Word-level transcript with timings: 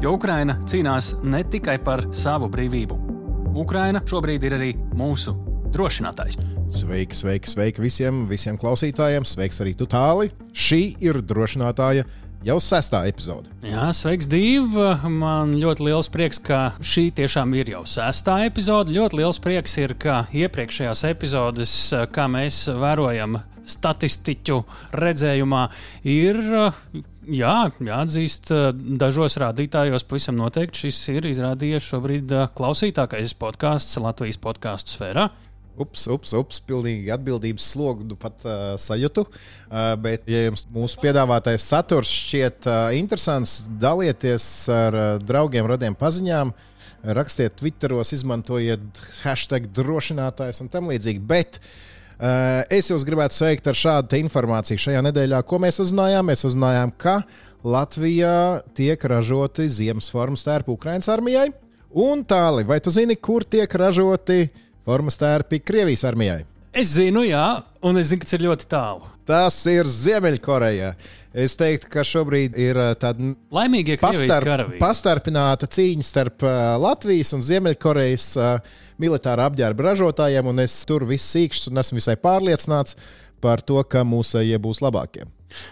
Jo 0.00 0.14
Ukraina 0.16 0.54
cīnās 0.64 1.10
ne 1.28 1.42
tikai 1.44 1.74
par 1.84 2.00
savu 2.16 2.46
brīvību. 2.48 2.96
Ukraina 3.60 4.00
šobrīd 4.08 4.46
ir 4.48 4.54
arī 4.56 4.68
mūsu 4.96 5.34
drošinātājs. 5.74 6.38
Sveiki, 6.72 7.18
sveiki, 7.18 7.50
sveiki 7.52 7.84
visiem, 7.84 8.22
visiem 8.30 8.56
klausītājiem. 8.56 9.26
Sveiks 9.28 9.60
arī 9.60 9.74
tu 9.76 9.84
tāli. 9.90 10.30
Šī 10.56 10.80
ir 11.04 11.20
drošinātāja 11.20 12.06
jau 12.48 12.56
sestā 12.64 13.02
epizode. 13.10 13.52
Jā, 13.60 13.90
sveiks, 13.92 14.30
Dīva. 14.32 14.94
Man 15.04 15.52
ļoti 15.60 15.90
liels 15.90 16.08
prieks, 16.08 16.40
ka 16.48 16.62
šī 16.80 17.10
tiešām 17.20 17.52
ir 17.60 17.74
jau 17.74 17.84
sestā 17.84 18.38
epizode. 18.48 18.96
Ļoti 18.96 19.20
liels 19.20 19.42
prieks 19.44 19.76
ir, 19.84 19.98
ka 20.00 20.22
iepriekšējās 20.32 21.04
epizodes, 21.12 21.76
kā 22.16 22.24
mēs 22.32 22.64
vērojam 22.72 23.42
statistiķu 23.68 24.62
redzējumā, 24.96 25.66
ir. 26.08 26.40
Jā, 27.28 27.68
jāatzīst, 27.84 28.48
dažos 28.96 29.36
rādītājos 29.42 30.06
pavisam 30.08 30.38
noteikti 30.38 30.86
šis 30.86 31.00
ir 31.12 31.26
izrādījies 31.28 31.84
šobrīd 31.84 32.32
klausītākais 32.56 33.34
podkāsts 33.36 33.98
Latvijas 34.00 34.40
podkāstu 34.40 34.94
sfērā. 34.94 35.26
Ups, 35.80 36.06
ups, 36.12 36.32
ups, 36.36 36.62
pilnīgi 36.64 37.12
atbildības 37.12 37.66
slogu 37.74 38.16
pat 38.20 38.40
uh, 38.44 38.72
sajūtu. 38.80 39.26
Uh, 39.28 39.92
bet, 40.00 40.24
ja 40.28 40.46
jums 40.46 40.64
mūsu 40.72 41.00
piedāvātais 41.00 41.64
saturs 41.72 42.10
šķiet 42.10 42.68
uh, 42.68 42.80
interesants, 42.96 43.60
dalieties 43.80 44.48
ar 44.72 44.96
uh, 44.96 45.12
draugiem, 45.20 45.68
radiem 45.70 45.96
paziņām, 45.96 46.52
rakstiet 47.16 47.56
Twitteros, 47.60 48.12
izmantojiet 48.16 49.04
hashtag 49.22 49.70
drošinātājs 49.76 50.60
un 50.64 50.72
tam 50.72 50.90
līdzīgi. 50.92 51.22
Bet 51.30 51.60
uh, 51.60 51.70
es 52.70 52.90
jūs 52.90 53.04
gribētu 53.08 53.38
sveikt 53.38 53.70
ar 53.70 53.78
šādu 53.78 54.18
informāciju 54.20 54.80
šajā 54.86 55.04
nedēļā, 55.08 55.42
ko 55.48 55.60
mēs 55.62 55.80
uzzinājām. 55.84 56.30
Mēs 56.30 56.44
uzzinājām, 56.48 56.94
ka 57.00 57.20
Latvijā 57.64 58.62
tiek 58.76 59.04
ražoti 59.12 59.68
ziemas 59.72 60.10
formas 60.12 60.44
tērpi 60.46 60.74
Ukraiņas 60.74 61.12
armijai. 61.12 61.50
Un 61.90 62.22
tālāk, 62.28 62.68
vai 62.70 62.78
tu 62.84 62.92
zini, 62.94 63.16
kur 63.18 63.44
tiek 63.48 63.72
ražoti? 63.80 64.44
formas 64.90 65.18
tērpi 65.20 65.60
Krievijas 65.62 66.04
armijai? 66.08 66.44
Es 66.74 66.94
zinu, 66.94 67.24
jā, 67.26 67.46
un 67.82 67.98
es 67.98 68.10
zinu, 68.10 68.22
ka 68.22 68.28
tas 68.28 68.36
ir 68.36 68.44
ļoti 68.46 68.68
tālu. 68.70 69.08
Tas 69.26 69.56
ir 69.70 69.88
Ziemeļkoreja. 69.90 70.92
Es 71.30 71.54
teiktu, 71.54 71.86
ka 71.92 72.02
šobrīd 72.06 72.56
ir 72.58 72.78
tāda 72.98 73.32
laimīga 73.54 74.00
pastarp, 74.02 74.74
pastarpināta 74.80 75.68
cīņa 75.70 76.06
starp 76.06 76.42
Latvijas 76.82 77.30
un 77.36 77.44
Ziemeļkorejas 77.46 78.26
militāra 79.00 79.46
apģērba 79.46 79.92
ražotājiem, 79.92 80.50
un 80.50 80.64
es 80.66 80.74
tur 80.88 81.06
viss 81.06 81.30
sīkšs 81.30 81.70
un 81.70 81.82
esmu 81.84 82.00
visai 82.00 82.16
pārliecināts 82.18 82.98
par 83.40 83.62
to, 83.62 83.78
ka 83.86 84.02
mūsējie 84.02 84.58
būs 84.58 84.82
labākie. 84.82 85.28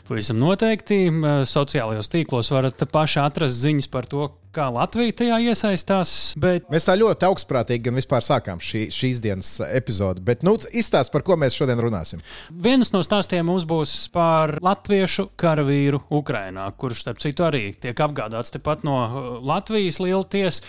Pavisam 0.09 0.41
noteikti 0.43 1.07
sociālajos 1.49 2.13
tīklos 2.13 2.53
varat 2.55 2.85
paši 2.93 3.23
atrast 3.25 3.61
ziņas 3.63 3.91
par 3.93 4.09
to, 4.11 4.31
kā 4.55 4.69
Latvija 4.73 5.15
tajā 5.21 5.39
iesaistās. 5.51 6.13
Bet... 6.41 6.67
Mēs 6.73 6.87
tā 6.89 6.97
ļoti 6.99 7.27
augstprātīgi 7.29 7.89
gan 7.89 7.99
vispār 7.99 8.25
sākām 8.25 8.63
šī, 8.65 8.87
šīs 8.95 9.21
dienas 9.25 9.51
epizodi. 9.67 10.23
Bet, 10.25 10.45
nu, 10.47 10.57
izstāst, 10.73 11.13
par 11.15 11.25
ko 11.27 11.37
mēs 11.41 11.57
šodien 11.59 11.81
runāsim. 11.83 12.23
Viens 12.51 12.93
no 12.95 13.03
stāstiem 13.07 13.47
mums 13.49 13.67
būs 13.69 13.95
par 14.15 14.57
latviešu 14.65 15.29
karavīru 15.39 16.03
Ukrajinā, 16.19 16.69
kurš, 16.81 17.05
starp 17.05 17.23
citu, 17.23 17.47
arī 17.47 17.63
tiek 17.79 17.99
apgādāts 18.05 18.55
tepat 18.55 18.85
no 18.89 18.99
uh, 19.05 19.29
Latvijas 19.45 20.01
lielties. 20.03 20.63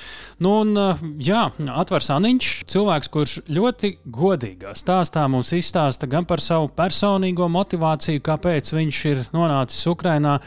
Nu, 0.43 0.59
un, 0.63 0.75
uh, 0.77 1.03
jā, 1.23 1.47
atvers 1.79 2.11
Aniņš, 2.13 2.51
cilvēks, 2.69 3.11
kurš 3.13 3.37
ļoti 3.49 3.95
godīgā 4.05 4.75
stāstā 4.77 5.25
mums 5.31 5.53
izstāsta 5.55 6.09
gan 6.09 6.27
par 6.29 6.43
savu 6.43 6.69
personīgo 6.75 7.49
motivāciju, 7.51 8.23
kāpēc 8.25 8.73
viņš 8.75 8.98
ir 9.07 9.23
nonācis 9.35 9.87
Ukrajinā 9.89 10.39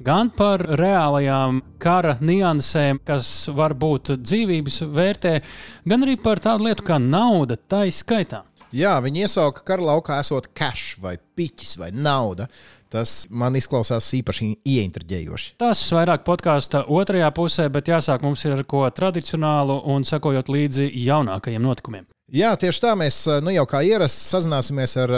gan 0.00 0.30
par 0.32 0.64
reālajām 0.80 1.60
kara 1.80 2.16
niansēm, 2.20 3.02
kas 3.04 3.48
var 3.54 3.74
būt 3.76 4.14
dzīvības 4.20 4.82
vērtē, 4.94 5.34
gan 5.88 6.06
arī 6.06 6.16
par 6.20 6.40
tādu 6.40 6.70
lietu 6.70 6.86
kā 6.86 7.00
nauda, 7.02 7.58
tā 7.60 7.84
izskaitā. 7.90 8.44
Jā, 8.70 8.94
viņi 9.02 9.24
iesauka 9.26 9.64
kara 9.66 9.82
laukā 9.82 10.20
esot 10.22 10.52
cash 10.54 10.94
vai 11.02 11.16
piķis 11.18 11.74
vai 11.80 11.90
nauda. 11.90 12.46
Tas 12.90 13.28
man 13.30 13.54
izklausās 13.54 14.08
īpaši 14.18 14.48
ieintriģējoši. 14.66 15.52
Tas 15.62 15.82
vairāk 15.94 16.24
podkāstu 16.26 16.80
otrajā 16.90 17.28
pusē, 17.34 17.68
bet 17.70 17.86
jāsāk 17.86 18.24
mums 18.26 18.42
ir 18.46 18.56
ar 18.56 18.64
ko 18.66 18.82
tradicionālu 18.90 19.76
un 19.94 20.06
sekojot 20.06 20.50
līdzi 20.50 20.88
jaunākajiem 21.04 21.62
notikumiem. 21.62 22.08
Jā, 22.34 22.50
tieši 22.58 22.82
tā 22.82 22.96
mēs 22.98 23.24
nu, 23.42 23.50
jau 23.54 23.66
kā 23.70 23.84
ierasts 23.86 24.30
sazināsimies 24.30 24.96
ar 25.02 25.14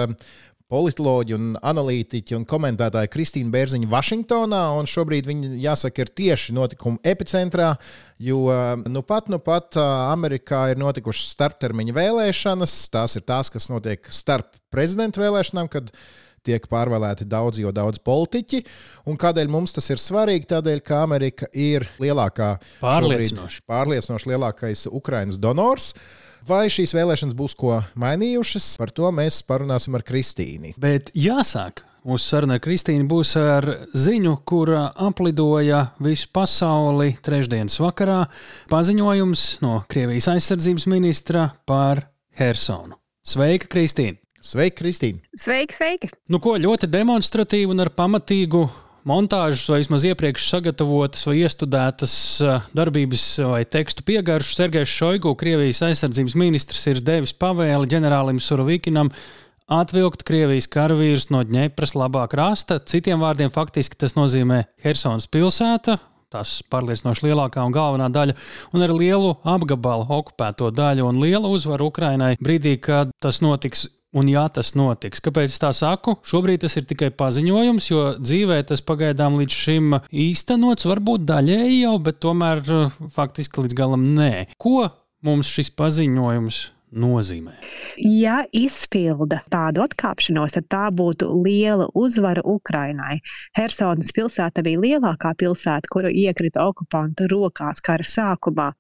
politoloģi, 0.73 1.37
un 1.37 1.53
analītiķi 1.61 2.37
un 2.39 2.47
komentētāji 2.49 3.11
Kristīna 3.13 3.53
Bērziņa 3.53 3.91
Vašingtonā. 3.93 4.63
Šobrīd 4.89 5.29
viņa, 5.29 5.53
jāsaka, 5.67 6.07
ir 6.07 6.13
tieši 6.23 6.57
notikuma 6.57 7.01
epicentrā, 7.13 7.75
jo 8.23 8.47
nu 8.89 9.05
pat, 9.07 9.29
nu 9.33 9.41
pat 9.43 9.77
Amerikā 9.83 10.65
ir 10.73 10.81
notikušas 10.83 11.35
starptermiņa 11.37 11.97
vēlēšanas. 11.99 12.77
Tās 12.93 13.19
ir 13.21 13.27
tās, 13.29 13.53
kas 13.53 13.69
notiek 13.73 14.09
starp 14.13 14.57
prezidenta 14.73 15.23
vēlēšanām, 15.23 15.71
kad 15.73 15.93
tiek 16.47 16.65
pārvēlēti 16.71 17.27
daudz, 17.31 17.61
jo 17.63 17.71
daudz 17.75 18.01
politiķi. 18.03 18.65
Un 19.11 19.19
kādēļ 19.21 19.53
mums 19.53 19.77
tas 19.77 19.87
ir 19.93 20.01
svarīgi? 20.03 20.49
Tādēļ, 20.51 20.83
ka 20.87 21.05
Amerika 21.05 21.49
ir 21.53 21.87
lielākā, 22.03 22.57
pārliecinoši, 22.83 23.63
pārliecinoši 23.71 24.33
lielākais 24.33 24.89
Ukraiņas 24.91 25.39
donors. 25.43 25.93
Vai 26.43 26.67
šīs 26.73 26.91
vēlēšanas 26.97 27.37
būs 27.39 27.55
ko 27.55 27.77
mainījušas, 28.03 28.73
par 28.81 28.91
to 28.91 29.11
mēs 29.15 29.43
parunāsim 29.47 29.95
ar 29.95 30.03
Kristīnu. 30.07 30.75
Bet 30.81 31.13
jāsāk. 31.15 31.85
Mūsu 32.03 32.33
saruna 32.33 32.57
ar 32.59 32.63
Kristīnu 32.65 33.07
būs 33.07 33.37
ar 33.39 33.69
ziņu, 33.95 34.33
kur 34.43 34.73
aplidoja 34.75 35.85
visu 36.03 36.27
pasauli 36.35 37.13
trešdienas 37.23 37.79
vakarā. 37.79 38.25
Paziņojums 38.73 39.45
no 39.63 39.77
Krievijas 39.87 40.27
aizsardzības 40.33 40.89
ministra 40.91 41.47
par 41.63 42.09
Hersonu. 42.35 42.99
Sveika, 43.23 43.71
Kristīna! 43.71 44.19
Sveika, 44.43 44.81
Kristīna! 44.81 45.23
Sveiki, 45.39 45.79
sveiki! 45.79 46.11
Nu, 46.27 46.43
ko 46.43 46.57
ļoti 46.59 46.91
demonstratīvi 46.91 47.71
un 47.71 47.85
ar 47.85 47.93
pamatīgu 47.95 48.65
montāžas 49.09 49.65
vai 49.71 49.81
vismaz 49.83 50.07
iepriekš 50.07 50.49
sagatavotas 50.51 51.27
vai 51.29 51.39
iestudētas 51.43 52.15
darbības 52.77 53.27
vai 53.51 53.63
tekstu 53.67 54.05
piegaršu. 54.07 54.57
Sergejs 54.59 54.93
Šoigu, 54.93 55.35
Krievijas 55.39 55.83
aizsardzības 55.89 56.37
ministrs, 56.39 56.85
ir 56.91 57.03
devis 57.05 57.35
pavēli 57.35 57.91
ģenerālim 57.91 58.41
Surovikinam 58.43 59.13
atvilkt 59.73 60.25
Krievijas 60.29 60.69
karavīrus 60.71 61.31
no 61.33 61.43
Dņepras 61.47 61.97
labā 61.99 62.25
krasta. 62.31 62.79
Citiem 62.79 63.23
vārdiem, 63.23 63.53
faktiski 63.53 63.99
tas 63.99 64.17
nozīmē 64.19 64.65
Helsinas 64.85 65.29
pilsēta. 65.31 65.99
Tas 66.33 66.61
pārliecinoši 66.73 67.27
lielākā 67.27 67.61
un 67.61 67.75
galvenā 67.75 68.07
daļa, 68.09 68.35
un 68.73 68.85
ar 68.85 68.93
lielu 68.97 69.35
apgabalu 69.45 70.07
okupēto 70.17 70.71
daļu 70.73 71.11
un 71.11 71.19
lielu 71.21 71.51
uzvaru 71.53 71.91
Ukrainai 71.91 72.39
brīdī, 72.41 72.79
kad 72.81 73.13
tas 73.21 73.43
notiks 73.45 73.85
Un 74.13 74.29
ja 74.29 74.43
tas 74.53 74.75
notiks, 74.77 75.23
kāpēc 75.25 75.55
tā 75.57 75.71
saku? 75.73 76.19
Šobrīd 76.29 76.67
tas 76.67 76.77
ir 76.77 76.85
tikai 76.89 77.09
paziņojums, 77.17 77.87
jo 77.89 78.03
dzīvē 78.21 78.59
tas 78.69 78.85
pagaidām 78.85 79.39
līdz 79.41 79.57
šim 79.57 79.97
īstenots, 80.13 80.85
varbūt 80.91 81.25
daļēji 81.31 81.79
jau, 81.87 81.95
bet 82.05 82.21
tomēr 82.21 82.61
uh, 82.69 83.01
faktiski 83.17 83.65
līdz 83.65 83.79
galam 83.79 84.05
nē. 84.13 84.33
Ko 84.61 84.91
mums 85.25 85.49
šis 85.49 85.73
paziņojums 85.81 86.61
nozīmē? 86.93 87.55
Ja 88.03 88.43
izpilda 88.57 89.43
tādu 89.53 89.83
atkāpšanos, 89.85 90.57
tad 90.57 90.69
tā 90.73 90.83
būtu 90.93 91.29
liela 91.45 91.89
uzvara 91.99 92.43
Ukrainai. 92.49 93.19
Helsinas 93.57 94.13
pilsēta 94.17 94.65
bija 94.65 94.81
lielākā 94.81 95.33
pilsēta, 95.41 95.89
kuru 95.93 96.13
iekrita 96.13 96.65
okupantu 96.69 97.29
rokās 97.33 97.83
kara 97.85 98.07
sākumā, 98.07 98.73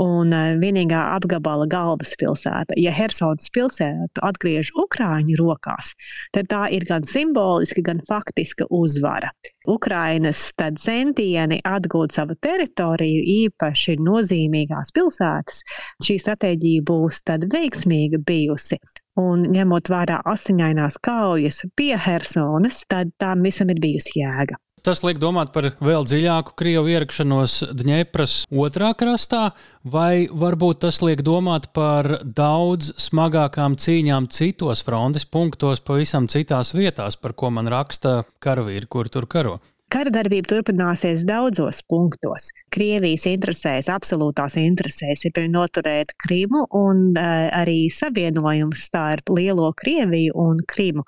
un 0.00 0.32
eh, 0.32 0.54
vienīgā 0.60 1.00
apgabala 1.16 1.66
galvaspilsēta. 1.70 2.76
Ja 2.80 2.92
Helsinas 2.96 3.50
pilsētu 3.52 4.22
atgriež 4.24 4.72
Ukrāņu 4.80 5.36
rokās, 5.40 5.92
tad 6.32 6.48
tā 6.52 6.64
ir 6.72 6.86
gan 6.88 7.04
simboliska, 7.08 7.84
gan 7.84 8.00
faktiska 8.08 8.68
uzvara. 8.70 9.32
Ukrainas 9.68 10.50
centieni 10.58 11.60
atgūt 11.62 12.16
savu 12.16 12.34
teritoriju, 12.42 13.22
īpaši 13.44 13.98
nozīmīgās 14.02 14.90
pilsētas, 14.96 15.62
šī 16.02 16.18
stratēģija 16.24 16.88
būs 16.88 17.22
veiksmīga 17.52 18.18
bijusi. 18.26 18.80
Un 19.20 19.44
ņemot 19.52 19.90
vērā 19.92 20.22
asiņainās 20.24 20.96
kaujas 21.04 21.62
pie 21.76 21.94
Helsonas, 22.00 22.82
tad 22.88 23.12
tam 23.20 23.42
visam 23.44 23.70
ir 23.70 23.80
bijusi 23.80 24.22
jēga. 24.22 24.56
Tas 24.82 24.98
liek 25.06 25.20
domāt 25.22 25.52
par 25.54 25.68
vēl 25.78 26.02
dziļāku 26.10 26.56
Krievu 26.58 26.88
ierakšanos 26.90 27.52
Dņepras 27.78 28.32
otrā 28.50 28.88
krastā, 28.98 29.52
vai 29.86 30.26
varbūt 30.26 30.80
tas 30.82 30.98
liek 31.06 31.22
domāt 31.22 31.68
par 31.70 32.08
daudz 32.26 32.90
smagākām 33.04 33.76
cīņām 33.78 34.26
citos 34.34 34.82
frontes 34.82 35.22
punktos, 35.22 35.84
pavisam 35.86 36.26
citās 36.26 36.74
vietās, 36.74 37.14
par 37.14 37.36
ko 37.38 37.52
man 37.54 37.70
raksta 37.70 38.24
karavīri, 38.42 38.90
kur 38.90 39.06
tur 39.06 39.30
karo. 39.30 39.60
Kara 39.92 40.08
darbība 40.08 40.48
turpināsies 40.48 41.20
daudzos 41.28 41.82
punktos. 41.84 42.46
Krievijas 42.72 43.26
interesēs, 43.28 43.90
absolūtās 43.92 44.54
interesēs 44.56 45.26
ir 45.28 45.40
noturēt 45.52 46.14
Krimu 46.24 46.62
un 46.78 47.02
uh, 47.10 47.50
arī 47.52 47.90
savienojumu 47.92 48.78
starp 48.78 49.28
Lielo 49.36 49.68
Krieviju 49.76 50.32
un 50.40 50.62
Krimu. 50.64 51.04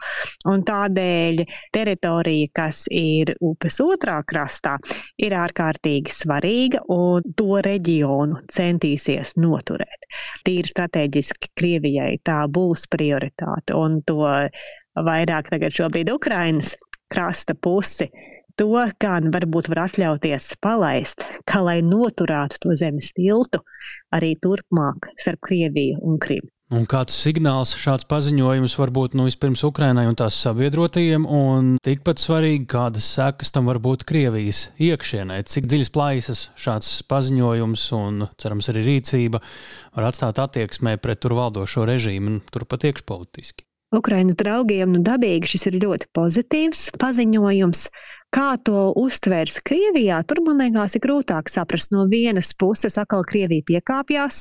Un 0.52 0.66
tādēļ 0.68 1.40
teritorija, 1.72 2.50
kas 2.60 2.82
ir 2.92 3.32
upes 3.40 3.80
otrā 3.80 4.18
krastā, 4.28 4.76
ir 5.16 5.32
ārkārtīgi 5.32 6.12
svarīga 6.12 6.84
un 6.92 7.24
to 7.40 7.62
reģionu 7.64 8.44
centīsies 8.52 9.32
noturēt. 9.40 10.10
Tīri 10.44 10.74
strateģiski 10.74 11.54
Krievijai 11.56 12.18
tā 12.20 12.42
būs 12.52 12.84
prioritāte 12.92 13.80
un 13.80 14.02
to 14.04 14.28
vairāk 15.08 15.48
tagad 15.56 15.72
šobrīd 15.72 16.12
Ukrainas 16.12 16.76
krasta 17.08 17.56
pusi 17.56 18.10
to 18.60 18.86
gan 19.02 19.30
varbūt 19.34 19.70
var 19.72 19.84
atļauties 19.88 20.54
palaist, 20.64 21.24
kā 21.48 21.62
lai 21.66 21.78
noturētu 21.82 22.62
to 22.64 22.76
zemes 22.78 23.12
tiltu 23.16 23.62
arī 24.14 24.34
turpmāk 24.40 25.10
starp 25.18 25.42
Krieviju 25.48 26.02
un 26.02 26.20
Krimu. 26.22 26.50
Un 26.74 26.86
kāds 26.88 27.14
signāls 27.20 27.74
šāds 27.76 28.06
paziņojums 28.08 28.74
var 28.80 28.90
būt 28.94 29.12
nu, 29.14 29.26
vispirms 29.28 29.62
Ukrainai 29.68 30.06
un 30.08 30.16
tās 30.16 30.38
sabiedrotajiem, 30.42 31.26
un 31.28 31.74
tikpat 31.84 32.22
svarīgi, 32.22 32.64
kādas 32.72 33.04
sekas 33.14 33.52
tam 33.54 33.68
var 33.68 33.78
būt 33.84 34.06
Krievijas 34.08 34.70
iekšienē, 34.80 35.42
cik 35.44 35.68
dziļas 35.68 35.92
plaisas 35.94 36.46
šāds 36.58 36.96
paziņojums 37.10 37.84
un, 37.98 38.24
cerams, 38.40 38.70
arī 38.72 38.86
rīcība 38.88 39.42
var 39.94 40.08
atstāt 40.08 40.40
attieksmē 40.40 40.96
pret 41.04 41.20
tur 41.22 41.36
valdošo 41.36 41.84
režīmu 41.90 42.32
un 42.32 42.42
turpat 42.50 42.88
iekšpolitiski. 42.88 43.68
Ukraiņas 43.94 44.40
draugiem 44.40 44.96
nu, 44.96 45.04
dabīgi 45.06 45.52
šis 45.54 45.68
ir 45.70 45.78
ļoti 45.84 46.10
pozitīvs 46.16 46.88
paziņojums. 46.98 47.86
Kā 48.34 48.56
to 48.66 48.88
uztvērs 48.98 49.60
Krievijā, 49.62 50.16
tur 50.26 50.40
man 50.42 50.58
liekas, 50.58 50.96
ir 50.98 51.04
grūtāk 51.04 51.50
saprast. 51.52 51.92
No 51.94 52.08
vienas 52.10 52.50
puses, 52.58 52.98
atkal 52.98 53.22
Krievija 53.30 53.62
piekāpjas, 53.68 54.40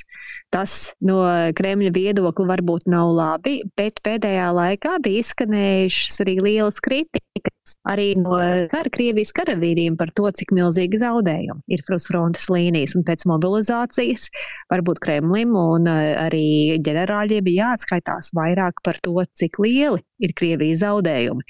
tas 0.54 0.78
no 1.06 1.20
Kremļa 1.54 1.92
viedokļa 1.94 2.50
varbūt 2.56 2.90
nav 2.90 3.14
labi, 3.20 3.60
bet 3.78 4.02
pēdējā 4.06 4.50
laikā 4.58 4.98
bija 5.06 5.22
izskanējušas 5.22 6.26
arī 6.26 6.40
lielas 6.42 6.82
kritikas 6.82 7.33
arī 7.90 8.06
no 8.20 8.38
kara 8.72 8.92
Krievijas 8.94 9.34
karavīriem 9.36 9.96
par 10.00 10.12
to, 10.18 10.30
cik 10.40 10.54
milzīgi 10.56 11.00
zaudējumi 11.02 11.76
ir 11.76 11.84
frontes 11.88 12.50
līnijas 12.54 12.96
un 13.00 13.06
pēc 13.08 13.26
mobilizācijas. 13.30 14.28
Varbūt 14.74 15.02
Kremlim 15.04 15.56
un 15.60 15.90
eh, 15.92 16.14
arī 16.26 16.46
ģenerāļiem 16.86 17.48
bija 17.48 17.70
jāatskaitās 17.70 18.34
vairāk 18.38 18.84
par 18.84 19.00
to, 19.04 19.16
cik 19.40 19.60
lieli 19.64 20.04
ir 20.24 20.36
Krievijas 20.40 20.84
zaudējumi. 20.84 21.48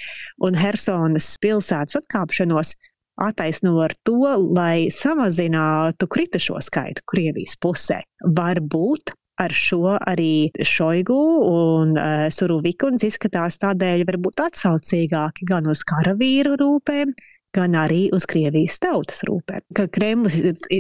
Un 0.48 0.60
Helsonas 0.60 1.30
pilsētas 1.44 2.02
atkāpšanos 2.04 2.76
attaisno 3.24 3.76
ar 3.86 3.94
to, 4.08 4.22
lai 4.58 4.90
samazinātu 4.94 6.10
kritušo 6.10 6.62
skaitu 6.66 7.06
Krievijas 7.10 7.60
pusē. 7.62 8.02
Varbūt 8.40 9.14
ar 9.42 9.54
šo 9.56 9.96
arī 9.98 10.52
Šoigu 10.62 11.20
un 11.50 11.96
uh, 11.98 12.26
Suruvikuns 12.34 13.06
izskatās 13.08 13.58
tādēļ 13.64 14.06
varbūt 14.10 14.44
atsaucīgāki 14.46 15.48
gan 15.50 15.70
uz 15.72 15.86
karavīru 15.90 16.58
rūpēm, 16.62 17.16
gan 17.54 17.78
arī 17.78 18.08
uz 18.16 18.28
Krievijas 18.30 18.80
tautas 18.84 19.24
rūpēm. 19.28 19.66
Ka 19.78 19.88
Kremlis 19.94 20.38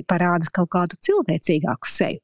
parāda 0.09 0.49
kaut 0.53 0.71
kādu 0.75 0.99
cilvēcīgāku 1.05 1.89
seju 1.89 2.21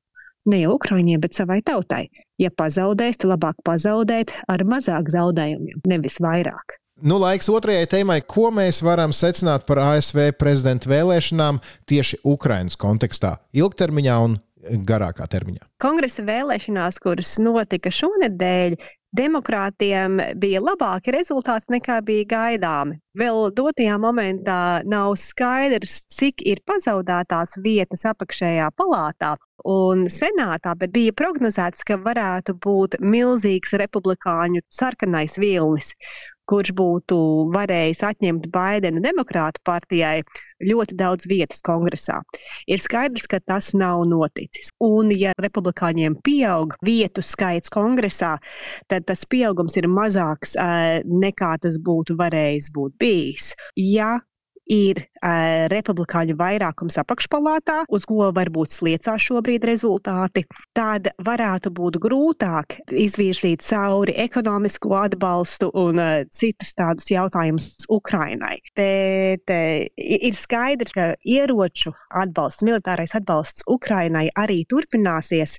ne 0.50 0.64
jau 0.64 0.76
Ukraiņiem, 0.78 1.22
bet 1.22 1.38
savai 1.38 1.62
tautai. 1.66 2.08
Ja 2.40 2.52
pazaudēs, 2.56 3.20
tad 3.20 3.34
labāk 3.34 3.60
pazaudēt 3.68 4.34
ar 4.50 4.64
mazāk 4.68 5.12
zaudējumiem, 5.14 5.81
nevis 5.90 6.20
vairāk. 6.24 6.80
Nu, 7.00 7.16
laiks 7.16 7.48
otrajai 7.48 7.88
tēmai, 7.88 8.18
ko 8.28 8.50
mēs 8.52 8.81
varam 8.84 9.14
secināt 9.16 9.64
par 9.68 9.80
ASV 9.86 10.34
prezidenta 10.40 10.90
vēlēšanām 10.92 11.62
tieši 11.88 12.20
Ukraiņas 12.28 12.76
kontekstā, 12.80 13.38
ilgtermiņā 13.56 14.18
un 14.26 14.36
garākā 14.59 15.27
termiņā. 15.31 15.67
Kongresa 15.81 16.23
vēlēšanās, 16.27 17.00
kuras 17.03 17.35
notika 17.41 17.91
šonadēļ, 17.94 18.75
demokrātiem 19.15 20.19
bija 20.38 20.61
labāki 20.61 21.13
rezultāti 21.15 21.73
nekā 21.73 22.00
bija 22.06 22.27
gaidāmi. 22.29 23.00
Vēl 23.17 23.50
dotajā 23.57 23.97
momentā 24.01 24.59
nav 24.85 25.15
skaidrs, 25.17 26.01
cik 26.13 26.44
ir 26.45 26.61
pazaudētās 26.69 27.57
vietas 27.63 28.06
apakšējā 28.11 28.69
palātā 28.77 29.35
un 29.65 30.06
senātā, 30.13 30.75
bet 30.79 30.94
bija 30.95 31.15
prognozēts, 31.17 31.83
ka 31.88 31.97
varētu 32.03 32.56
būt 32.63 33.00
milzīgs 33.01 33.73
republikāņu 33.81 34.63
sarkanais 34.69 35.39
vilnis 35.41 35.95
kurš 36.50 36.74
būtu 36.78 37.18
varējis 37.54 38.04
atņemt 38.10 38.48
Baidena 38.54 39.01
demokrātu 39.04 39.62
partijai 39.66 40.22
ļoti 40.66 40.98
daudz 41.00 41.28
vietas 41.30 41.62
kongresā. 41.66 42.19
Ir 42.68 42.81
skaidrs, 42.84 43.28
ka 43.31 43.40
tas 43.40 43.72
nav 43.78 44.04
noticis. 44.10 44.74
Un, 44.84 45.13
ja 45.16 45.31
republikāņiem 45.40 46.18
pieaug 46.25 46.75
vietu 46.86 47.24
skaits 47.25 47.72
kongresā, 47.74 48.36
tad 48.92 49.07
tas 49.07 49.24
pieaugums 49.30 49.78
ir 49.80 49.88
mazāks 49.92 50.57
uh, 50.60 51.00
nekā 51.06 51.56
tas 51.63 51.80
būtu 51.80 52.18
varējis 52.19 52.74
būt 52.75 52.98
bijis. 53.00 53.54
Ja 53.80 54.18
ir 54.69 55.01
uh, 55.01 55.66
republikāņu 55.71 56.36
vairākums 56.39 57.00
apakšpalātā, 57.01 57.81
uz 57.89 58.06
ko 58.10 58.30
varbūt 58.36 58.75
sliecās 58.77 59.25
šobrīd 59.25 59.66
rezultāti, 59.68 60.45
tad 60.77 61.10
varētu 61.25 61.74
būt 61.75 62.00
grūtāk 62.04 62.77
izvirzīt 62.94 63.66
cauri 63.66 64.16
ekonomisko 64.21 64.94
atbalstu 65.01 65.71
un 65.74 66.00
uh, 66.00 66.13
citus 66.30 66.75
tādus 66.77 67.10
jautājumus 67.12 67.89
Ukrainai. 67.89 68.60
Te, 68.77 68.89
te 69.50 69.60
ir 69.98 70.38
skaidrs, 70.38 70.94
ka 70.95 71.12
ieroču 71.25 71.95
atbalsts, 72.13 72.66
militārais 72.66 73.18
atbalsts 73.18 73.66
Ukrainai 73.68 74.30
arī 74.38 74.62
turpināsies 74.69 75.57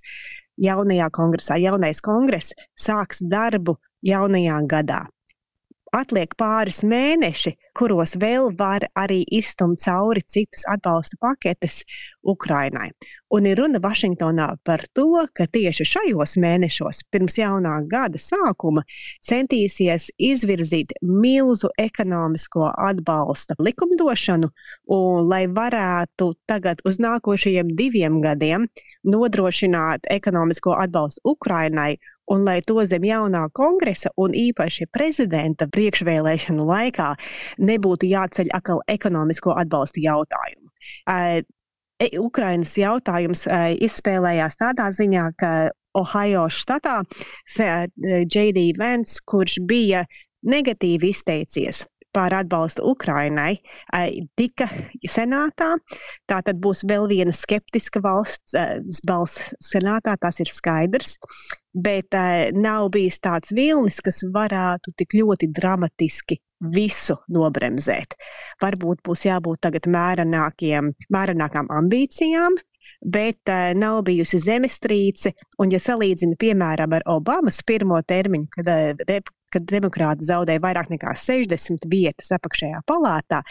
jaunajā 0.60 1.08
kongresā. 1.16 1.58
Jaunais 1.58 2.02
kongress 2.04 2.54
sāks 2.78 3.24
darbu 3.26 3.78
jaunajā 4.06 4.60
gadā. 4.70 5.06
Atliek 5.90 6.36
pāris 6.38 6.84
mēneši, 6.86 7.50
kuros 7.74 8.12
vēl 8.22 8.52
var 8.58 8.84
arī 9.02 9.24
izstumt 9.38 9.80
cauri 9.82 10.20
citas 10.22 10.62
atbalsta 10.70 11.16
paketes 11.18 11.80
Ukrainai. 12.32 12.92
Un 13.34 13.48
ir 13.50 13.58
runa 13.58 13.80
Vašingtonā 13.82 14.46
par 14.62 14.84
to, 14.94 15.24
ka 15.34 15.48
tieši 15.56 15.86
šajos 15.92 16.36
mēnešos, 16.44 17.02
pirms 17.10 17.40
jaunā 17.40 17.72
gada 17.90 18.22
sākuma, 18.22 18.84
centīsies 19.30 20.06
izvirzīt 20.30 20.94
milzu 21.02 21.72
ekonomisko 21.86 22.70
atbalsta 22.90 23.58
likumdošanu, 23.58 24.52
un, 24.94 25.26
lai 25.32 25.42
varētu 25.58 26.30
tagad 26.46 26.86
uz 26.86 27.02
nākošajiem 27.02 27.74
diviem 27.82 28.22
gadiem 28.22 28.70
nodrošināt 29.10 30.06
ekonomisko 30.20 30.78
atbalstu 30.86 31.34
Ukrainai 31.34 31.96
un 32.30 32.44
lai 32.48 32.60
to 32.66 32.84
zem 32.86 33.04
jaunā 33.08 33.46
kongresa 33.56 34.12
un 34.16 34.34
īpaši 34.36 34.88
prezidenta 34.94 35.68
priekšvēlēšanu 35.76 36.66
laikā 36.66 37.08
nebūtu 37.70 38.10
jāceļ 38.10 38.52
atkal 38.58 38.82
ekonomisko 38.88 39.56
atbalstu 39.62 40.04
jautājumu. 40.06 40.70
Uh, 41.06 41.40
Ukrainas 42.16 42.72
jautājums 42.80 43.44
izspēlējās 43.84 44.56
tādā 44.56 44.86
ziņā, 44.96 45.24
ka 45.36 45.50
Ohio 46.00 46.46
štatā 46.48 47.02
J.D. 47.58 48.62
Vents, 48.78 49.18
kurš 49.20 49.58
bija 49.68 50.06
negatīvi 50.40 51.10
izteicies 51.12 51.84
par 52.12 52.34
atbalstu 52.34 52.84
Ukrainai 52.90 53.60
tika 54.38 54.68
senātā. 55.08 55.72
Tā 56.30 56.40
tad 56.46 56.60
būs 56.62 56.84
vēl 56.90 57.08
viena 57.10 57.34
skeptiska 57.36 58.02
valsts 58.04 58.56
balss 59.06 59.52
senātā, 59.62 60.16
tas 60.20 60.40
ir 60.42 60.52
skaidrs. 60.52 61.18
Bet 61.70 62.16
nav 62.58 62.88
bijis 62.94 63.20
tāds 63.22 63.52
vilnis, 63.54 64.00
kas 64.02 64.24
varētu 64.34 64.96
tik 64.98 65.14
ļoti 65.20 65.52
dramatiski 65.54 66.40
visu 66.60 67.16
nobremzēt. 67.32 68.16
Varbūt 68.62 69.04
būs 69.06 69.24
jābūt 69.28 69.62
tagad 69.64 69.86
mērenākām 69.90 71.70
ambīcijām, 71.78 72.58
bet 73.00 73.48
uh, 73.48 73.72
nav 73.76 74.02
bijusi 74.08 74.40
zemestrīce. 74.44 75.32
Un, 75.58 75.72
ja 75.72 75.80
salīdzina, 75.80 76.36
piemēram, 76.40 76.98
ar 76.98 77.06
Obamas 77.08 77.62
pirmo 77.66 78.00
termiņu, 78.06 78.50
kad 78.56 78.68
uh, 78.68 79.22
kad 79.52 79.66
demokrāti 79.70 80.26
zaudēja 80.28 80.62
vairāk 80.64 80.90
nekā 80.92 81.14
60 81.16 81.86
vietas 81.90 82.32
apakšējā 82.36 82.82
palātā, 82.88 83.42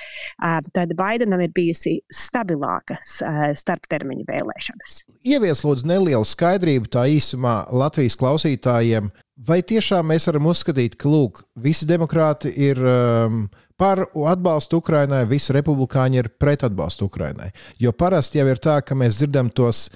tad 0.74 0.94
Baidenam 1.00 1.44
ir 1.44 1.54
bijusi 1.56 2.00
stabilākas 2.14 3.20
starptermiņa 3.62 4.28
vēlēšanas. 4.30 5.00
Ievies 5.28 5.64
lūdzu 5.66 5.90
nelielu 5.90 6.28
skaidrību 6.28 6.92
tā 6.94 7.08
īsumā 7.16 7.64
Latvijas 7.72 8.18
klausītājiem. 8.20 9.12
vai 9.48 9.62
tiešām 9.64 10.10
mēs 10.12 10.28
varam 10.30 10.50
uzskatīt, 10.52 10.98
ka 11.00 11.10
lūk, 11.10 11.44
visi 11.64 11.88
demokrāti 11.90 12.52
ir 12.60 12.80
um, 12.84 13.46
par 13.80 14.04
atbalstu 14.32 14.82
Ukrainai, 14.82 15.24
visi 15.30 15.56
republikāņi 15.56 16.20
ir 16.20 16.32
pret 16.42 16.66
atbalstu 16.68 17.08
Ukrainai? 17.08 17.52
Jo 17.80 17.94
parasti 17.96 18.42
jau 18.42 18.48
ir 18.52 18.60
tā, 18.60 18.80
ka 18.84 18.98
mēs 19.00 19.20
dzirdam 19.22 19.52
tos 19.56 19.88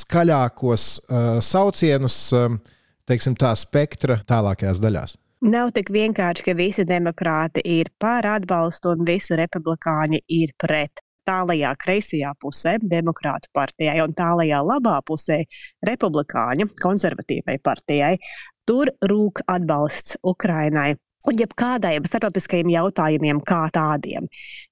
skaļākos 0.00 0.88
uh, 1.06 1.30
saucienus, 1.44 2.18
um, 2.36 2.58
teiksim, 3.08 3.38
tā 3.38 3.54
spektra 3.58 4.20
tālākajās 4.28 4.82
daļās. 4.82 5.16
Nav 5.46 5.68
tik 5.70 5.92
vienkārši, 5.94 6.42
ka 6.48 6.52
visi 6.58 6.82
demokrāti 6.82 7.62
ir 7.62 7.92
par 8.02 8.26
atbalstu 8.26 8.90
un 8.90 9.04
visi 9.06 9.36
republikāņi 9.38 10.18
ir 10.34 10.50
pret 10.58 10.98
tālajā 11.30 11.70
kreisajā 11.78 12.32
pusē, 12.42 12.72
demokrātu 12.82 13.52
partijai, 13.54 14.00
un 14.02 14.16
tālajā 14.18 14.58
labā 14.66 14.96
pusē, 15.06 15.44
republikāņu 15.86 16.66
konservatīvai 16.82 17.54
partijai, 17.62 18.16
tur 18.66 18.90
rūk 19.12 19.44
atbalsts 19.46 20.18
Ukrainai. 20.26 20.96
Un 21.26 21.34
jebkādiem 21.40 22.06
starptautiskajiem 22.06 22.70
jautājumiem, 22.72 23.40
kā 23.44 23.64
tādiem. 23.74 24.28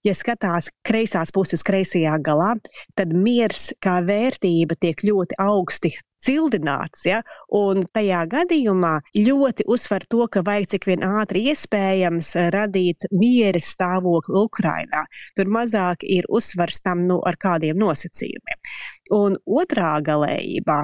Ja 0.07 0.15
skatās 0.15 0.71
kreisās 0.87 1.33
puses 1.35 1.67
kreisajā 1.67 2.15
galā, 2.23 2.55
tad 2.97 3.12
miers 3.12 3.73
kā 3.83 3.99
vērtība 4.07 4.79
tiek 4.81 5.03
ļoti 5.09 5.37
augsti 5.43 5.97
cildināts. 6.23 7.05
Ja? 7.09 7.21
Un 7.55 7.83
tajā 7.95 8.23
gadījumā 8.31 8.95
ļoti 9.19 9.67
uzsver 9.73 10.07
to, 10.11 10.25
ka 10.33 10.45
vajag 10.47 10.71
cik 10.75 10.88
vien 10.91 11.05
ātri 11.07 11.47
iespējams 11.53 12.33
radīt 12.55 13.09
miera 13.12 13.62
stāvokli 13.62 14.38
Ukrajinā. 14.47 15.05
Tur 15.37 15.50
mazāk 15.59 16.07
ir 16.07 16.31
uzsvars 16.31 16.83
tam, 16.87 17.07
nu, 17.11 17.21
ar 17.26 17.38
kādiem 17.43 17.79
nosacījumiem. 17.83 18.62
Un 19.15 19.37
otrā 19.47 20.01
galējībā, 20.03 20.77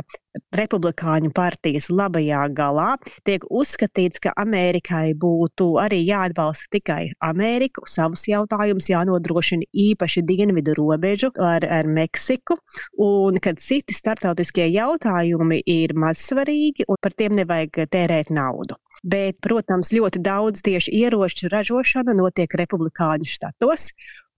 republikāņu 0.55 1.33
partijas 1.35 1.88
labajā 1.91 2.45
galā, 2.55 2.93
tiek 3.26 3.43
uzskatīts, 3.50 4.23
ka 4.23 4.33
Amerikai 4.38 5.12
būtu 5.19 5.67
arī 5.83 5.99
jāatbalsta 6.07 6.71
tikai 6.76 7.00
Ameriku, 7.19 7.83
savus 7.91 8.23
jautājumus 8.31 8.88
jānodrošina 8.93 9.67
īpaši 9.87 10.23
dienvidu 10.29 10.76
robežu 10.79 11.33
ar, 11.43 11.67
ar 11.67 11.91
Meksiku, 11.91 12.61
un 13.02 13.43
kad 13.43 13.59
citi 13.59 13.97
starptautiskie 13.97 14.69
jautājumi 14.71 15.62
ir 15.67 15.97
mazsvarīgi 15.99 16.87
un 16.88 17.02
par 17.02 17.19
tiem 17.19 17.35
nevajag 17.43 17.88
tērēt 17.91 18.31
naudu. 18.31 18.79
Bet, 19.02 19.41
protams, 19.43 19.91
ļoti 19.91 20.21
daudz 20.23 20.62
tieši 20.62 20.93
ieroču 20.95 21.50
ražošana 21.50 22.14
notiek 22.14 22.52
republikāņu 22.55 23.26
štatos. 23.26 23.91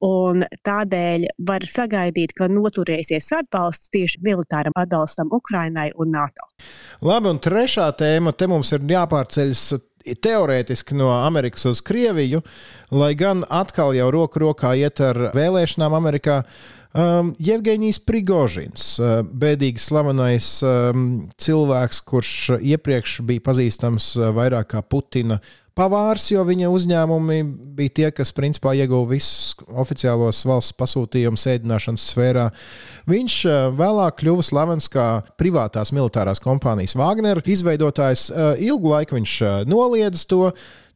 Un 0.04 0.44
tādēļ 0.66 1.28
var 1.49 1.64
sagaidīt, 1.70 2.34
ka 2.37 2.50
noturēsies 2.52 3.30
atbalsts 3.38 3.88
tieši 3.94 4.20
militāram 4.26 4.76
atbalstam 4.76 5.32
Ukrainai 5.32 5.90
un 5.96 6.12
NATO. 6.12 6.49
Labi, 7.04 7.32
un 7.32 7.40
trešā 7.40 7.88
tēma 7.96 8.34
te 8.37 8.49
mums 8.50 8.75
ir 8.76 8.84
jāpārceļas 8.90 9.64
teorētiski 10.04 10.96
no 10.99 11.08
Amerikas 11.16 11.64
uz 11.70 11.80
Krieviju, 11.84 12.42
lai 12.92 13.14
gan 13.16 13.44
atkal 13.49 13.94
jau 13.96 14.11
roku 14.12 14.42
rokā 14.44 14.75
iet 14.76 15.00
ar 15.00 15.30
vēlēšanām 15.37 15.96
Amerikā. 15.96 16.42
Um, 16.94 17.32
Jevģīnijas 17.42 17.99
Prigožins, 18.06 18.84
uh, 19.00 19.25
bēdīgi 19.26 19.82
slavenais 19.82 20.46
um, 20.62 21.25
cilvēks, 21.42 21.99
kurš 22.06 22.34
iepriekš 22.61 23.16
bija 23.26 23.42
pazīstams 23.49 24.12
uh, 24.20 24.28
vairāk 24.37 24.68
kā 24.76 24.82
Putina 24.87 25.40
pavārs, 25.78 26.28
jo 26.33 26.45
viņa 26.47 26.71
uzņēmumi 26.71 27.38
bija 27.76 27.95
tie, 27.99 28.07
kas 28.14 28.33
principā 28.37 28.75
ieguva 28.78 29.09
visus 29.14 29.54
oficiālos 29.69 30.45
valsts 30.47 30.76
pasūtījumus 30.78 31.47
ēdināšanas 31.54 32.07
sfērā. 32.12 32.47
Viņš 33.11 33.40
uh, 33.49 33.59
vēlāk 33.78 34.21
kļuva 34.23 34.47
slavens 34.47 34.88
kā 34.93 35.09
privātās 35.40 35.93
militārās 35.97 36.43
kompānijas 36.45 36.97
Wagner 36.99 37.43
izveidotājs. 37.45 38.28
Uh, 38.31 38.54
ilgu 38.62 38.95
laiku 38.95 39.19
viņš 39.19 39.37
uh, 39.43 39.61
noliedza 39.69 40.26
to. 40.31 40.43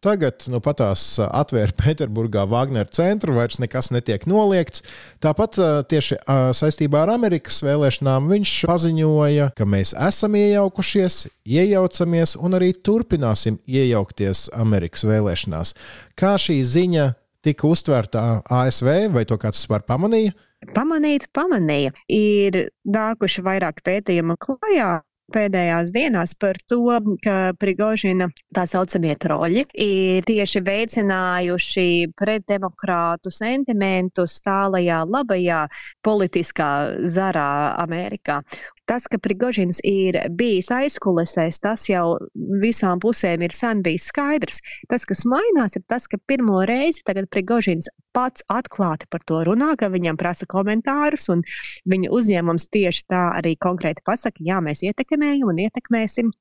Tagad 0.05 0.45
nu, 0.47 0.61
patās 0.62 1.02
atvēra 1.19 1.75
Pēterburgā 1.75 2.45
Wagner 2.50 2.87
centru, 2.95 3.35
vairs 3.35 3.59
nekas 3.59 3.90
netiek 3.90 4.28
noliegts. 4.31 4.85
Tāpat 5.25 5.59
tieši 5.90 6.21
saistībā 6.55 7.02
ar 7.02 7.14
Amerikas 7.17 7.59
vēlēšanām 7.67 8.28
viņš 8.31 8.52
paziņoja, 8.71 9.49
ka 9.59 9.67
mēs 9.67 9.95
esam 10.09 10.37
iejaukušies, 10.38 11.25
iejaucamies 11.43 12.37
un 12.38 12.55
arī 12.61 12.71
turpināsim 12.78 13.59
iejaukties 13.67 14.49
Amerikas 14.55 15.02
vēlēšanās. 15.09 15.75
Kā 16.19 16.37
šī 16.38 16.61
ziņa 16.62 17.09
tika 17.43 17.67
uztverta 17.67 18.45
ASV, 18.47 19.09
vai 19.14 19.26
to 19.26 19.38
kāds 19.40 19.64
vispār 19.64 19.83
pamanīja? 19.88 20.37
Pamanīt, 20.75 21.28
pamanīja. 21.35 21.93
Ir 22.11 22.64
nākuši 22.87 23.45
vairāk 23.47 23.83
pētījumu 23.87 24.38
klajā 24.43 24.99
pēdējās 25.35 25.92
dienās 25.94 26.35
par 26.38 26.58
to, 26.70 26.80
ka 27.25 27.37
Prigožina 27.61 28.28
tā 28.54 28.64
saucamie 28.70 29.14
troļi 29.20 29.66
ir 29.85 30.26
tieši 30.28 30.62
veicinājuši 30.64 31.88
pretdemokrātu 32.18 33.32
sentimentus 33.35 34.40
tālajā 34.47 35.02
labajā 35.08 35.66
politiskā 36.06 36.70
zarā 37.18 37.50
Amerikā. 37.85 38.42
Tas, 38.88 39.04
ka 39.11 39.18
Prigožins 39.21 39.83
ir 39.85 40.16
bijis 40.38 40.71
aizkulisēs, 40.73 41.61
tas 41.61 41.85
jau 41.90 42.16
visām 42.62 43.02
pusēm 43.04 43.45
ir 43.45 43.52
sen 43.52 43.83
bijis 43.85 44.09
skaidrs. 44.09 44.62
Tas, 44.88 45.04
kas 45.09 45.26
mainās, 45.28 45.76
ir 45.76 45.85
tas, 45.92 46.09
ka 46.09 46.16
pirmo 46.30 46.62
reizi 46.68 47.04
tagad 47.04 47.28
Prigožins 47.28 47.90
pats 48.16 48.47
atklāti 48.49 49.04
par 49.12 49.21
to 49.28 49.42
runā, 49.45 49.75
ka 49.76 49.90
viņam 49.92 50.16
prasa 50.21 50.49
komentārus, 50.49 51.28
un 51.35 51.45
viņa 51.92 52.12
uzņēmums 52.16 52.68
tieši 52.73 53.04
tā 53.12 53.25
arī 53.37 53.59
konkrēti 53.61 54.04
pasaka, 54.09 54.40
jā, 54.49 54.62
mēs 54.64 54.83
ietekmējam 54.88 55.52
un 55.52 55.64
ietekmēsim. 55.68 56.33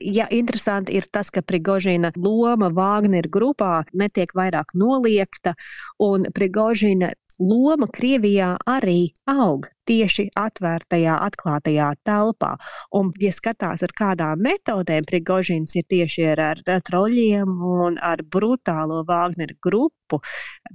Ja 0.00 0.28
interesanti 0.30 0.94
ir 0.94 1.06
tas, 1.10 1.32
ka 1.34 1.42
Prigožina 1.42 2.12
loma 2.14 2.68
Wagner 2.70 3.26
grupā 3.26 3.80
netiek 3.94 4.34
vairāk 4.38 4.74
noliekta, 4.78 5.54
un 5.98 6.28
Prigožina 6.34 7.10
loma 7.38 7.86
Krievijā 7.94 8.56
arī 8.66 9.12
aug 9.30 9.68
tieši 9.88 10.28
atvērtajā, 10.36 11.14
atklātajā 11.28 11.88
telpā. 12.04 12.54
Un, 12.98 13.12
ja 13.22 13.32
skatās, 13.32 13.82
ar 13.86 13.94
kādām 13.98 14.42
metodēm 14.44 15.06
Prigožins 15.08 15.76
ir 15.78 15.86
tieši 15.88 16.26
ar, 16.34 16.42
ar 16.66 16.82
troļļiem 16.90 17.54
un 17.70 17.98
ar 18.02 18.22
brutālo 18.22 19.04
Wagner 19.08 19.54
grupu 19.64 20.20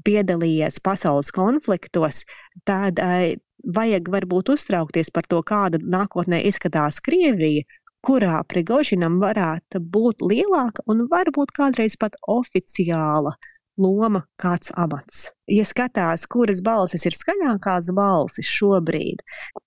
piedalījies 0.08 0.80
pasaules 0.84 1.32
konfliktos, 1.36 2.24
tad 2.66 3.00
vajag 3.64 4.10
varbūt 4.16 4.52
uztraukties 4.56 5.14
par 5.14 5.28
to, 5.30 5.44
kāda 5.46 5.80
nākotnē 5.80 6.42
izskatās 6.48 7.00
Krievija, 7.04 7.64
kurā 8.04 8.42
Prigožinam 8.48 9.22
varētu 9.22 9.80
būt 9.80 10.24
lielāka 10.28 10.84
un 10.92 11.06
varbūt 11.12 11.54
kādreiz 11.56 11.96
pat 12.00 12.18
oficiāla 12.28 13.38
loma, 13.80 14.24
kāds 14.42 14.72
amats. 14.80 15.28
Ja 15.50 15.66
skatās, 15.68 16.26
kuras 16.32 16.62
balsis 16.64 17.06
ir 17.10 17.16
skaļākās 17.18 17.90
balsis 17.96 18.48
šobrīd, 18.48 19.24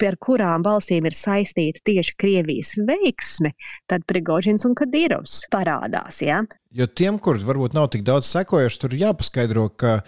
ar 0.07 0.19
kurām 0.23 0.65
balsīm 0.67 1.09
ir 1.09 1.17
saistīta 1.17 1.83
tieši 1.89 2.15
Krievijas 2.21 2.75
veiksme, 2.89 3.53
tad 3.91 4.07
Prigožins 4.09 4.65
un 4.69 4.77
Kadīrovs 4.79 5.43
parādās. 5.53 6.23
Ja? 6.25 6.45
Jo 6.71 6.87
tiem, 6.87 7.19
kurus 7.19 7.45
varbūt 7.49 7.77
nav 7.77 7.91
tik 7.93 8.07
daudz 8.07 8.31
sekojuši, 8.31 8.81
tur 8.85 8.97
jāpaskaidro, 8.97 9.69
ka 9.77 10.01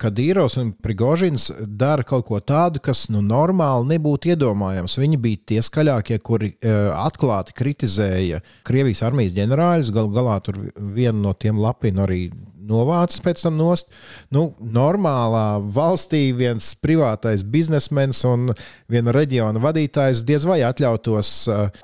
kad 0.00 0.18
Īros 0.18 0.56
un 0.60 0.70
Prigožins 0.72 1.50
dara 1.60 2.04
kaut 2.06 2.24
ko 2.30 2.38
tādu, 2.40 2.80
kas 2.80 3.08
nu, 3.12 3.20
normāli 3.20 3.90
nebūtu 3.94 4.32
iedomājams. 4.32 4.96
Viņi 5.02 5.18
bija 5.20 5.40
tie 5.52 5.60
skaļākie, 5.64 6.16
kuri 6.24 6.54
atklāti 6.94 7.56
kritizēja 7.58 8.40
Krievijas 8.64 9.02
armijas 9.04 9.34
ģenerāļus. 9.36 9.92
Galu 9.92 10.14
galā 10.14 10.38
tur 10.44 10.62
vienu 10.76 11.26
no 11.26 11.34
tiem 11.36 11.60
lapinu 11.60 12.06
arī 12.06 12.22
novācis 12.70 13.22
pēc 13.24 13.42
tam 13.44 13.58
nost. 13.58 13.90
Nu, 14.34 14.50
normālā 14.60 15.60
valstī 15.74 16.30
viens 16.36 16.72
privātais 16.80 17.42
biznesmenis 17.42 18.22
un 18.28 18.52
viena 18.90 19.14
reģiona 19.16 19.62
vadītājs 19.62 20.24
diez 20.28 20.46
vai 20.48 20.60
atļautos 20.66 21.34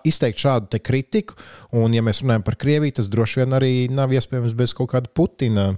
izteikt 0.07 0.45
šādu 0.45 0.81
kritiku. 0.87 1.37
Un, 1.76 1.95
ja 1.97 2.05
mēs 2.07 2.23
runājam 2.23 2.47
par 2.47 2.59
Krieviju, 2.61 2.99
tas 3.00 3.11
droši 3.12 3.43
vien 3.43 3.59
arī 3.59 3.75
nav 3.93 4.14
iespējams 4.14 4.57
bez 4.57 4.76
kaut 4.76 4.95
kāda 4.95 5.12
Putina 5.12 5.73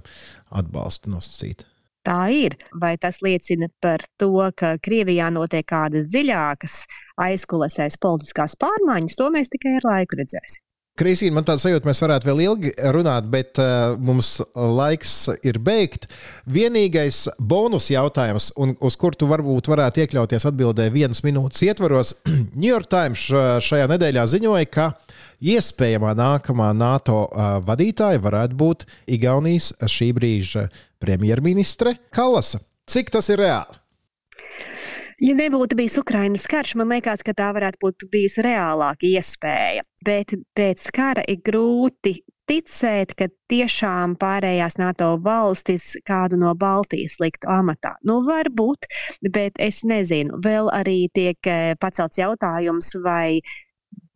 atbalsta 0.49 1.11
nosacīt 1.11 1.65
tā 2.09 2.19
ir. 2.33 2.55
Vai 2.81 2.95
tas 3.01 3.21
liecina 3.25 3.69
par 3.83 4.03
to, 4.21 4.31
ka 4.57 4.77
Krievijā 4.85 5.29
notiek 5.33 5.67
kādas 5.69 6.09
dziļākas 6.13 6.81
aizkulisēs 7.21 7.99
politiskās 8.01 8.57
pārmaiņas, 8.63 9.19
to 9.19 9.29
mēs 9.35 9.53
tikai 9.53 9.77
ar 9.79 9.87
laiku 9.91 10.19
redzēsim. 10.21 10.63
Kristīna, 10.99 11.37
man 11.37 11.45
tāds 11.47 11.63
sajūta, 11.63 11.87
mēs 11.87 12.01
varētu 12.03 12.27
vēl 12.27 12.41
ilgi 12.43 12.71
runāt, 12.93 13.29
bet 13.31 13.59
uh, 13.61 13.95
mums 14.03 14.33
laiks 14.53 15.13
ir 15.47 15.59
beigt. 15.63 16.09
Vienīgais 16.49 17.21
bonus 17.39 17.87
jautājums, 17.93 18.49
un, 18.59 18.75
uz 18.83 18.97
kuru 18.99 19.21
tu 19.21 19.29
varbūt 19.29 19.71
varētu 19.71 20.03
iekļauties 20.03 20.47
atbildē 20.49 20.89
vienas 20.91 21.23
minūtes 21.23 21.63
ietvaros, 21.69 22.13
New 22.59 22.67
York 22.67 22.89
Times 22.91 23.29
šajā 23.63 23.87
nedēļā 23.93 24.27
ziņoja, 24.33 24.69
ka 24.73 24.91
iespējamā 25.39 26.15
nākamā 26.19 26.71
NATO 26.75 27.21
uh, 27.25 27.57
vadītāja 27.63 28.19
varētu 28.23 28.59
būt 28.59 28.87
Igaunijas 29.15 29.71
šī 29.87 30.11
brīža 30.17 30.67
premjerministre 30.99 31.95
Kalasa. 32.11 32.59
Cik 32.89 33.13
tas 33.15 33.31
ir 33.31 33.39
reāli? 33.45 33.79
Ja 35.19 35.33
nebūtu 35.35 35.75
bijis 35.75 35.97
Ukraiņas 35.99 36.45
karš, 36.47 36.77
man 36.79 36.93
liekas, 36.93 37.23
ka 37.27 37.33
tā 37.35 37.49
varētu 37.55 37.81
būt 37.83 38.05
bijusi 38.11 38.43
reālāka 38.45 39.03
iespēja. 39.09 39.83
Bet 40.07 40.31
pēc 40.55 40.85
kara 40.95 41.25
ir 41.27 41.41
grūti 41.43 42.13
ticēt, 42.49 43.11
ka 43.19 43.27
tiešām 43.51 44.15
pārējās 44.21 44.79
NATO 44.79 45.11
valstis 45.25 45.91
kādu 46.07 46.39
no 46.39 46.53
Baltijas 46.57 47.19
liktu 47.19 47.51
amatā. 47.51 47.97
Nu, 48.07 48.21
varbūt, 48.25 48.87
bet 49.35 49.59
es 49.59 49.83
nezinu. 49.83 50.39
Vēl 50.45 50.71
arī 50.73 51.01
tiek 51.13 51.51
eh, 51.51 51.75
pacelts 51.83 52.21
jautājums, 52.21 52.95
vai 53.03 53.41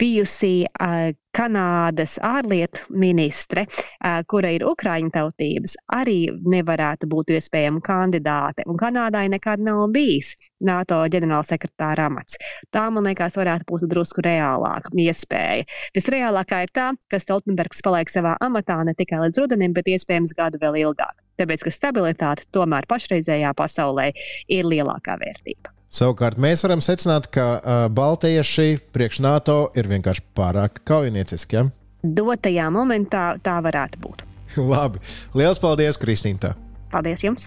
bijusī 0.02 0.66
uh, 0.68 1.12
Kanādas 1.34 2.20
ārlietu 2.22 2.84
ministre, 2.94 3.64
uh, 3.66 4.20
kura 4.30 4.52
ir 4.54 4.66
Ukrāņu 4.70 5.10
tautības, 5.16 5.74
arī 5.96 6.28
nevarētu 6.54 7.10
būt 7.10 7.34
iespējama 7.38 7.82
kandidāte. 7.86 8.66
Un 8.70 8.78
Kanādai 8.78 9.26
nekad 9.34 9.64
nav 9.66 9.88
bijis 9.96 10.34
NATO 10.62 11.00
ģenerālsekretāra 11.14 12.08
amats. 12.12 12.38
Tā, 12.74 12.86
man 12.94 13.10
liekas, 13.10 13.38
varētu 13.40 13.66
būt 13.72 13.88
drusku 13.90 14.26
reālāka 14.26 14.94
iespēja. 15.08 15.66
Visreālākā 15.98 16.64
ir 16.68 16.74
tā, 16.76 16.92
ka 17.10 17.22
Stoltenbergs 17.22 17.82
paliek 17.86 18.14
savā 18.14 18.38
amatā 18.46 18.78
ne 18.86 18.94
tikai 18.98 19.24
līdz 19.26 19.42
rudenim, 19.42 19.74
bet 19.74 19.90
iespējams 19.90 20.36
gadu 20.38 20.62
vēl 20.62 20.84
ilgāk. 20.86 21.18
Tāpēc, 21.42 21.66
ka 21.66 21.74
stabilitāte 21.74 22.46
tomēr 22.54 22.86
pašreizējā 22.90 23.56
pasaulē 23.58 24.12
ir 24.54 24.70
lielākā 24.70 25.18
vērtība. 25.22 25.74
Savukārt 25.94 26.40
mēs 26.42 26.64
varam 26.66 26.82
secināt, 26.82 27.28
ka 27.30 27.48
uh, 27.60 27.86
baltieši 27.94 28.80
priekš 28.96 29.20
NATO 29.22 29.58
ir 29.78 29.86
vienkārši 29.92 30.24
pārāk 30.34 30.82
kaujinieciski. 30.90 31.60
Ja? 31.60 31.68
Dotajā 32.02 32.70
momentā 32.74 33.36
tā 33.46 33.60
varētu 33.62 34.02
būt. 34.02 34.24
Labi. 34.74 35.04
Lielas 35.38 35.62
paldies, 35.62 36.02
Kristīna! 36.02 36.56
Paldies 36.90 37.22
jums! 37.26 37.46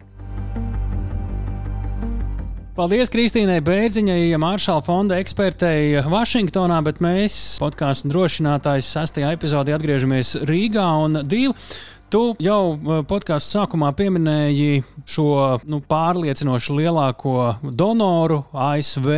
Paldies 2.77 3.09
Kristīnai 3.09 3.63
Bērziņai, 3.65 4.37
Maršala 4.37 4.83
fonda 4.85 5.17
ekspertei 5.17 5.97
Vašingtonā, 6.13 6.83
bet 6.85 6.99
mēs, 7.01 7.57
podkāstu 7.57 8.11
drošinātājs, 8.13 8.91
sastajā 8.93 9.31
epizodē 9.33 9.73
atgriežamies 9.79 10.35
Rīgā 10.45 10.85
un 11.07 11.23
divu. 11.25 11.57
Tu 12.07 12.21
jau 12.39 12.61
uh, 12.77 13.01
podkāstu 13.09 13.57
sākumā 13.57 13.89
pieminēji 13.99 14.85
šo 15.11 15.31
nu, 15.67 15.81
pārliecinoši 15.91 16.77
lielāko 16.79 17.35
donoru 17.75 18.45
ASV, 18.55 19.09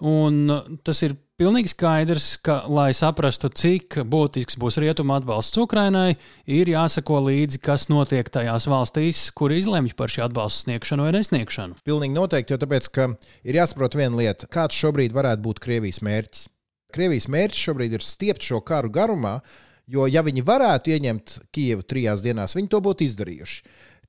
un 0.00 0.38
tas 0.86 1.02
ir 1.04 1.18
pilnīgi 1.40 1.74
skaidrs, 1.74 2.28
ka, 2.46 2.62
lai 2.70 2.92
saprastu, 2.96 3.50
cik 3.52 3.98
būtisks 4.08 4.56
būs 4.60 4.80
rietuma 4.80 5.18
atbalsts 5.20 5.60
Ukrainai, 5.60 6.14
ir 6.48 6.70
jāsako 6.72 7.20
līdzi, 7.26 7.60
kas 7.64 7.90
notiek 7.92 8.30
tajās 8.32 8.68
valstīs, 8.72 9.26
kur 9.36 9.52
izlemj 9.52 9.92
par 9.98 10.12
šī 10.14 10.24
atbalsta 10.24 10.64
sniegšanu 10.68 11.04
vai 11.04 11.12
nesniegšanu. 11.18 11.76
Pilnīgi 11.84 12.16
noteikti, 12.16 12.56
jo 12.56 12.62
tāpēc, 12.64 12.88
ir 13.44 13.60
jāsaprot 13.60 13.98
viena 14.00 14.22
lieta, 14.22 14.48
kāds 14.48 14.80
šobrīd 14.80 15.12
varētu 15.12 15.44
būt 15.44 15.60
Krievijas 15.66 16.00
mērķis. 16.06 16.48
Krievijas 16.94 17.28
mērķis 17.28 17.68
šobrīd 17.68 17.98
ir 17.98 18.06
stiept 18.06 18.48
šo 18.48 18.64
karu 18.64 18.92
garumā, 18.94 19.40
Jo, 19.90 20.06
ja 20.08 20.22
viņi 20.24 20.44
varētu 20.44 20.94
ieņemt 20.94 21.34
Kijevu 21.52 21.84
trijās 21.84 22.22
dienās, 22.24 22.56
viņi 22.56 22.70
to 22.72 22.80
būtu 22.84 23.04
izdarījuši. 23.04 23.58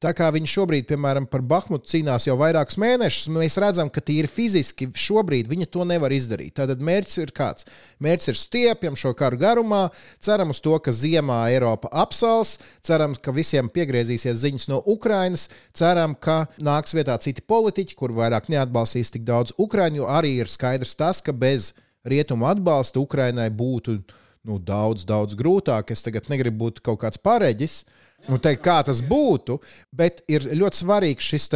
Tā 0.04 0.12
kā 0.16 0.28
viņi 0.34 0.50
šobrīd, 0.52 0.86
piemēram, 0.90 1.26
par 1.32 1.44
Bahmutu 1.48 1.88
cīnās 1.88 2.26
jau 2.28 2.36
vairākus 2.40 2.76
mēnešus, 2.82 3.30
mēs 3.32 3.56
redzam, 3.64 3.88
ka 3.92 4.04
tīri 4.04 4.28
fiziski 4.28 4.90
šobrīd 4.92 5.48
viņi 5.48 5.70
to 5.72 5.86
nevar 5.88 6.12
izdarīt. 6.12 6.58
Tātad 6.60 6.84
mērķis 6.84 7.22
ir 7.24 7.32
kāds? 7.36 7.68
Mērķis 8.04 8.32
ir 8.32 8.40
stiepjam 8.40 8.98
šo 9.00 9.14
karu 9.18 9.40
garumā, 9.40 9.86
ceram 10.24 10.52
uz 10.52 10.60
to, 10.64 10.76
ka 10.84 10.92
ziemā 10.96 11.40
Eiropa 11.54 11.92
apsals, 12.04 12.58
ceram, 12.86 13.16
ka 13.16 13.34
visiem 13.36 13.72
piegriezīsies 13.72 14.42
ziņas 14.44 14.68
no 14.74 14.82
Ukrainas, 14.96 15.48
ceram, 15.76 16.16
ka 16.16 16.44
nāks 16.60 16.96
vietā 16.98 17.16
citi 17.24 17.46
politiķi, 17.48 17.96
kur 17.96 18.14
vairāk 18.16 18.52
neatbalstīs 18.52 19.16
tik 19.16 19.24
daudz 19.28 19.56
Ukraiņu, 19.56 20.04
jo 20.04 20.12
arī 20.12 20.36
ir 20.44 20.52
skaidrs 20.52 20.98
tas, 21.00 21.24
ka 21.24 21.32
bez 21.32 21.72
rietumu 22.06 22.52
atbalsta 22.52 23.00
Ukrainai 23.00 23.48
būtu 23.50 24.02
nu, 24.46 24.60
daudz, 24.62 25.06
daudz 25.08 25.36
grūtāk. 25.38 25.92
Es 25.92 26.06
tagad 26.06 26.30
negribu 26.32 26.66
būt 26.66 26.84
kaut 26.86 27.02
kāds 27.04 27.22
pareģis 27.22 27.82
un 28.30 28.42
teikt, 28.42 28.64
kā 28.66 28.80
tas 28.86 29.02
būtu, 29.06 29.60
bet 29.94 30.24
ir 30.32 30.48
ļoti 30.56 30.82
svarīgs 30.82 31.34
šis 31.34 31.50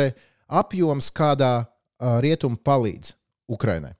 apjoms, 0.50 1.12
kādā 1.14 1.54
rietumi 2.00 2.58
palīdz 2.66 3.14
Ukrainai. 3.50 3.99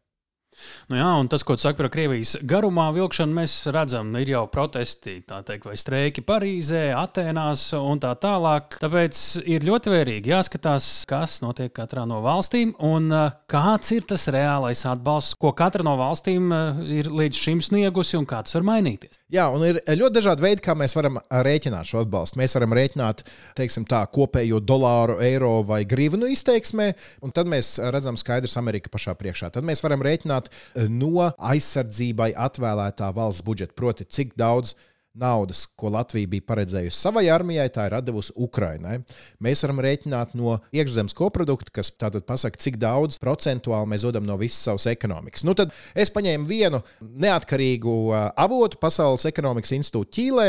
Nu 0.90 0.98
jā, 0.98 1.10
un 1.22 1.30
tas, 1.32 1.44
ko 1.46 1.58
tu 1.58 1.64
saki 1.66 1.80
par 1.82 1.90
Krievijas 1.94 2.36
garumā 2.50 2.90
vilkšanu, 2.96 3.36
mēs 3.40 3.56
redzam, 3.74 4.12
ir 4.20 4.34
jau 4.34 4.46
protesti, 4.52 5.20
tā 5.28 5.42
teikt, 5.48 5.68
vai 5.70 5.78
streiki 5.80 6.24
Parīzē, 6.26 6.90
Atēnās 6.98 7.68
un 7.78 8.02
tā 8.02 8.16
tālāk. 8.20 8.80
Tāpēc 8.82 9.22
ir 9.50 9.68
ļoti 9.68 9.94
vērīgi 9.94 10.34
jāskatās, 10.34 10.90
kas 11.10 11.40
notiek 11.46 11.74
katrā 11.76 12.06
no 12.10 12.22
valstīm 12.26 12.74
un 12.86 13.10
uh, 13.14 13.30
kāds 13.52 13.94
ir 13.96 14.08
tas 14.10 14.28
reālais 14.34 14.82
atbalsts, 14.90 15.38
ko 15.40 15.54
katra 15.58 15.86
no 15.86 15.96
valstīm 16.00 16.50
uh, 16.52 16.82
ir 16.90 17.12
līdz 17.14 17.44
šim 17.46 17.64
sniegusi 17.66 18.18
un 18.20 18.28
kā 18.30 18.42
tas 18.46 18.58
var 18.58 18.68
mainīties. 18.72 19.20
Jā, 19.30 19.46
un 19.54 19.62
ir 19.68 19.78
ļoti 19.86 20.16
dažādi 20.16 20.42
veidi, 20.42 20.64
kā 20.66 20.74
mēs 20.78 20.96
varam 20.98 21.20
rēķināt 21.30 21.92
šo 21.92 22.02
atbalstu. 22.02 22.40
Mēs 22.42 22.56
varam 22.58 22.74
rēķināt, 22.74 23.22
teiksim, 23.60 23.86
tā 23.90 24.02
kopējo 24.10 24.58
dolāru, 24.66 25.20
eiro 25.22 25.60
vai 25.70 25.84
grivnu 25.86 26.32
izteiksmē, 26.34 26.90
un 27.26 27.34
tad 27.36 27.50
mēs 27.52 27.76
redzam 27.94 28.18
skaidrs 28.18 28.58
Amerika 28.58 28.90
pašā 28.90 29.14
priekšā. 29.20 29.52
Tad 29.54 29.68
mēs 29.68 29.84
varam 29.86 30.02
rēķināt 30.06 30.49
no 30.90 31.30
aizsardzībai 31.38 32.32
atvēlētā 32.48 33.12
valsts 33.16 33.46
budžeta, 33.46 33.76
proti, 33.78 34.08
cik 34.10 34.36
daudz 34.40 34.76
naudas, 35.14 35.66
ko 35.80 35.90
Latvija 35.94 36.30
bija 36.30 36.46
paredzējusi 36.48 36.98
savai 36.98 37.26
armijai, 37.34 37.68
tā 37.74 37.88
ir 37.90 37.96
devusi 38.06 38.34
Ukrainai. 38.38 39.00
Mēs 39.44 39.64
varam 39.66 39.82
rēķināt 39.84 40.36
no 40.38 40.60
iekšzemes 40.76 41.16
koprodukta, 41.18 41.74
kas 41.80 41.92
tātad 41.98 42.28
pasaka, 42.28 42.62
cik 42.62 42.80
daudz 42.82 43.20
procentuāli 43.22 43.90
mēs 43.94 44.06
dodam 44.08 44.28
no 44.28 44.38
visas 44.40 44.62
savas 44.70 44.88
ekonomikas. 44.92 45.44
Nu, 45.48 45.56
tad 45.58 45.74
es 45.96 46.14
paņēmu 46.14 46.50
vienu 46.50 46.84
neatkarīgu 47.02 47.98
avotu, 48.38 48.80
Pasaules 48.80 49.28
ekonomikas 49.30 49.74
institūtu 49.76 50.16
Ķīlē, 50.20 50.48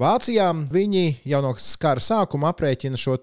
Vācijā. 0.00 0.50
Viņi 0.72 1.06
jau 1.28 1.44
no 1.44 1.54
kara 1.80 2.02
sākuma 2.02 2.52
aprēķina 2.52 2.98
šo 2.98 3.18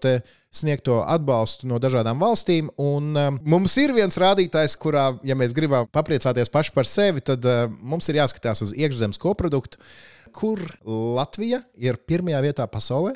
sniegto 0.56 1.02
atbalstu 1.04 1.68
no 1.70 1.80
dažādām 1.82 2.22
valstīm. 2.22 2.72
Un, 2.82 3.12
uh, 3.16 3.30
mums 3.44 3.76
ir 3.82 3.94
viens 3.96 4.20
rādītājs, 4.22 4.78
kurā, 4.80 5.08
ja 5.28 5.38
mēs 5.38 5.56
gribam 5.56 5.90
papriecāties 5.94 6.52
paši 6.54 6.76
par 6.76 6.90
sevi, 6.90 7.24
tad 7.26 7.46
uh, 7.50 7.66
mums 7.82 8.10
ir 8.10 8.22
jāskatās 8.22 8.64
uz 8.66 8.76
iekšzemes 8.76 9.22
koproduktu, 9.22 9.82
kur 10.36 10.62
Latvija 10.86 11.64
ir 11.80 12.00
pirmajā 12.08 12.42
vietā 12.46 12.68
pasaulē 12.70 13.16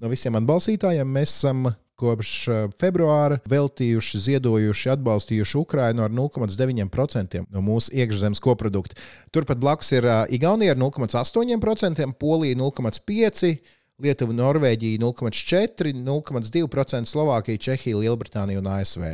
no 0.00 0.10
visiem 0.12 0.36
atbalstītājiem. 0.40 1.10
Mēs 1.16 1.36
esam 1.36 1.68
kopš 2.00 2.32
uh, 2.48 2.64
februāra 2.80 3.38
veltījuši, 3.50 4.20
ziedojuši, 4.24 4.90
atbalstījuši 4.96 5.60
Ukrainu 5.60 6.04
ar 6.06 6.14
0,9% 6.14 7.44
no 7.54 7.62
mūsu 7.64 7.94
iekšzemes 7.94 8.42
koprodukta. 8.42 8.98
Turpat 9.34 9.62
blakus 9.62 9.92
ir 9.94 10.08
uh, 10.08 10.24
Igaunija 10.34 10.74
ar 10.74 10.82
0,8%, 10.82 12.12
Polija 12.18 12.58
0,5%. 12.60 13.80
Lietuva, 14.02 14.34
Norvēģija 14.34 14.98
0,4, 14.98 15.92
0,2%, 16.02 17.06
Slovākija, 17.06 17.60
Čehija, 17.62 18.00
Lielbritānija 18.02 18.58
un 18.58 18.66
ASV. 18.72 19.04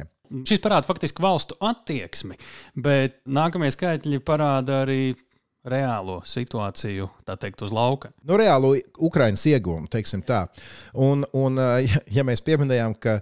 Šis 0.48 0.62
parāda 0.64 0.88
faktiski 0.88 1.20
valstu 1.20 1.56
attieksmi, 1.60 2.38
bet 2.80 3.18
nākamie 3.28 3.68
skaitļi 3.74 4.22
parāda 4.24 4.84
arī 4.86 5.12
reālo 5.68 6.20
situāciju, 6.25 7.09
tā 7.29 7.37
teikt, 7.40 7.62
uz 7.66 7.73
lauka. 7.75 8.11
Nu, 8.25 8.38
reālo 8.40 8.73
Ukraiņas 8.99 9.46
ieguvumu, 9.53 9.90
teiksim 9.92 10.23
tā. 10.27 10.46
Un, 10.96 11.27
un 11.37 11.61
ja, 11.85 12.01
ja 12.09 12.25
mēs 12.27 12.42
pieminējām, 12.46 12.96
ka 13.01 13.18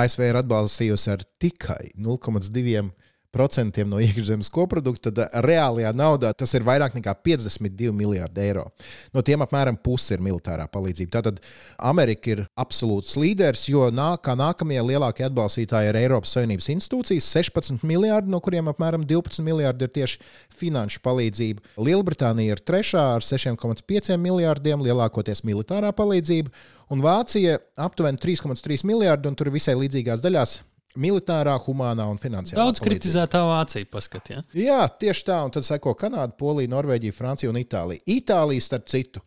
ASV 0.00 0.28
ir 0.30 0.40
atbalstījusi 0.40 1.12
ar 1.12 1.24
tikai 1.42 1.92
0,2% 2.00 3.11
procentiem 3.32 3.88
no 3.88 4.00
iekšzemes 4.02 4.50
koprodukta, 4.52 5.10
tad 5.10 5.32
reālajā 5.46 5.92
naudā 5.96 6.32
tas 6.36 6.52
ir 6.56 6.64
vairāk 6.66 6.96
nekā 6.98 7.14
52 7.24 7.92
miljardi 7.96 8.44
eiro. 8.44 8.66
No 9.14 9.24
tiem 9.24 9.44
apmēram 9.44 9.78
puse 9.80 10.16
ir 10.16 10.24
militārā 10.24 10.66
palīdzība. 10.72 11.12
Tātad 11.16 11.40
Amerika 11.78 12.32
ir 12.34 12.44
absolūts 12.60 13.16
līderis, 13.20 13.64
jo 13.72 13.88
nā, 13.94 14.10
kā 14.22 14.36
nākamie 14.38 14.80
lielākie 14.84 15.26
atbalstītāji 15.28 15.92
ir 15.92 16.00
Eiropas 16.02 16.34
Savienības 16.36 16.68
institūcijas- 16.76 17.30
16 17.38 17.86
miljardi, 17.88 18.30
no 18.30 18.40
kuriem 18.40 18.68
apmēram 18.72 19.06
12 19.08 19.42
miljardi 19.42 19.88
ir 19.88 19.94
tieši 19.96 20.18
finanšu 20.58 21.00
palīdzība. 21.04 21.60
Lielbritānija 21.78 22.56
ir 22.56 22.60
trešā 22.60 23.06
ar 23.16 23.20
6,5 23.20 24.18
miljardiem, 24.18 24.84
lielākoties 24.84 25.42
militārā 25.42 25.92
palīdzība, 25.92 26.50
un 26.90 27.00
Vācija 27.00 27.58
aptuveni 27.76 28.18
3,3 28.18 28.84
miljardi, 28.84 29.28
un 29.28 29.34
tur 29.34 29.50
visai 29.50 29.74
līdzīgās 29.74 30.20
daļās 30.20 30.60
militārā, 31.00 31.54
humānā 31.64 32.04
un 32.10 32.18
finansiālā. 32.20 32.58
Daudz 32.58 32.80
palīdzība. 32.80 32.88
kritizētā 32.88 33.42
Vācija 33.48 33.88
paskatījās. 33.92 34.48
Ja? 34.52 34.62
Jā, 34.62 34.80
tieši 35.04 35.26
tā, 35.28 35.38
un 35.46 35.54
tad 35.54 35.66
seko 35.66 35.94
Kanāda, 35.98 36.34
Polija, 36.38 36.70
Norvēģija, 36.72 37.16
Francija 37.16 37.52
un 37.52 37.60
Itālija. 37.60 38.04
Itālija, 38.12 38.64
starp 38.64 38.90
citu, 38.92 39.22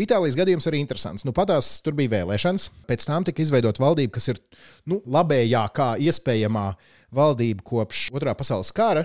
Itālijas 0.00 0.38
gadījums 0.38 0.68
arī 0.70 0.80
interesants. 0.80 1.26
Nu, 1.28 1.34
patās 1.36 1.76
tur 1.84 1.96
bija 1.98 2.14
vēlēšanas, 2.16 2.70
pēc 2.88 3.04
tam 3.08 3.26
tika 3.28 3.44
izveidota 3.44 3.84
valdība, 3.84 4.14
kas 4.16 4.30
ir 4.32 4.40
nu, 4.88 5.02
labējākā 5.04 5.92
iespējamā 6.08 6.70
valdība 7.16 7.66
kopš 7.66 8.08
Otrā 8.16 8.34
pasaules 8.38 8.72
kara. 8.72 9.04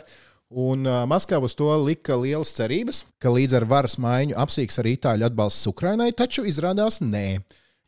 Un 0.56 0.86
Maskava 1.10 1.50
uz 1.50 1.56
to 1.58 1.68
lika 1.82 2.16
lielas 2.22 2.54
cerības, 2.56 3.02
ka 3.20 3.34
līdz 3.34 3.58
ar 3.58 3.66
varas 3.68 3.98
maiņu 4.00 4.38
apsīks 4.40 4.78
arī 4.80 4.94
itāļu 4.96 5.26
atbalsts 5.28 5.68
Ukrainai, 5.68 6.12
taču 6.16 6.46
izrādās 6.48 7.02
nē. 7.02 7.42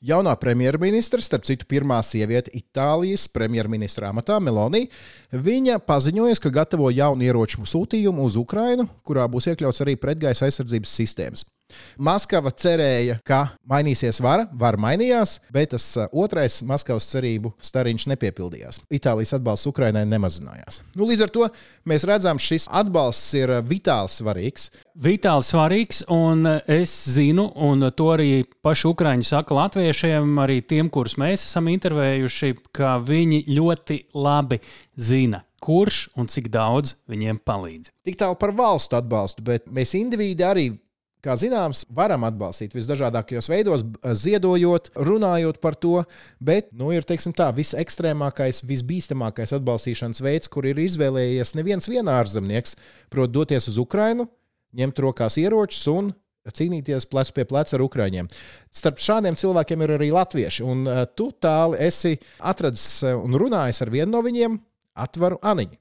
Jaunā 0.05 0.36
premjerministra, 0.38 1.17
starp 1.25 1.47
citu, 1.49 1.65
pirmā 1.65 1.97
sieviete 2.05 2.51
Itālijas 2.53 3.23
premjerministra 3.33 4.12
amatā, 4.13 4.38
Meloni, 4.38 4.83
viņa 5.33 5.79
paziņoja, 5.89 6.38
ka 6.43 6.53
gatavo 6.53 6.91
jaunu 6.93 7.25
ieroču 7.25 7.65
sūtījumu 7.65 8.27
uz 8.29 8.38
Ukrajinu, 8.38 8.86
kurā 9.01 9.25
būs 9.25 9.49
iekļauts 9.49 9.81
arī 9.81 9.97
pretgaisa 9.97 10.45
aizsardzības 10.45 10.93
sistēmas. 11.01 11.47
Maskava 11.97 12.51
cerēja, 12.53 13.17
ka 13.27 13.39
mainīsies 13.67 14.21
vara, 14.23 14.45
vara 14.53 14.80
mainījās, 14.80 15.38
bet 15.53 15.73
tas 15.73 15.86
uh, 15.97 16.08
otrais 16.15 16.60
Maskavas 16.67 17.08
cerību 17.12 17.53
stariņš 17.63 18.08
nepiepildījās. 18.13 18.82
Itālijas 18.93 19.34
atbalsts 19.38 19.69
Ukrainai 19.69 20.06
nemazinājās. 20.08 20.82
Nu, 20.95 21.08
līdz 21.10 21.25
ar 21.25 21.34
to 21.34 21.49
mēs 21.89 22.06
redzam, 22.08 22.39
šis 22.41 22.69
atbalsts 22.69 23.34
ir 23.39 23.58
uh, 23.58 23.63
vitāli 23.65 24.13
svarīgs. 24.13 24.69
Vitāli 25.08 25.47
svarīgs, 25.47 26.03
un 26.13 26.45
uh, 26.47 26.62
es 26.71 26.93
zinu, 27.17 27.49
un 27.67 27.89
to 27.97 28.12
arī 28.15 28.32
paši 28.65 28.89
Ukrāņi 28.91 29.27
saka 29.27 29.58
latviešiem, 29.58 30.38
arī 30.45 30.62
tiem, 30.63 30.91
kurus 30.93 31.17
mēs 31.19 31.47
esam 31.49 31.67
intervējuši, 31.73 32.53
ka 32.77 32.97
viņi 33.03 33.43
ļoti 33.58 34.01
labi 34.15 34.62
zina, 34.95 35.43
kurš 35.63 36.08
un 36.17 36.30
cik 36.32 36.51
daudz 36.53 36.95
viņiem 37.10 37.41
palīdz. 37.45 37.91
Tik 38.08 38.21
tālu 38.21 38.38
par 38.39 38.53
valstu 38.56 39.01
atbalstu, 39.01 39.43
bet 39.45 39.67
mēs 39.73 39.97
indivīdi 39.97 40.45
arī 40.45 40.69
Kā 41.28 41.34
zināms, 41.36 41.82
varam 41.92 42.24
atbalstīt 42.24 42.72
visdažādākajos 42.78 43.50
veidos, 43.52 43.82
ziedojot, 44.16 44.94
runājot 44.96 45.58
par 45.60 45.76
to, 45.76 46.06
bet 46.40 46.70
nu, 46.72 46.94
ir 46.96 47.04
tā, 47.04 47.50
visekstrēmākais, 47.58 48.62
visbīstamākais 48.70 49.52
atbalstīšanas 49.58 50.24
veids, 50.24 50.48
kur 50.48 50.70
ir 50.70 50.80
izvēlējies 50.80 51.52
neviens 51.60 51.90
ārzemnieks, 51.92 52.78
proti, 53.12 53.34
doties 53.36 53.68
uz 53.68 53.82
Ukrajinu, 53.82 54.30
ņemt 54.80 55.04
rokās 55.04 55.36
ieročus 55.42 55.84
un 55.92 56.13
cīnīties 56.48 57.10
plec 57.12 57.34
pie 57.36 57.44
pleca 57.44 57.76
ar 57.76 57.84
ukrāņiem. 57.84 58.32
Starp 58.72 59.04
šādiem 59.04 59.36
cilvēkiem 59.36 59.84
ir 59.84 59.96
arī 59.98 60.10
latvieši, 60.16 60.63
un 60.63 60.88
uh, 60.88 61.04
tu 61.12 61.34
tālu 61.44 61.76
esi 61.76 62.16
atradis 62.40 63.04
un 63.12 63.36
runājis 63.36 63.84
ar 63.84 63.92
vienu 63.92 64.13
no 64.16 64.24
viņiem, 64.24 64.56
Atvaru 64.98 65.42
Aniņu. 65.44 65.76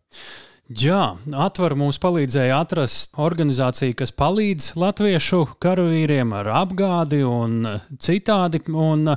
Jā, 0.66 1.14
atver 1.30 1.76
mums 1.78 2.00
palīdzēja 2.02 2.56
atrast 2.58 3.12
organizāciju, 3.22 3.94
kas 4.00 4.10
palīdz 4.18 4.72
latviešu 4.74 5.44
karavīriem 5.62 6.32
ar 6.34 6.50
apgādi 6.64 7.20
un 7.22 7.60
citādi. 8.02 8.58
Un, 8.74 9.12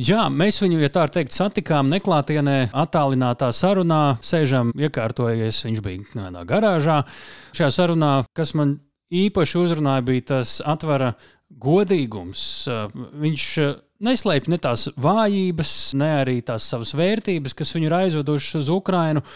jā, 0.00 0.22
mēs 0.32 0.62
viņu, 0.64 0.78
ja 0.80 0.88
tā 0.94 1.04
teikt, 1.12 1.36
satikām 1.36 1.92
neklātienē, 1.92 2.70
attālinātā 2.72 3.50
sarunā, 3.52 4.16
sēžam 4.24 4.72
iekārtojies. 4.80 5.60
Viņš 5.68 5.84
bija 5.84 6.08
tādā 6.14 6.46
garāžā. 6.48 7.02
Šajā 7.52 7.70
sarunā, 7.82 8.12
kas 8.32 8.56
man 8.56 8.78
īpaši 9.12 9.60
uzrunāja, 9.60 10.08
bija 10.08 10.30
tas 10.32 10.56
atvera 10.64 11.12
godīgums. 11.52 12.48
Viņš 13.28 13.46
neslēpj 14.08 14.56
ne 14.56 14.64
tās 14.64 14.88
vājības, 14.96 15.78
ne 16.00 16.12
arī 16.24 16.40
tās 16.48 16.64
savas 16.72 16.96
vērtības, 16.96 17.60
kas 17.60 17.76
viņu 17.76 17.92
ir 17.92 18.00
aizvedušas 18.06 18.62
uz 18.62 18.72
Ukrajinu 18.72 19.26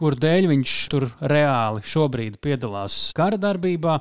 kur 0.00 0.16
dēļ 0.20 0.48
viņš 0.52 0.72
tur 0.92 1.08
reāli 1.20 1.84
šobrīd 1.86 2.40
piedalās 2.44 2.96
kara 3.16 3.38
darbībā. 3.40 4.00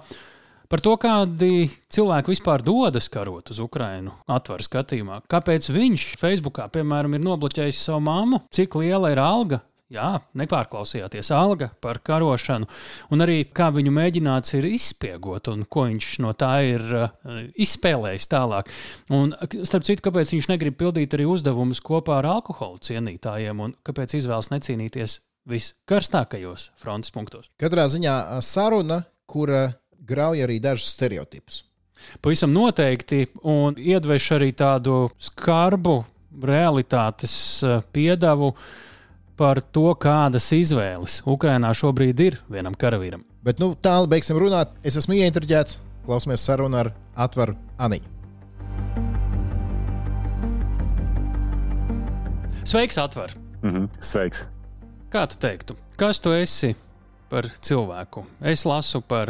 Par 0.70 0.82
to, 0.82 0.96
kādi 0.98 1.68
cilvēki 1.94 2.34
vispār 2.34 2.64
dodas 2.66 3.08
karot 3.14 3.52
uz 3.54 3.60
Ukrajinu, 3.62 4.16
atver 4.34 4.64
skatījumā. 4.66 5.22
Kāpēc 5.30 5.70
viņš 5.70 6.08
Facebookā, 6.22 6.66
piemēram, 6.74 7.16
ir 7.16 7.24
nobloķējis 7.28 7.86
savu 7.86 8.02
māmu, 8.08 8.42
cik 8.56 8.80
liela 8.82 9.14
ir 9.14 9.22
alga 9.22 9.62
Jā, 9.94 10.16
nepārklausījāties 10.34 11.28
alga 11.38 11.68
par 11.78 12.00
karošanu, 12.02 12.66
un 13.14 13.22
arī 13.22 13.44
kā 13.54 13.68
viņu 13.70 13.92
mēģināts 13.94 14.56
ir 14.58 14.66
izspiegot, 14.66 15.52
un 15.52 15.62
ko 15.70 15.84
viņš 15.92 16.08
no 16.26 16.32
tā 16.34 16.50
ir 16.66 16.82
uh, 16.90 17.12
izspēlējis 17.62 18.26
tālāk. 18.32 18.72
Un, 19.14 19.36
starp 19.62 19.86
citu, 19.86 20.02
kāpēc 20.08 20.34
viņš 20.34 20.50
negrib 20.50 20.80
pildīt 20.80 21.14
arī 21.14 21.30
uzdevumus 21.30 21.84
kopā 21.86 22.18
ar 22.18 22.32
alkoholu 22.32 22.82
cienītājiem, 22.82 23.62
un 23.62 23.78
kāpēc 23.86 24.18
izvēlas 24.18 24.50
necīnīties 24.56 25.20
viskarstākajos 25.50 26.72
frontes 26.82 27.14
punktos. 27.14 27.50
Katrā 27.62 27.86
ziņā 27.92 28.42
saruna, 28.46 29.04
kura 29.30 29.68
grauj 30.06 30.44
arī 30.46 30.60
dažus 30.62 30.94
stereotipus. 30.96 31.64
Pavisam 32.22 32.54
noteikti, 32.54 33.26
un 33.42 33.78
iedveš 33.80 34.32
arī 34.38 34.52
tādu 34.58 35.06
skarbu 35.22 35.96
realitātes 36.46 37.36
piedevu 37.96 38.52
par 39.40 39.62
to, 39.74 39.88
kādas 40.00 40.48
izvēles 40.56 41.22
Ukrainā 41.28 41.72
šobrīd 41.76 42.22
ir 42.24 42.40
vienam 42.52 42.76
karavīram. 42.78 43.26
Bet 43.46 43.62
nu, 43.62 43.74
tālāk 43.76 44.10
beigsim 44.16 44.40
runāt. 44.42 44.74
Es 44.84 44.98
esmu 45.00 45.18
ieinteresēts. 45.20 45.80
Klausamies 46.06 46.44
sarunu 46.46 46.78
ar 46.84 46.92
Atvaru 47.18 47.56
Aniņu. 47.82 48.12
Sveiks, 52.66 52.98
Atvar! 52.98 53.34
Mm 53.62 53.72
-hmm. 53.72 53.90
Sveiks! 54.02 54.46
Kā 55.16 55.22
tu 55.32 55.38
teiktu, 55.40 55.78
kas 55.96 56.20
tu 56.20 56.34
esi 56.36 56.74
par 57.32 57.46
cilvēku? 57.64 58.26
Es 58.52 58.66
lasu 58.68 59.00
par 59.00 59.30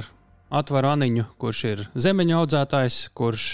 atvaru 0.49 0.89
Aniņu, 0.95 1.25
kurš 1.37 1.59
ir 1.69 1.83
zemeņu 1.93 2.39
audzētājs, 2.39 2.95
kurš 3.13 3.45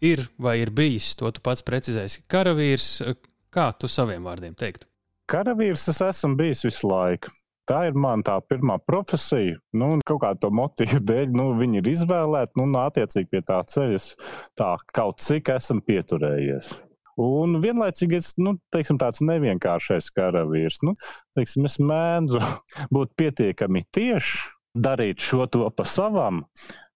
ir 0.00 0.22
vai 0.40 0.54
ir 0.62 0.72
bijis, 0.72 1.10
to 1.20 1.28
tu 1.28 1.42
pats 1.44 1.60
precizēsi, 1.66 2.22
karavīrs. 2.32 2.86
Kā 3.52 3.66
tu 3.76 3.90
saviem 3.92 4.24
vārdiem 4.24 4.56
teiktu? 4.56 4.88
Karavīrs 5.28 5.84
es 5.92 6.00
esmu 6.06 6.38
bijis 6.40 6.64
visu 6.64 6.88
laiku. 6.88 7.34
Tā 7.68 7.82
ir 7.90 8.00
mana 8.00 8.24
tā 8.24 8.38
pirmā 8.48 8.78
profesija. 8.80 9.60
Nu, 9.76 9.98
kaut 10.08 10.22
kā 10.24 10.32
to 10.40 10.48
motīvu 10.56 11.02
dēļ, 11.04 11.36
nu, 11.36 11.50
viņi 11.60 11.82
ir 11.82 11.92
izvēlēti, 11.98 12.62
nu, 12.62 12.70
attiecīgi 12.80 13.28
pie 13.36 13.44
tā 13.44 13.60
ceļas 13.76 14.08
tā 14.56 14.72
kaut 14.96 15.20
cik 15.20 15.52
esam 15.58 15.84
pieturējies. 15.84 16.78
Un 17.20 17.58
vienlaicīgi 17.62 18.18
es 18.18 18.32
nu, 18.42 18.56
teiksim, 18.74 18.98
tāds 18.98 19.22
nevienkāršais 19.22 20.10
karavīrs. 20.16 20.80
Nu, 20.86 20.96
teiksim, 21.38 21.68
es 21.68 21.78
mēdzu 21.78 22.42
būt 22.94 23.14
pietiekami 23.20 23.84
tieši, 23.94 24.40
darīt 24.74 25.22
šo 25.22 25.46
to 25.46 25.68
pa 25.70 25.86
savam. 25.86 26.42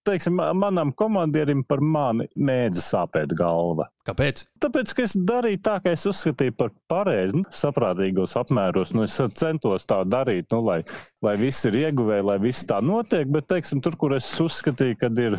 Teiksim, 0.07 0.39
manam 0.55 0.93
komandierim 0.95 1.61
par 1.67 1.81
mani 1.83 2.25
mēdza 2.35 2.81
sāpēt 2.81 3.33
galva. 3.37 3.89
Kāpēc? 4.07 4.41
Tāpēc, 4.63 4.93
ka 4.95 5.03
es 5.05 5.13
darīju 5.31 5.59
tā, 5.67 5.75
kā 5.83 5.93
es 5.93 6.05
uzskatīju 6.09 6.55
par 6.57 6.71
pareizi, 6.91 7.41
nu, 7.41 7.43
saprātīgos 7.53 8.33
apmēros. 8.39 8.93
Nu, 8.95 9.03
es 9.05 9.19
centos 9.37 9.85
tā 9.89 9.99
darīt, 10.07 10.47
nu, 10.55 10.63
lai, 10.65 10.79
lai 11.25 11.35
viss 11.39 11.67
ir 11.69 11.77
ieguvēji, 11.83 12.25
lai 12.31 12.39
viss 12.41 12.67
tā 12.67 12.79
notiek. 12.81 13.27
Bet, 13.29 13.49
teiksim, 13.51 13.83
tur, 13.85 13.99
kur 13.99 14.15
es 14.17 14.31
uzskatīju, 14.41 14.97
ka 15.03 15.11
ir 15.19 15.37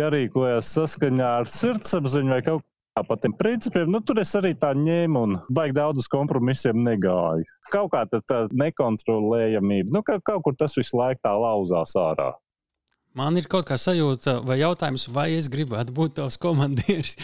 jārīkojas 0.00 0.72
saskaņā 0.74 1.34
ar 1.42 1.50
sirdsapziņu 1.50 2.34
vai 2.34 2.42
kaut 2.48 2.64
par 3.02 3.18
tiem 3.18 3.34
principiem, 3.34 3.90
nu, 3.90 3.98
tur 4.06 4.20
es 4.22 4.30
arī 4.38 4.52
tā 4.54 4.70
ņēmu 4.78 5.22
un 5.26 5.34
baigi 5.50 5.74
daudz 5.74 6.04
uz 6.04 6.08
kompromisiem 6.12 6.84
negāju. 6.86 7.42
Kaut 7.74 7.90
kā 7.90 8.04
tā, 8.06 8.20
tā 8.22 8.44
nekontrolējamība, 8.54 9.90
nu, 9.90 10.04
ka 10.06 10.20
kaut 10.22 10.46
kur 10.46 10.54
tas 10.58 10.78
visu 10.78 11.00
laiku 11.00 11.24
tā 11.26 11.34
lauzās 11.34 11.96
ārā. 11.98 12.30
Man 13.14 13.38
ir 13.38 13.44
kaut 13.46 13.68
kā 13.68 13.76
sajūta, 13.78 14.40
vai 14.42 14.56
jautājums, 14.58 15.04
vai 15.14 15.36
es 15.36 15.46
gribētu 15.50 15.92
būt 15.94 16.14
tavs 16.18 16.38
komandieris. 16.42 17.14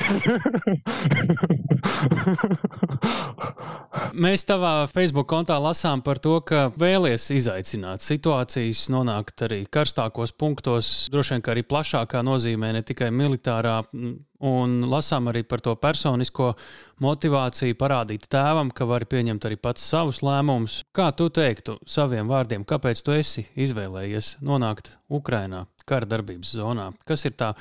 Mēs 4.24 4.44
tavā 4.44 4.86
Facebook 4.92 5.28
kontā 5.32 5.56
lasām 5.60 6.02
par 6.04 6.18
to, 6.20 6.40
ka 6.44 6.70
vēlies 6.76 7.30
izaicināt 7.32 8.04
situācijas, 8.04 8.92
nonākt 8.92 9.40
arī 9.48 9.64
karstākos 9.64 10.36
punktos, 10.36 11.08
droši 11.12 11.38
vien 11.38 11.44
arī 11.54 11.62
plašākā 11.64 12.20
nozīmē, 12.24 12.72
ne 12.76 12.82
tikai 12.84 13.08
militārā. 13.08 13.80
Un 14.40 14.78
lasām 14.88 15.28
arī 15.28 15.42
par 15.44 15.60
to 15.60 15.74
personisko 15.76 16.54
motivāciju, 17.04 17.76
parādīt 17.76 18.24
tēvam, 18.32 18.70
ka 18.72 18.86
vari 18.88 19.08
pieņemt 19.10 19.44
arī 19.44 19.58
pats 19.60 19.84
savus 19.84 20.22
lēmumus. 20.24 20.80
Kā 20.96 21.10
tu 21.12 21.28
teiktu 21.28 21.76
saviem 21.84 22.30
vārdiem, 22.30 22.64
kāpēc 22.64 23.04
tu 23.04 23.12
esi 23.12 23.44
izvēlējies 23.60 24.38
nonākt 24.40 24.94
Ukrajinā, 25.12 25.66
kara 25.84 26.08
darbības 26.08 26.54
zonā? 26.56 26.92
Kas 27.04 27.28
ir 27.28 27.36
tā? 27.36 27.54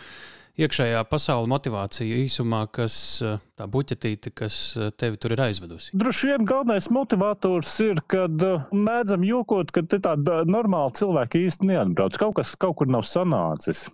iekšējā 0.59 1.03
pasaules 1.09 1.49
motivācija 1.49 2.19
īsumā, 2.25 2.63
kas 2.75 2.95
eh, 3.23 3.37
tā 3.59 3.67
buķetīte, 3.71 4.33
kas 4.35 4.57
eh, 4.75 4.89
tevi 4.99 5.19
tur 5.21 5.35
ir 5.35 5.43
aizvedusi? 5.47 5.93
Droši 5.99 6.31
vien 6.31 6.47
galvenais 6.49 6.89
motivators 6.93 7.75
ir, 7.85 8.01
kad 8.11 8.43
eh, 8.45 8.65
mēdzam 8.75 9.23
jokot, 9.27 9.71
ka 9.75 9.85
tāda 9.95 10.41
normāla 10.49 10.93
cilvēka 10.99 11.39
īsti 11.45 11.71
neatbrauc. 11.71 12.19
Kaut 12.19 12.39
kas 12.41 12.55
kaut 12.59 12.79
kur 12.81 12.91
nav 12.91 13.07
sanācis. 13.07 13.87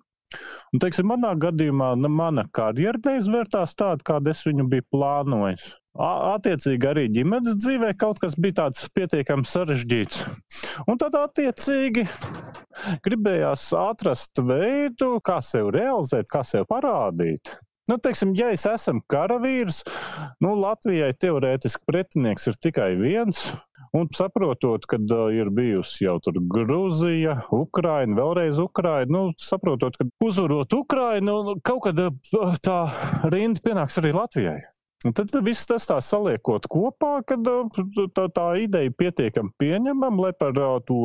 Un, 0.73 0.81
teiksim, 0.83 1.07
manā 1.11 1.31
gadījumā 1.39 1.93
nu, 2.01 2.09
mana 2.11 2.45
karjera 2.55 2.99
neizvērtās 3.05 3.75
tāda, 3.79 4.03
kāda 4.07 4.33
es 4.33 4.43
viņu 4.47 4.67
biju 4.71 4.87
plānojis. 4.93 5.73
Attiecīgi 5.95 6.89
arī 6.89 7.05
ģimenes 7.15 7.55
dzīvē 7.61 7.93
kaut 7.99 8.19
kas 8.19 8.33
bija 8.35 8.57
tāds 8.57 8.81
pietiekami 8.97 9.47
sarežģīts. 9.47 10.25
Un 10.91 10.99
tad, 10.99 11.15
attiecīgi, 11.15 12.03
gribējās 13.05 13.69
atrast 13.79 14.43
veidu, 14.49 15.13
kā 15.23 15.39
sevi 15.45 15.71
realizēt, 15.77 16.27
kā 16.31 16.43
sevi 16.43 16.67
parādīt. 16.73 17.53
Nu, 17.87 17.99
teiksim, 18.01 18.33
ja 18.35 18.49
es 18.51 18.65
esmu 18.65 19.05
karavīrs, 19.13 19.83
nu, 20.41 20.55
Latvijai 20.57 21.13
teorētiski 21.21 21.85
pretinieks 21.87 22.49
ir 22.49 22.59
tikai 22.67 22.95
viens. 22.99 23.51
Un 23.95 24.09
saprotot, 24.11 24.83
ka 24.91 24.97
ir 25.31 25.49
bijusi 25.55 26.03
jau 26.03 26.17
tur 26.23 26.35
Grūzija, 26.51 27.37
Ukraina, 27.55 28.17
vēlreiz 28.17 28.59
Ukraina, 28.59 29.07
nu, 29.07 29.21
saprotot, 29.39 29.95
ka 29.95 30.07
uzvarot 30.25 30.73
Ukrainu, 30.75 31.35
nu, 31.47 31.53
kaut 31.63 31.85
kad 31.85 32.01
tā 32.65 32.79
rinda 33.31 33.63
pienāks 33.63 34.01
arī 34.01 34.11
Latvijai. 34.17 34.57
Un 35.05 35.13
tad 35.13 35.29
viss 35.45 35.67
tas 35.69 35.85
tā 35.85 35.99
saliekot 36.01 36.65
kopā, 36.71 37.19
kad 37.29 37.45
tā, 37.45 38.25
tā 38.33 38.45
ideja 38.63 38.91
pietiekami 38.97 39.53
pieņemama, 39.61 40.23
lai 40.25 40.31
par 40.33 40.55
to 40.89 40.99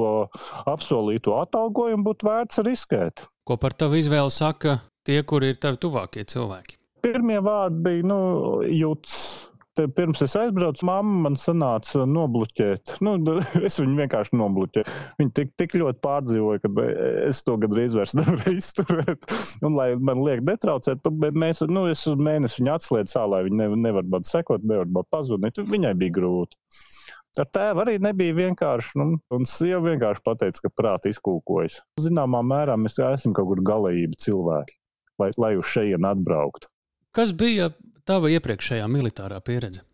apsolīto 0.70 1.36
atalgojumu 1.36 2.06
būtu 2.08 2.26
vērts 2.26 2.62
riskēt. 2.64 3.26
Ko 3.44 3.58
par 3.60 3.76
tavu 3.76 4.00
izvēli 4.00 4.32
saka 4.32 4.80
tie, 5.06 5.20
kuri 5.22 5.52
ir 5.52 5.60
tavi 5.62 5.78
tuvākie 5.84 6.24
cilvēki? 6.24 6.78
Pirmie 7.04 7.38
vārdi 7.44 7.84
bija 7.84 8.08
nu, 8.08 8.20
jūtas 8.66 9.49
pirms 9.78 10.22
es 10.24 10.34
aizbraucu, 10.38 10.84
mamma 10.86 11.24
man 11.26 11.36
sanāca 11.38 12.04
nobloķēt. 12.08 12.96
Nu, 13.04 13.14
es 13.68 13.78
viņu 13.80 13.98
vienkārši 14.02 14.38
nobloķēju. 14.40 14.96
Viņa 15.20 15.34
tik, 15.38 15.52
tik 15.60 15.76
ļoti 15.80 16.02
pārdzīvoja, 16.04 16.62
ka 16.64 16.86
es 17.28 17.42
to 17.46 17.56
gandrīz 17.62 17.96
vairs 17.96 18.14
nevaru 18.18 18.56
izturēt. 18.58 19.26
Un, 19.66 19.76
lai 19.78 19.92
man 19.96 20.22
liek 20.26 20.44
netraucēt, 20.46 21.06
bet 21.22 21.38
mēs, 21.38 21.62
nu, 21.70 21.86
es 21.90 22.06
uz 22.10 22.20
mēnesi 22.20 22.62
viņu 22.62 22.74
atslēdzu 22.76 23.16
sālē, 23.16 23.44
viņa 23.46 23.62
nevar, 23.64 23.82
nevar 23.88 24.08
būt 24.16 24.30
sekot, 24.30 24.66
nevar 24.66 24.90
būt 24.90 25.10
pazudīt. 25.14 25.62
Viņai 25.70 25.94
bija 26.00 26.18
grūti. 26.20 26.58
Ar 27.38 27.46
tēvu 27.46 27.84
arī 27.84 27.92
nebija 28.02 28.34
vienkārši, 28.34 28.96
nu, 28.98 29.20
un 29.36 29.46
sieva 29.46 29.84
vienkārši 29.84 30.24
pateica, 30.26 30.64
ka 30.64 30.72
prāti 30.80 31.12
izkūkojas. 31.14 31.78
Zināmā 32.02 32.40
mērā 32.42 32.74
mēs 32.74 32.98
esam 33.06 33.36
kaut 33.36 33.52
kur 33.52 33.62
galīgi 33.68 34.18
cilvēki, 34.26 34.74
lai, 35.22 35.30
lai 35.38 35.52
uz 35.60 35.68
šejienu 35.70 36.10
atbrauktu. 36.10 36.66
Kas 37.14 37.30
bija 37.34 37.70
tava 38.10 38.30
iepriekšējā 38.34 38.90
militārā 38.90 39.38
pieredze? 39.46 39.84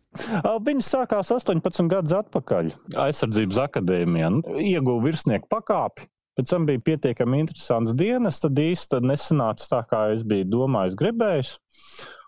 Viņa 0.67 0.85
sākās 0.85 1.31
18 1.35 1.91
gadus 1.93 2.15
atpakaļ 2.17 2.71
aizsardzības 3.05 3.59
akadēmijā. 3.67 4.31
Nu, 4.39 4.59
ieguva 4.63 5.05
virsnieku 5.05 5.51
pakāpi. 5.53 6.09
Pēc 6.37 6.53
tam 6.53 6.67
bija 6.69 6.83
pietiekami 6.85 7.43
interesants 7.45 7.95
dienas, 7.97 8.43
tad 8.43 8.59
īsti 8.61 9.01
nesanāca 9.05 9.71
tā, 9.73 9.81
kā 9.91 10.03
es 10.17 10.25
biju 10.29 10.49
domājis, 10.53 10.97
gribējis. 11.01 11.53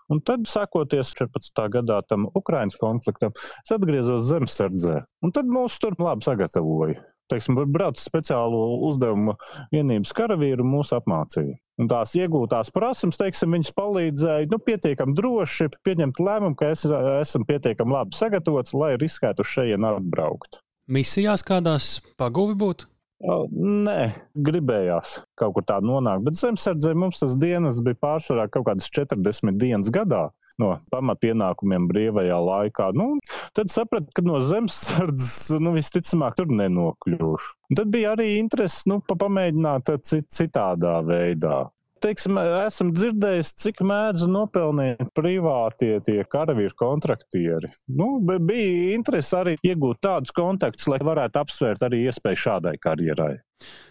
Un 0.09 0.21
tad, 0.25 0.47
sākoties 0.49 1.13
14. 1.17 1.65
gadā 1.75 1.99
tam 2.09 2.25
Ukraiņas 2.37 2.79
konfliktam, 2.81 3.35
es 3.61 3.73
atgriezos 3.75 4.25
zemesardzē. 4.31 5.03
Un 5.25 5.33
tad 5.35 5.49
mūs 5.53 5.77
tur 5.81 5.97
labi 6.01 6.25
sagatavoja 6.25 6.97
teiksim, 7.29 7.59
brauc 7.69 7.99
speciālu 8.01 8.59
uzdevumu 8.89 9.35
vienības 9.73 10.13
karavīru 10.17 10.65
mūs 10.65 10.93
apmācīja. 10.97 11.59
Un 11.79 11.87
tās 11.87 12.11
iegūtās 12.19 12.73
prasības, 12.75 13.19
teiksim, 13.21 13.53
viņas 13.55 13.71
palīdzēja 13.77 14.49
nu, 14.51 14.59
pietiekami 14.67 15.15
droši 15.15 15.69
pieņemt 15.87 16.19
lēmumu, 16.19 16.57
ka 16.59 16.73
es 16.75 16.83
esmu 16.83 17.47
pietiekami 17.47 17.95
labi 17.95 18.17
sagatavots, 18.19 18.75
lai 18.75 18.97
riskētu 18.99 19.45
uz 19.45 19.53
šejienes 19.53 20.01
atbraukt. 20.01 20.59
Misijās 20.91 21.45
kādās 21.45 21.99
paguvi 22.19 22.57
būt? 22.59 22.89
Nē, 23.19 24.01
gribējās 24.47 25.17
kaut 25.39 25.55
kur 25.55 25.65
tā 25.67 25.79
nonākt, 25.83 26.23
bet 26.27 26.39
zemesardzē 26.39 26.93
mums 26.95 27.19
tas 27.19 27.35
dienas 27.39 27.81
bija 27.83 27.99
pārsvarā 28.03 28.47
kaut 28.51 28.69
kādas 28.69 28.87
40 28.95 29.59
dienas 29.59 29.91
gadā 29.91 30.29
no 30.61 30.75
pamatpienākumiem 30.93 31.87
brīvajā 31.89 32.37
laikā. 32.49 32.91
Nu, 32.97 33.15
tad 33.57 33.71
sapratu, 33.73 34.11
ka 34.15 34.25
no 34.25 34.39
zemesardzes 34.43 35.57
nu, 35.63 35.73
visticamāk 35.77 36.37
tur 36.39 36.53
nenokļūšu. 36.53 37.51
Un 37.69 37.81
tad 37.81 37.91
bija 37.93 38.13
arī 38.15 38.35
interesi 38.37 38.89
nu, 38.91 38.99
pa 39.05 39.17
pamēģināt 39.19 39.91
citādā 40.05 40.99
veidā. 41.07 41.67
Teiksim, 41.99 42.37
esam 42.63 42.93
dzirdējuši, 42.95 43.55
cik 43.59 43.81
mēdz 43.83 44.23
nopelnīt 44.31 45.01
privātie 45.17 45.97
tie 46.05 46.21
karavīru 46.31 46.77
kontraktieri. 46.79 47.73
Nu, 47.91 48.13
bija 48.23 48.93
interesi 48.95 49.35
arī 49.35 49.57
iegūt 49.67 49.99
tādus 50.07 50.31
kontaktus, 50.35 50.87
lai 50.91 51.01
varētu 51.03 51.41
apsvērt 51.41 51.83
arī 51.89 52.05
iespēju 52.07 52.43
šādai 52.45 52.77
karjerai. 52.79 53.33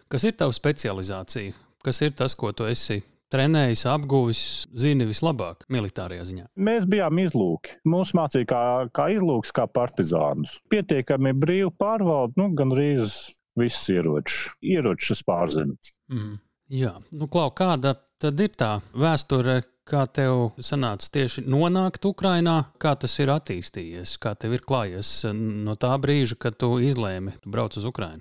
Kas 0.09 0.25
ir 0.25 0.39
tava 0.41 0.57
specializācija? 0.57 1.53
Kas 1.85 2.01
ir 2.03 2.17
tas, 2.17 2.33
ko 2.35 2.55
tu 2.57 2.65
esi 2.67 3.03
trenējis, 3.33 3.85
apguvis, 3.91 4.43
zini 4.79 5.07
vislabāk 5.09 5.67
militārajā 5.73 6.27
ziņā? 6.31 6.47
Mēs 6.69 6.87
bijām 6.91 7.21
izlūki. 7.23 7.79
Mūs 7.89 8.15
mācīja 8.19 8.49
kā, 8.51 8.63
kā 8.97 9.09
izlūks, 9.15 9.53
kā 9.57 9.69
partizānus. 9.71 10.59
Pietiekami 10.73 11.35
brīvi 11.37 11.71
pārvalda, 11.81 12.37
nu, 12.41 12.51
gandrīz 12.59 13.19
visus 13.59 13.89
ieročus. 13.95 14.53
Ieročus 14.65 15.25
pārzina. 15.29 15.77
Mm. 16.13 16.37
Jā, 16.69 16.95
nu, 17.17 17.29
Klau, 17.33 17.49
kāda 17.57 17.95
tad 18.21 18.41
ir 18.45 18.53
tā 18.59 18.75
vēsture, 18.93 19.63
Kā 19.89 20.03
tev 20.13 20.51
sanāca 20.61 21.07
tieši 21.15 21.47
nonākt 21.49 22.05
Ukrajinā, 22.05 22.59
kā 22.77 22.91
tas 23.01 23.15
ir 23.23 23.31
attīstījies, 23.33 24.19
kā 24.21 24.35
tev 24.37 24.59
ir 24.59 24.61
klājies 24.61 25.13
no 25.33 25.79
tā 25.81 25.95
brīža, 25.97 26.37
kad 26.43 26.59
tu 26.61 26.75
izlēmi 26.85 27.33
tu 27.41 27.53
braukt 27.55 27.79
uz 27.81 27.87
Ukrajinu? 27.89 28.21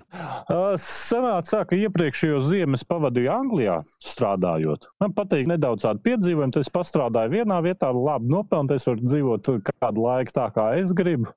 Sanāca 0.80 1.66
ka 1.68 1.76
iepriekšējo 1.76 2.38
ziemas 2.46 2.86
pavadīju 2.88 3.28
Anglijā 3.34 3.74
strādājot. 4.00 4.88
Man 5.04 5.12
patīk 5.18 5.50
nedaudz 5.50 5.84
tādu 5.84 6.00
piedzīvojumu, 6.08 6.54
tad 6.56 6.64
es 6.64 6.72
pastrādāju 6.72 7.34
vienā 7.36 7.60
vietā, 7.66 7.92
labi 7.92 8.32
nopelnīt, 8.32 8.78
es 8.78 8.88
varu 8.88 9.04
dzīvot 9.04 9.52
kādu 9.68 10.06
laiku 10.06 10.36
tā, 10.40 10.48
kā 10.56 10.70
es 10.80 10.96
gribu. 10.96 11.28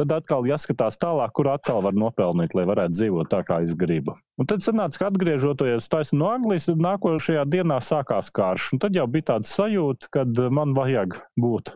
Tad 0.00 0.16
atkal 0.18 0.50
jāskatās 0.50 0.98
tālāk, 0.98 1.30
kur 1.38 1.52
atkal 1.54 1.84
var 1.86 1.94
nopelnīt, 1.94 2.58
lai 2.58 2.66
varētu 2.72 2.96
dzīvot 2.98 3.30
tā, 3.30 3.44
kā 3.46 3.62
es 3.62 3.78
gribu. 3.78 4.18
Un 4.40 4.48
tad 4.48 4.64
sanāca, 4.64 4.96
ka 4.96 5.08
atgriežoties 5.10 5.90
no 6.16 6.30
Anglijas, 6.32 6.66
tad 6.70 6.80
nākošajā 6.80 7.42
dienā 7.52 7.76
sākās 7.84 8.30
karš. 8.32 8.70
Un 8.72 8.80
tad 8.80 8.96
jau 8.96 9.04
bija 9.06 9.34
tāds 9.34 9.52
sajūta, 9.60 10.10
ka 10.16 10.26
man 10.50 10.74
vajag 10.76 11.16
būt 11.40 11.74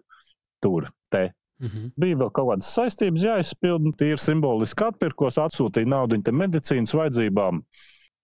tur, 0.65 0.91
te. 1.13 1.31
Mm 1.63 1.69
-hmm. 1.69 1.91
Bija 2.01 2.17
vēl 2.21 2.31
kaut 2.35 2.49
kādas 2.51 2.71
saistības 2.77 3.25
jāizpild, 3.25 3.93
tīri 4.01 4.19
simboliski 4.19 4.85
atpirkos, 4.89 5.39
atsūtīja 5.39 5.87
naudu 5.87 6.19
medicīnas 6.33 6.95
vajadzībām. 6.99 7.61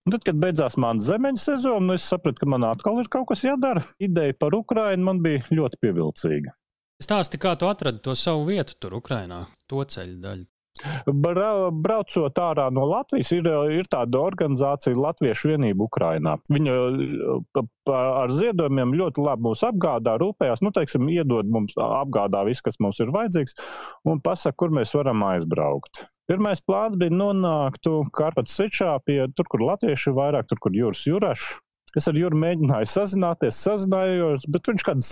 Un 0.06 0.14
tad, 0.14 0.24
kad 0.24 0.38
beidzās 0.40 0.78
mana 0.80 1.02
zemeņa 1.04 1.40
sezona, 1.40 1.86
nu 1.86 1.94
es 1.94 2.06
sapratu, 2.08 2.40
ka 2.40 2.46
man 2.48 2.64
atkal 2.64 3.00
ir 3.02 3.08
kaut 3.12 3.28
kas 3.28 3.44
jādara. 3.44 3.82
Ideja 4.00 4.34
par 4.40 4.56
Ukrajinu 4.56 5.04
man 5.04 5.20
bija 5.22 5.44
ļoti 5.50 5.80
pievilcīga. 5.84 6.54
Stāsti, 7.04 7.38
kā 7.40 7.52
tu 7.56 7.68
atradi 7.68 8.00
to 8.04 8.14
savu 8.14 8.46
vietu 8.48 8.74
tur, 8.80 8.96
Ukrajinā, 8.98 9.44
to 9.68 9.84
ceļu 9.84 10.16
daļu. 10.24 10.46
Bra, 11.06 11.50
braucot 11.70 12.40
ārā 12.40 12.68
no 12.74 12.86
Latvijas, 12.88 13.32
ir, 13.36 13.48
ir 13.76 13.88
tāda 13.92 14.22
organizācija 14.22 14.96
Latviešu 14.96 15.52
vienība 15.52 15.86
Ukrainā. 15.86 16.36
Viņa 16.52 16.76
ar 17.94 18.34
ziedojumiem 18.34 18.94
ļoti 19.00 19.24
labi 19.24 19.48
mūs 19.48 19.64
apgādā, 19.66 20.16
rūpējās, 20.22 20.64
nu, 20.64 20.72
teiksim, 20.76 21.08
iedod 21.12 21.50
mums, 21.52 21.76
apgādā 21.80 22.44
viss, 22.48 22.64
kas 22.64 22.80
mums 22.82 23.00
ir 23.02 23.12
vajadzīgs, 23.14 23.56
un 24.08 24.22
pasaka, 24.24 24.58
kur 24.62 24.74
mēs 24.80 24.94
varam 24.96 25.24
aizbraukt. 25.30 26.04
Pirmais 26.30 26.62
plāns 26.62 26.98
bija 27.00 27.14
nonākt 27.14 27.88
Karpats 28.14 28.54
Sečā 28.54 28.94
pie 29.06 29.24
tur, 29.34 29.48
kur 29.50 29.66
latvieši 29.66 30.12
ir 30.12 30.16
vairāk, 30.20 30.46
tur, 30.50 30.62
kur 30.62 30.76
jūras 30.76 31.02
jūraši. 31.08 31.58
Es 31.98 32.06
ar 32.06 32.14
Juru 32.14 32.38
mēģināju 32.38 32.86
sazināties, 32.86 33.56
sazinājos, 33.64 34.44
bet 34.54 34.68
viņš 34.70 34.84
kādas 34.86 35.08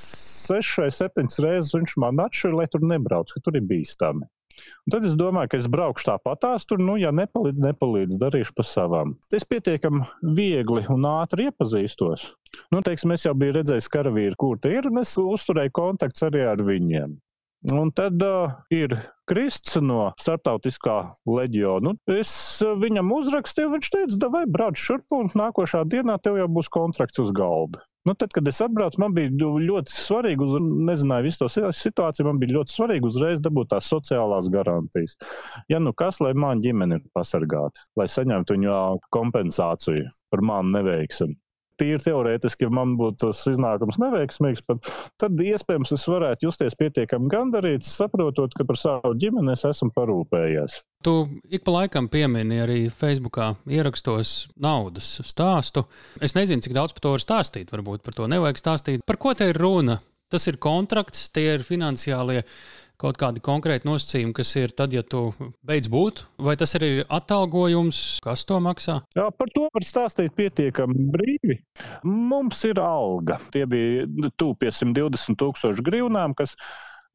sešas 0.47 0.77
vai 0.79 0.91
septiņas 0.95 1.41
reizes 1.43 1.97
man 1.99 2.23
atšķīra, 2.23 2.59
lai 2.61 2.67
tur 2.71 2.85
nebrauc, 2.87 3.33
ka 3.35 3.43
tur 3.43 3.59
ir 3.59 3.67
bīstami. 3.67 4.29
Un 4.87 4.95
tad 4.95 5.07
es 5.09 5.15
domāju, 5.19 5.53
ka 5.53 5.61
es 5.61 5.69
braukšu 5.71 6.09
tāpatās, 6.11 6.67
tur, 6.69 6.83
nu, 6.83 6.97
ja 7.01 7.13
nepalīdz, 7.15 7.63
nepalīdz, 7.67 8.19
darīšu 8.23 8.57
pa 8.59 8.67
savām. 8.67 9.15
Es 9.35 9.47
pietiekami 9.49 10.05
viegli 10.39 10.85
un 10.95 11.07
ātri 11.11 11.49
iepazīstos. 11.49 12.31
Nu, 12.73 12.83
teiksim, 12.85 13.15
es 13.15 13.27
jau 13.27 13.37
biju 13.39 13.59
redzējis 13.59 13.91
karavīru, 13.93 14.41
kur 14.41 14.61
te 14.63 14.75
ir, 14.79 14.91
un 14.91 15.03
es 15.05 15.15
uzturēju 15.21 15.75
kontakts 15.77 16.25
arī 16.27 16.47
ar 16.49 16.65
viņiem. 16.65 17.17
Un 17.75 17.91
tad 17.91 18.23
uh, 18.23 18.53
ir 18.71 18.93
Krists 19.29 19.75
no 19.83 20.13
starptautiskā 20.21 20.99
leģiona. 21.27 21.97
Es 22.15 22.31
uh, 22.63 22.77
viņam 22.79 23.11
uzrakstīju, 23.17 23.73
viņš 23.73 23.91
teica, 23.95 24.31
vai 24.31 24.45
brauc 24.47 24.79
šurp, 24.79 25.11
un 25.19 25.33
nākošā 25.35 25.83
dienā 25.91 26.21
tev 26.23 26.39
jau 26.39 26.47
būs 26.55 26.71
kontrakts 26.71 27.19
uz 27.25 27.35
galda. 27.35 27.83
Nu, 28.09 28.15
tad, 28.17 28.31
kad 28.33 28.47
es 28.49 28.63
atbraucu, 28.65 29.01
man 29.03 29.13
bija 29.13 29.29
ļoti 29.69 29.93
svarīgi, 29.93 30.47
uz, 30.47 30.55
nezināju 30.89 31.27
visu 31.27 31.43
to 31.43 31.49
situāciju, 31.77 32.25
man 32.31 32.39
bija 32.41 32.55
ļoti 32.57 32.73
svarīgi 32.73 33.05
uzreiz 33.11 33.43
dabūt 33.45 33.69
tās 33.75 33.91
sociālās 33.93 34.49
garantijas. 34.55 35.19
Ja 35.69 35.83
nu 35.83 35.93
kas, 35.93 36.23
lai 36.25 36.33
man 36.33 36.63
ģimene 36.65 37.03
ir 37.03 37.05
pasargāta, 37.19 37.85
lai 38.01 38.09
saņemtu 38.09 38.57
viņu 38.57 38.79
kompensāciju 39.13 40.09
par 40.33 40.45
manu 40.53 40.79
neveiksmi 40.79 41.37
tīri 41.81 42.01
teorētiski, 42.05 42.67
ja 42.67 42.75
man 42.75 42.97
būtu 42.99 43.27
tas 43.27 43.41
iznākums 43.51 44.01
neveiksmīgs, 44.03 44.65
tad 45.21 45.41
iespējams 45.43 45.95
es 45.97 46.07
varētu 46.11 46.49
justies 46.49 46.77
pietiekami 46.79 47.31
gandarīts, 47.33 47.95
saprotot, 48.01 48.55
ka 48.57 48.67
par 48.69 48.81
savu 48.81 49.15
ģimeni 49.19 49.55
es 49.55 49.65
esmu 49.69 49.93
parūpējies. 49.97 50.81
Tu 51.07 51.15
ik 51.55 51.63
pa 51.67 51.77
laikam 51.77 52.09
piemini 52.11 52.59
arī 52.65 52.81
Facebookā 52.91 53.53
ierakstos 53.71 54.49
naudas 54.59 55.21
stāstu. 55.27 55.87
Es 56.21 56.35
nezinu, 56.35 56.65
cik 56.65 56.75
daudz 56.75 56.97
par 56.97 57.05
to 57.05 57.15
var 57.15 57.23
stāstīt. 57.23 57.71
Varbūt 57.75 58.03
par 58.07 58.19
to 58.19 58.27
nevajag 58.31 58.59
stāstīt. 58.59 59.05
Par 59.07 59.21
ko 59.21 59.35
te 59.39 59.51
ir 59.53 59.61
runa? 59.61 60.01
Tas 60.29 60.45
ir 60.51 60.59
kontrakts, 60.61 61.31
tie 61.33 61.55
ir 61.55 61.63
finansiālie 61.65 62.43
kaut 62.99 63.19
kādi 63.21 63.43
konkrēti 63.45 63.87
nosacījumi, 63.89 64.35
kas 64.37 64.51
ir 64.59 64.75
tad, 64.77 64.95
ja 64.97 65.05
tu 65.07 65.29
beidz 65.67 65.91
būt, 65.93 66.25
vai 66.43 66.57
tas 66.59 66.75
arī 66.79 66.91
ir 66.99 67.05
atalgojums, 67.15 68.01
kas 68.25 68.45
to 68.49 68.59
maksā? 68.63 69.01
Jā, 69.17 69.29
par 69.31 69.53
to 69.55 69.69
var 69.75 69.87
stāstīt 69.87 70.35
pietiekami 70.39 71.09
brīvi. 71.15 71.61
Mums 72.05 72.65
ir 72.69 72.83
alga. 72.83 73.39
Tie 73.55 73.65
bija 73.71 74.07
tuvu 74.37 74.59
pie 74.65 74.73
120 74.75 75.39
tūkstoši 75.39 75.85
grivnām, 75.87 76.35
kas 76.39 76.57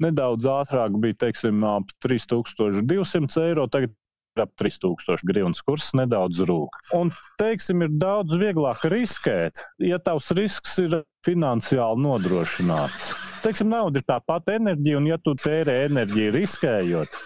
nedaudz 0.03 0.47
ātrāk 0.49 0.95
bija 1.03 1.19
teiksim, 1.27 1.59
ap 1.67 1.91
3200 2.05 3.43
eiro. 3.43 3.67
Tagad 3.71 3.93
ap 4.41 4.49
3000 4.57 5.27
grivnas 5.29 5.61
kurs 5.65 5.91
nedaudz 5.97 6.41
rūk. 6.47 6.79
Un, 6.97 7.11
teiksim, 7.41 7.83
ir 7.85 7.93
daudz 8.01 8.33
vieglāk 8.39 8.87
riskēt, 8.89 9.61
ja 9.83 9.99
tavs 10.01 10.31
risks 10.33 10.79
ir 10.81 11.03
finansiāli 11.27 12.01
nodrošināts. 12.07 13.32
Teiksim, 13.43 13.71
nauda 13.73 13.99
ir 13.99 14.07
tā 14.07 14.19
pati 14.23 14.55
enerģija, 14.57 14.99
un 15.01 15.09
ja 15.11 15.17
tu 15.19 15.33
tērē 15.35 15.81
enerģiju 15.89 16.35
riskējot, 16.37 17.17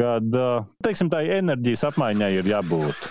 tad, 0.00 0.40
teiksim, 0.84 1.10
tā 1.12 1.22
enerģijas 1.38 1.86
apmaiņai 1.90 2.32
ir 2.40 2.50
jābūt. 2.52 3.06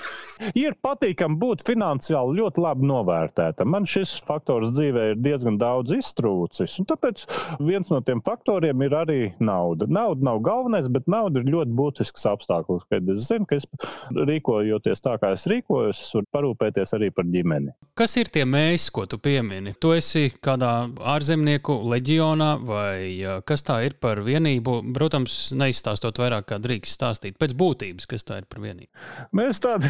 Ir 0.60 0.76
patīkami 0.84 1.38
būt 1.42 1.64
finansiāli 1.68 2.38
ļoti 2.40 2.64
labi 2.64 2.88
novērtētam. 2.90 3.70
Man 3.74 3.88
šis 3.90 4.16
faktors 4.28 4.74
dzīvē 4.76 5.10
ir 5.14 5.22
diezgan 5.24 5.58
daudz 5.62 5.94
iztrūcis. 5.96 6.80
Tāpēc 6.90 7.26
viens 7.64 7.90
no 7.92 8.02
tiem 8.06 8.22
faktoriem 8.26 8.84
ir 8.86 8.96
arī 8.98 9.20
nauda. 9.44 9.88
Nauda 9.88 10.28
nav 10.30 10.42
galvenais, 10.46 10.90
bet 10.94 11.08
nauda 11.12 11.42
ir 11.42 11.52
ļoti 11.54 11.76
būtisks 11.78 12.28
apstākļus. 12.34 12.88
Kad 12.92 13.10
es 13.14 13.28
zinu, 13.30 13.48
ka 13.50 13.60
es 13.60 13.68
rīkojoties 14.14 15.04
tā, 15.06 15.18
kā 15.22 15.34
es 15.38 15.48
rīkojos, 15.50 16.04
es 16.04 16.14
varu 16.18 16.30
parūpēties 16.38 16.96
arī 16.98 17.10
par 17.16 17.28
ģimeni. 17.32 17.74
Kas 17.98 18.16
ir 18.20 18.32
tie 18.34 18.46
mēs, 18.50 18.90
ko 18.94 19.06
tu 19.10 19.20
piemini? 19.22 19.76
Tu 19.82 19.94
esi 19.98 20.26
kādā 20.44 20.74
ārzemnieku 21.14 21.78
leģionā, 21.94 22.52
vai 22.68 23.42
kas 23.48 23.66
tā 23.66 23.80
ir 23.88 23.98
par 24.02 24.24
vienību? 24.26 24.80
Protams, 24.96 25.54
neizstāstot 25.58 26.20
vairāk, 26.22 26.48
kā 26.52 26.60
drīkst 26.64 26.98
stāstīt 26.98 27.40
pēc 27.42 27.56
būtības, 27.58 28.10
kas 28.10 28.28
tā 28.28 28.42
ir 28.42 28.50
par 28.50 28.64
vienību. 28.64 28.90
Mēs 29.38 29.62
tādi 29.64 29.90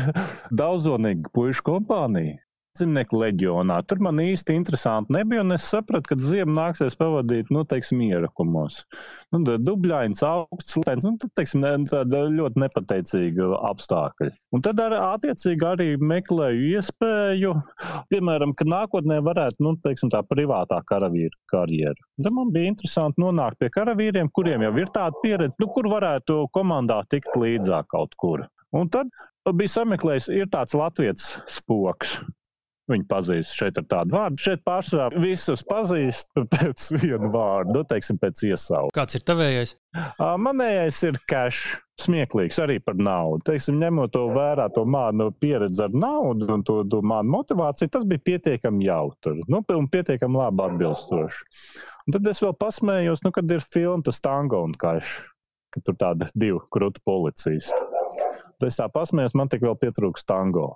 daudzonīga 0.51 1.31
puišu 1.35 1.65
kompānija. 1.67 2.39
Zemnieku 2.73 3.19
leģionā. 3.21 3.75
Tur 3.85 3.99
man 4.01 4.17
īsti 4.17 4.55
interesanti 4.57 5.13
nebija, 5.13 5.43
un 5.45 5.53
es 5.53 5.65
sapratu, 5.69 6.09
ka 6.09 6.15
ziemu 6.17 6.55
nāksies 6.57 6.95
pavadīt, 6.97 7.51
nu, 7.53 7.61
teiksim, 7.69 7.99
ierakumos. 8.01 8.79
Nu, 9.29 9.43
dubļains, 9.45 10.23
augsts, 10.25 10.79
lēns, 10.81 11.05
nu, 11.05 11.29
teiksim, 11.37 11.61
tāda 11.91 12.23
ļoti 12.33 12.63
nepateicīga 12.63 13.51
apstākļa. 13.69 14.31
Un 14.57 14.65
tad 14.65 14.81
ar, 14.81 14.95
attiecīgi 15.11 15.67
arī 15.69 15.87
meklēju 16.01 16.65
iespēju, 16.71 17.53
piemēram, 18.09 18.55
ka 18.57 18.65
nākotnē 18.65 19.19
varētu, 19.29 19.61
nu, 19.67 19.75
teiksim, 19.85 20.09
tā 20.15 20.23
privātā 20.25 20.81
karavīra 20.89 21.37
karjera. 21.53 22.09
Tad 22.23 22.33
man 22.33 22.49
bija 22.57 22.73
interesanti 22.73 23.21
nonākt 23.21 23.61
pie 23.61 23.69
karavīriem, 23.77 24.33
kuriem 24.33 24.65
jau 24.65 24.73
ir 24.81 24.89
tāda 24.97 25.21
pieredze, 25.21 25.61
nu, 25.61 25.69
kur 25.77 25.93
varētu 25.93 26.47
komandā 26.57 27.03
tikt 27.13 27.37
līdzāk 27.37 27.93
kaut 27.93 28.17
kur. 28.17 28.47
Un 28.73 28.89
tad 28.89 29.11
bija 29.57 29.75
sameklējis, 29.79 30.31
ir 30.33 30.49
tāds 30.53 30.73
latviešu 30.77 31.43
spoks. 31.59 32.17
Viņu 32.91 33.05
pazīst 33.07 33.55
šeit 33.55 33.77
ar 33.79 33.85
tādu 33.87 34.17
vārdu. 34.17 34.41
Šeit 34.43 34.63
pārsvarā 34.67 35.21
visus 35.23 35.61
pazīst 35.63 36.27
pēc 36.51 36.89
viena 36.97 37.29
vārda, 37.31 37.77
nu, 37.77 37.83
teiksim, 37.87 38.19
pēc 38.19 38.43
iesauka. 38.49 38.91
Kāds 38.97 39.15
ir 39.15 39.23
tavējais? 39.29 39.75
Manējais 40.19 40.99
ir 41.07 41.19
cash. 41.31 41.77
Smieklīgs 42.01 42.57
arī 42.57 42.79
par 42.81 42.97
naudu. 42.97 43.43
Teiksim, 43.51 43.77
ņemot 43.79 44.11
to 44.15 44.23
vērā, 44.33 44.65
to 44.73 44.81
mānu 44.89 45.29
pieredzi 45.39 45.83
ar 45.85 45.93
naudu 45.93 46.49
un 46.49 46.63
to, 46.65 46.79
to 46.89 47.03
mānu 47.05 47.29
motivāciju, 47.35 47.91
tas 47.93 48.07
bija 48.09 48.23
pietiekami 48.31 48.87
jautri 48.87 49.45
nu, 49.45 49.61
un 49.61 49.89
pietiekami 49.93 50.41
labi 50.41 50.65
atbilstoši. 50.65 51.45
Un 52.07 52.17
tad 52.17 52.27
es 52.33 52.41
vēl 52.43 52.57
pasmējos, 52.59 53.21
nu, 53.23 53.31
kad 53.37 53.53
ir 53.53 53.61
filma 53.61 54.01
tas 54.09 54.19
tango 54.25 54.63
un 54.65 54.73
cash, 54.81 55.21
kad 55.71 55.85
tur 55.85 56.01
tāda 56.01 56.27
divu 56.33 56.65
krūtu 56.73 57.05
policisti. 57.05 57.77
Es 58.67 58.79
tā 58.79 58.89
pasmējos, 58.93 59.35
man 59.37 59.51
tik 59.51 59.65
vēl 59.65 59.77
pietrūks 59.81 60.27
tango. 60.29 60.73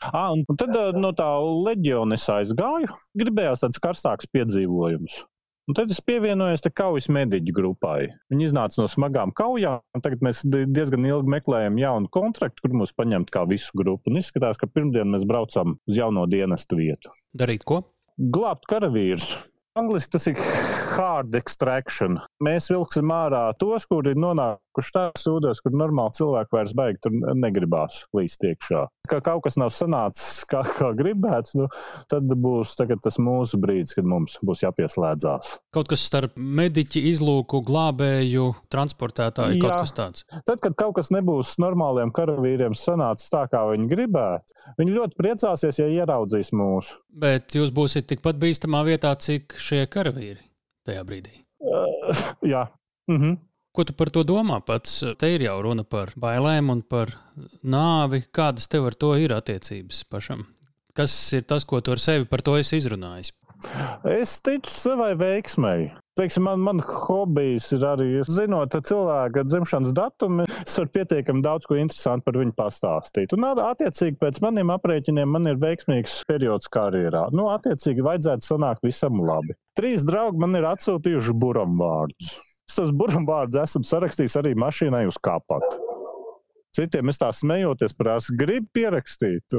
Ah, 0.00 0.32
un 0.32 0.56
tad 0.56 0.72
no 0.96 1.10
tā 1.12 1.28
leģiona 1.66 2.16
es 2.16 2.24
aizgāju. 2.32 2.88
Gribējās 3.20 3.66
tāds 3.66 3.82
karstāks 3.84 4.30
piedzīvojums. 4.32 5.20
Un 5.68 5.76
tad 5.76 5.92
es 5.92 6.00
pievienojos 6.02 6.64
kaujas 6.74 7.06
mediķu 7.12 7.52
grupai. 7.54 8.08
Viņi 8.32 8.48
iznāca 8.48 8.80
no 8.80 8.88
smagām 8.90 9.30
kaujām, 9.36 9.84
tagad 10.02 10.24
mēs 10.26 10.40
diezgan 10.48 11.04
ilgi 11.06 11.30
meklējam 11.30 11.76
jaunu 11.78 12.10
kontraktu, 12.10 12.64
kur 12.64 12.74
mūs 12.80 12.96
paņemt 12.96 13.30
kā 13.30 13.44
visu 13.46 13.76
grupu. 13.78 14.10
Un 14.10 14.18
izskatās, 14.18 14.58
ka 14.58 14.66
pirmdien 14.66 15.12
mēs 15.12 15.28
braucam 15.30 15.76
uz 15.86 16.00
jauno 16.00 16.24
dienestu 16.32 16.80
vietu. 16.80 17.14
Darīt 17.36 17.62
ko? 17.68 17.84
Glābt 18.18 18.66
karavīrus. 18.72 19.36
Angliski 19.78 20.16
tas 20.16 20.26
ir 20.32 20.42
hard 21.00 21.34
extraction. 21.38 22.18
Mēs 22.44 22.68
vilksim 22.72 23.10
ārā 23.14 23.48
tos, 23.60 23.86
kuri 23.88 24.12
ir 24.14 24.20
nonākuši 24.20 24.94
tādās 24.94 25.26
ūdens, 25.30 25.60
kur 25.64 25.74
normāli 25.76 26.16
cilvēki 26.18 26.56
vairs 26.56 26.74
baigi 26.76 27.00
tur 27.04 27.14
negribās 27.38 28.02
līdz 28.16 28.36
iekšā. 28.50 28.82
Ka 29.10 29.20
kaut 29.24 29.44
kas 29.46 29.56
nav 29.60 29.72
sanācis 29.74 30.44
kā, 30.50 30.62
kā 30.76 30.92
gribēts, 30.98 31.56
nu, 31.58 31.68
tad 32.12 32.28
būs 32.44 32.76
tas 32.78 33.18
mūsu 33.22 33.58
brīdis, 33.62 33.96
kad 33.96 34.08
mums 34.08 34.36
būs 34.46 34.64
jāpieslēdzās. 34.66 35.54
Kaut 35.74 35.90
kas 35.90 36.04
starp 36.06 36.36
mediķi, 36.36 37.02
izlūku, 37.14 37.62
glābēju, 37.66 38.50
transportētāju, 38.72 39.58
Jā. 39.58 39.64
kaut 39.64 39.86
kas 39.86 39.96
tāds. 39.96 40.26
Tad, 40.36 40.60
kad 40.62 40.76
kaut 40.78 40.98
kas 41.00 41.10
nebūs 41.14 41.56
normāliem 41.62 42.12
karavīriem 42.14 42.76
sanācis 42.78 43.32
tā, 43.32 43.46
kā 43.50 43.64
viņi 43.72 43.88
gribētu, 43.90 44.60
viņi 44.78 44.96
ļoti 44.98 45.18
priecāsies, 45.18 45.80
ja 45.82 45.88
ieraudzīs 46.00 46.52
mūsu. 46.56 47.00
Bet 47.10 47.56
jūs 47.58 47.74
būsiet 47.74 48.10
tikpat 48.12 48.38
bīstamā 48.40 48.84
vietā, 48.86 49.16
cik 49.18 49.58
šie 49.58 49.84
karavīri 49.90 50.49
tajā 50.90 51.06
brīdī? 51.06 51.40
Uh, 51.62 52.26
jā. 52.42 52.66
Mm 53.08 53.22
-hmm. 53.22 53.38
Ko 53.70 53.84
tu 53.86 53.94
par 53.94 54.10
to 54.10 54.24
domā 54.26 54.58
pats? 54.66 55.04
Te 55.18 55.28
ir 55.34 55.42
jau 55.46 55.60
runa 55.62 55.84
par 55.86 56.10
bailēm 56.18 56.70
un 56.72 56.82
par 56.82 57.12
nāvi. 57.62 58.24
Kādas 58.34 58.66
tev 58.68 58.86
ar 58.86 58.94
to 58.94 59.14
ir 59.14 59.30
attiecības 59.30 60.04
pašam? 60.10 60.46
Kas 60.92 61.14
ir 61.32 61.42
tas, 61.42 61.64
ko 61.64 61.80
tu 61.80 61.94
ar 61.94 62.02
sevi 62.02 62.26
par 62.26 62.42
to 62.42 62.56
esi 62.58 62.80
izrunājis? 62.80 63.30
Es 64.08 64.38
ticu 64.44 64.70
savai 64.72 65.14
veiksmai. 65.20 65.90
Teiksim, 66.18 66.44
man, 66.44 66.60
man 66.64 66.80
hobijs 66.84 67.70
ir 67.76 67.84
arī, 67.86 68.08
zinot 68.28 68.74
cilvēka 68.74 69.44
dzimšanas 69.46 69.94
datumu, 69.96 70.44
es 70.64 70.76
varu 70.76 70.90
pietiekami 70.96 71.44
daudz 71.44 71.68
ko 71.68 71.78
interesantu 71.80 72.26
par 72.26 72.38
viņu 72.40 72.56
pastāstīt. 72.58 73.32
Un, 73.36 73.46
attiecīgi, 73.64 74.18
pēc 74.20 74.40
maniem 74.44 74.72
aprēķiniem, 74.74 75.30
man 75.36 75.48
ir 75.48 75.60
veiksmīgs 75.62 76.18
periods 76.28 76.68
karjerā. 76.72 77.28
Nu, 77.36 77.48
attiecīgi, 77.54 78.04
vajadzētu 78.04 78.48
sanākt 78.48 78.84
visam 78.84 79.22
labi. 79.24 79.56
Trīs 79.78 80.04
draugi 80.08 80.42
man 80.42 80.58
ir 80.60 80.68
atsūtījuši 80.72 81.36
buram 81.40 81.78
vārdus. 81.80 82.36
Es 82.68 82.76
tos 82.76 82.92
buram 82.94 83.24
vārdus 83.28 83.64
esmu 83.64 83.86
sarakstījis 83.88 84.36
arī 84.42 84.56
mašīnai 84.58 85.06
uz 85.10 85.16
kapatu. 85.24 85.89
Citiem 86.76 87.10
es 87.10 87.18
tā 87.18 87.30
smejoties, 87.34 87.94
prasu, 87.98 88.34
gribu 88.38 88.68
pierakstīt. 88.76 89.56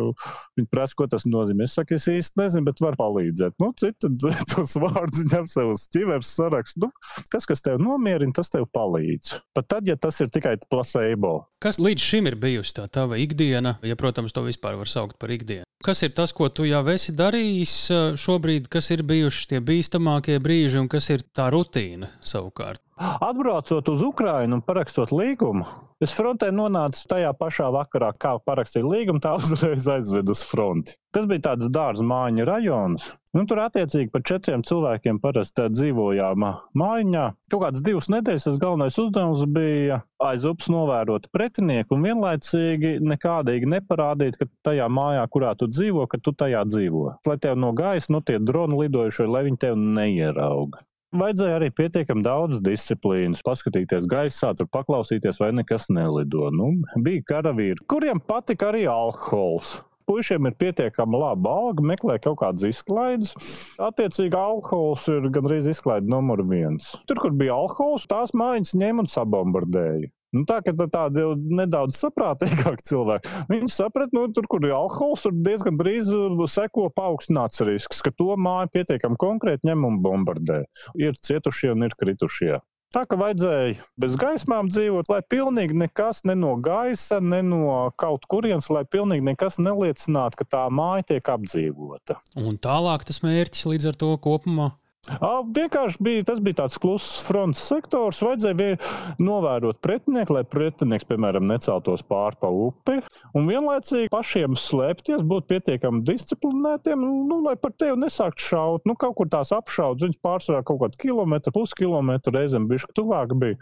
Viņi 0.57 0.69
prasa, 0.71 0.95
ko 0.97 1.07
tas 1.11 1.25
nozīmē. 1.27 1.67
Es 1.67 1.75
saku, 1.75 1.97
es 1.97 2.07
īsti 2.11 2.39
nezinu, 2.39 2.67
bet 2.69 2.83
var 2.83 2.95
palīdzēt. 2.99 3.57
Nu, 3.61 3.71
citi 3.79 4.11
tos 4.53 4.77
vārdus 4.79 5.27
ņem 5.31 5.49
sev 5.51 5.73
uz 5.75 5.87
ķiveres 5.91 6.31
sarakstu. 6.39 6.87
Nu, 6.87 6.91
tas, 7.33 7.47
kas 7.49 7.63
tev 7.65 7.81
nomierina, 7.83 8.33
tas 8.37 8.51
tev 8.53 8.69
palīdz. 8.75 9.35
Pat 9.57 9.67
tad, 9.75 9.89
ja 9.91 9.97
tas 9.99 10.21
ir 10.23 10.31
tikai 10.31 10.55
placebo. 10.71 11.41
Kas 11.61 11.81
līdz 11.81 12.07
šim 12.07 12.31
ir 12.31 12.39
bijusi 12.41 12.77
tā 12.79 12.87
tava 12.89 13.19
ikdiena, 13.21 13.75
ja, 13.85 13.97
protams, 13.99 14.33
to 14.33 14.45
vispār 14.47 14.79
var 14.79 14.89
saukt 14.89 15.19
par 15.21 15.33
ikdienu? 15.33 15.67
Kas 15.81 16.03
ir 16.05 16.13
tas, 16.13 16.31
ko 16.33 16.47
tu 16.53 16.67
jau 16.69 16.81
esi 16.93 17.13
darījis 17.17 17.75
šobrīd, 18.21 18.69
kas 18.71 18.91
ir 18.93 19.01
bijuši 19.07 19.47
tie 19.49 19.61
bīstamākie 19.65 20.37
brīži 20.41 20.77
un 20.81 20.89
kas 20.91 21.09
ir 21.13 21.25
tā 21.33 21.49
rutīna 21.53 22.11
savukārt? 22.21 22.83
Atbraucot 23.01 23.89
uz 23.89 24.01
Ukrajinu 24.01 24.59
un 24.59 24.61
parakstot 24.61 25.11
līgumu, 25.15 25.63
es 26.03 26.11
frontē 26.13 26.49
nonācu 26.53 27.05
tajā 27.09 27.31
pašā 27.39 27.69
vakarā, 27.73 28.11
kā 28.19 28.33
parakstīju 28.45 28.91
līgumu, 28.91 29.21
tā 29.23 29.31
uzreiz 29.39 29.87
aizvedu 29.89 30.35
uz 30.35 30.43
fronti. 30.45 30.97
Tas 31.15 31.25
bija 31.29 31.45
tāds 31.47 31.69
dārza 31.73 32.05
mājiņa 32.07 32.45
rajons. 32.49 33.07
Nu, 33.33 33.45
tur 33.47 33.61
attiecīgi 33.63 34.11
par 34.13 34.25
četriem 34.27 34.65
cilvēkiem 34.67 35.21
parasti 35.23 35.69
dzīvojām 35.71 36.45
mājiņā. 36.83 37.23
Kaut 37.53 37.63
kādas 37.63 37.85
divas 37.87 38.11
nedēļas 38.11 38.49
tas 38.49 38.59
galvenais 38.61 38.99
uzdevums 39.01 39.47
bija 39.55 40.01
aiz 40.27 40.45
upes 40.51 40.69
novērot 40.71 41.31
pretinieku 41.33 41.95
un 41.95 42.05
vienlaicīgi 42.09 42.97
nekādīgi 43.07 43.71
neparādīt, 43.71 44.37
ka 44.37 44.49
tajā 44.67 44.91
mājā, 44.91 45.25
kurā 45.31 45.55
tu 45.57 45.71
dzīvo, 45.71 46.05
ka 46.11 46.21
tu 46.21 46.35
tajā 46.43 46.67
dzīvo. 46.69 47.07
Lai 47.25 47.39
tev 47.41 47.57
no 47.57 47.73
gaisa 47.77 48.13
no 48.13 48.21
tie 48.21 48.37
droni 48.39 48.83
lidojušie, 48.83 49.31
lai 49.31 49.47
viņi 49.47 49.63
tev 49.65 49.79
neierauga. 49.79 50.85
Vajadzēja 51.11 51.55
arī 51.57 51.67
pietiekami 51.75 52.23
daudz 52.23 52.61
disciplīnas, 52.63 53.41
paskatīties 53.43 54.05
gaisā, 54.07 54.53
tur 54.55 54.69
paklausīties, 54.71 55.41
vai 55.43 55.49
nekas 55.57 55.89
nelido. 55.91 56.45
Nu, 56.55 56.69
bija 57.03 57.25
karavīri, 57.33 57.83
kuriem 57.91 58.21
patika 58.23 58.69
arī 58.69 58.85
alkohols. 58.87 59.73
Puisiem 60.07 60.47
ir 60.47 60.55
pietiekami 60.63 61.19
laba 61.19 61.51
alga, 61.65 61.83
meklē 61.91 62.15
kaut 62.23 62.39
kādas 62.39 62.63
izklaides. 62.69 63.35
Attiecīgi, 63.83 64.39
alkohols 64.39 65.09
ir 65.11 65.27
gandrīz 65.35 65.67
izklaide 65.73 66.07
numur 66.07 66.45
viens. 66.47 66.93
Tur, 67.11 67.19
kur 67.19 67.35
bija 67.43 67.59
alkohols, 67.59 68.07
tās 68.07 68.31
mājas 68.31 68.71
ņēma 68.79 69.03
un 69.03 69.11
sabombardēja. 69.11 70.07
Nu, 70.31 70.45
tā 70.47 70.61
kā 70.63 70.71
tādi 70.79 71.25
nedaudz 71.51 71.99
saprātīgāki 71.99 72.87
cilvēki. 72.87 73.31
Viņi 73.51 73.71
saprata, 73.73 74.15
nu, 74.15 74.29
tur, 74.31 74.47
kur 74.51 74.63
ir 74.63 74.75
alkohols, 74.77 75.25
tur 75.25 75.35
diezgan 75.35 75.79
drīz 75.79 76.11
seko 76.53 76.87
paaugstināts 76.95 77.63
risks, 77.67 77.99
ka 78.05 78.13
to 78.15 78.37
māju 78.39 78.71
pietiekami 78.77 79.19
konkrēti 79.19 79.67
ņem 79.67 79.87
un 79.89 80.01
bombardē. 80.05 80.63
Ir 80.99 81.19
cietušie 81.19 81.73
un 81.75 81.87
ir 81.87 81.97
kritušie. 81.99 82.61
Tā 82.91 83.05
kā 83.07 83.15
vajadzēja 83.15 83.85
bez 84.03 84.17
gaismām 84.19 84.67
dzīvot, 84.67 85.07
lai 85.07 85.21
pilnīgi 85.31 85.77
nekas 85.79 86.25
ne 86.27 86.35
no 86.35 86.57
gaisa, 86.59 87.21
ne 87.23 87.39
no 87.47 87.61
kaut 87.99 88.27
kurienes, 88.31 88.67
lai 88.67 88.83
pilnīgi 88.83 89.23
nekas 89.29 89.55
neliecinātu, 89.63 90.41
ka 90.41 90.47
tā 90.57 90.65
māja 90.75 91.07
tiek 91.13 91.31
apdzīvota. 91.35 92.19
Un 92.39 92.59
tālāk 92.59 93.07
tas 93.07 93.23
mērķis 93.23 93.69
līdz 93.71 93.93
ar 93.93 93.99
to 94.03 94.11
kopumā 94.19 94.73
Vienkārši 95.01 95.97
bija, 96.05 96.23
tas 96.29 96.39
bija 96.45 96.59
tāds 96.59 96.75
kluss 96.77 97.23
fronts 97.25 97.61
sektors. 97.71 98.19
Vajadzēja 98.21 98.75
novērot 99.17 99.79
pretinieku, 99.81 100.35
lai 100.35 100.43
pretinieks, 100.45 101.07
piemēram, 101.09 101.47
neceltos 101.49 102.03
pāri 102.05 102.37
pa 102.37 102.51
upi. 102.53 102.99
Un 103.33 103.49
vienlaicīgi 103.49 104.11
pašiem 104.13 104.53
slēpties, 104.53 105.23
būt 105.31 105.47
pietiekami 105.49 106.03
disciplinētiem, 106.05 107.01
nu, 107.31 107.39
lai 107.47 107.55
par 107.57 107.73
tevi 107.81 107.97
nesāktu 108.03 108.45
šaut. 108.51 108.85
Nu, 108.85 108.93
kaut 108.93 109.17
kur 109.17 109.31
tās 109.33 109.49
apšaudas, 109.57 110.05
viņas 110.05 110.21
pārsvarā 110.21 110.61
kaut 110.69 110.83
kādu 110.85 111.01
kilometru, 111.07 111.55
puskilometru 111.57 112.37
reizēm 112.37 112.69
bišķi 112.69 112.97
tuvāk 113.01 113.33
bija. 113.41 113.57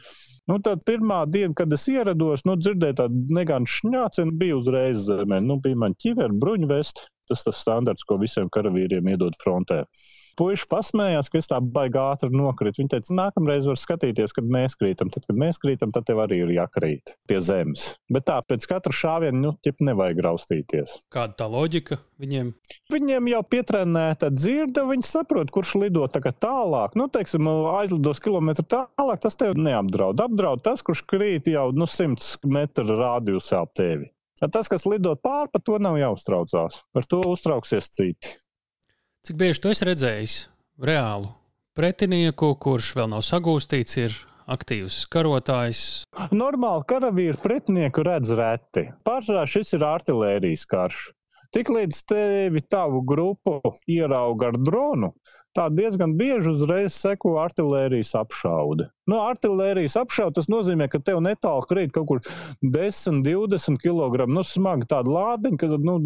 Nu, 0.52 0.60
tad 0.66 0.84
pirmā 0.84 1.24
diena, 1.32 1.56
kad 1.56 1.72
es 1.72 1.88
ierados, 1.88 2.44
nu, 2.44 2.60
dzirdēju 2.60 3.00
tādu 3.00 3.26
neganu 3.40 3.78
šņācienu, 3.80 4.36
bija 4.44 4.60
uzreiz 4.60 5.08
zemē. 5.08 5.40
Nu, 5.48 5.62
bija 5.64 5.86
man 5.88 5.96
ķiveri, 5.96 6.36
bruņvesti. 6.44 7.08
Tas 7.32 7.48
tas 7.48 7.64
standarts, 7.64 8.04
ko 8.10 8.18
visiem 8.20 8.52
karavīriem 8.52 9.14
iedod 9.14 9.38
frontē 9.40 9.86
puiši 10.40 10.68
pasmējās, 10.72 11.30
ka 11.32 11.40
es 11.42 11.50
tā 11.52 11.60
baigi 11.60 12.00
ātri 12.00 12.32
nokritu. 12.34 12.80
Viņi 12.82 12.92
teica, 12.94 13.16
nākamreiz 13.18 13.68
var 13.68 13.80
skatīties, 13.80 14.34
kad 14.36 14.48
mēs 14.48 14.78
krītam. 14.80 15.12
Tad, 15.14 15.28
kad 15.28 15.40
mēs 15.40 15.60
krītam, 15.62 15.94
tad 15.96 16.08
tev 16.08 16.22
arī 16.24 16.42
ir 16.46 16.54
jākrīt 16.56 17.14
pie 17.30 17.40
zemes. 17.44 17.90
Bet 18.12 18.28
tā, 18.30 18.40
pēc 18.48 18.68
katra 18.72 18.96
šāviena, 18.96 19.38
nu, 19.44 19.54
ķip 19.66 19.84
nevajag 19.90 20.22
raustīties. 20.26 20.96
Kāda 21.14 21.36
tā 21.42 21.50
loģika 21.52 22.00
viņiem? 22.22 22.54
Viņiem 22.94 23.32
jau 23.34 23.42
pietrenēta 23.54 24.32
dzirde, 24.34 24.86
viņi 24.90 25.08
saprot, 25.08 25.52
kurš 25.54 25.76
lido 25.84 26.08
tālāk. 26.10 26.96
Nu, 27.00 27.10
teiksim, 27.12 27.48
aizlidos 27.76 28.22
kilometru 28.24 28.66
tālāk, 28.70 29.20
tas 29.24 29.38
tev 29.40 29.58
neapdraud. 29.60 30.22
Apdraud 30.24 30.64
tas, 30.66 30.86
kurš 30.86 31.04
krīt 31.10 31.50
jau 31.52 31.70
nu, 31.76 31.90
100 31.90 32.50
metru 32.50 32.96
rādījusā 33.00 33.64
ap 33.66 33.76
tevi. 33.78 34.10
Tas, 34.40 34.70
kas 34.72 34.86
lido 34.88 35.18
pāri, 35.20 35.52
par 35.52 35.64
to 35.68 35.80
nav 35.84 35.98
jāuztraucās. 36.00 36.84
Par 36.96 37.08
to 37.12 37.20
uztrauksies 37.28 37.92
citi. 37.92 38.38
Cik 39.28 39.36
bieži 39.36 39.60
tu 39.60 39.70
esi 39.74 39.84
redzējis 39.84 40.34
reālu 40.88 41.34
pretinieku, 41.76 42.54
kurš 42.64 42.94
vēl 42.96 43.10
nav 43.12 43.24
sagūstīts, 43.28 43.98
ir 44.00 44.16
aktīvs 44.48 45.02
karotājs? 45.12 45.82
Normāli 46.32 46.88
karavīru 46.88 47.42
pretinieku 47.44 48.06
redz 48.08 48.32
reti. 48.40 48.86
Pārsvarā 49.08 49.44
šis 49.44 49.76
ir 49.76 49.84
artērijas 49.84 50.64
karš. 50.72 51.02
Tiklīdz 51.56 52.00
tevi 52.08 52.64
tavu 52.72 53.02
grupu 53.12 53.58
ierauga 53.92 54.54
ar 54.54 54.60
dronu, 54.70 55.12
tā 55.60 55.68
diezgan 55.74 56.16
bieži 56.20 56.54
uzreiz 56.54 56.96
seko 56.96 57.36
artērijas 57.42 58.14
apšaude. 58.16 58.88
Nu, 59.10 59.18
artērijas 59.20 59.98
apšaude 60.00 60.38
tas 60.38 60.48
nozīmē, 60.52 60.88
ka 60.92 61.02
tev 61.04 61.20
netālu 61.26 61.66
krīt 61.68 61.92
kaut 61.96 62.08
kur 62.12 62.22
10, 62.76 63.24
20 63.26 63.82
kg. 63.82 64.28
Nu, 64.30 64.46
smagi 64.48 64.88
tāda 64.92 65.12
lādiņa, 65.16 65.60
kad 65.60 65.76
nu, 65.84 65.98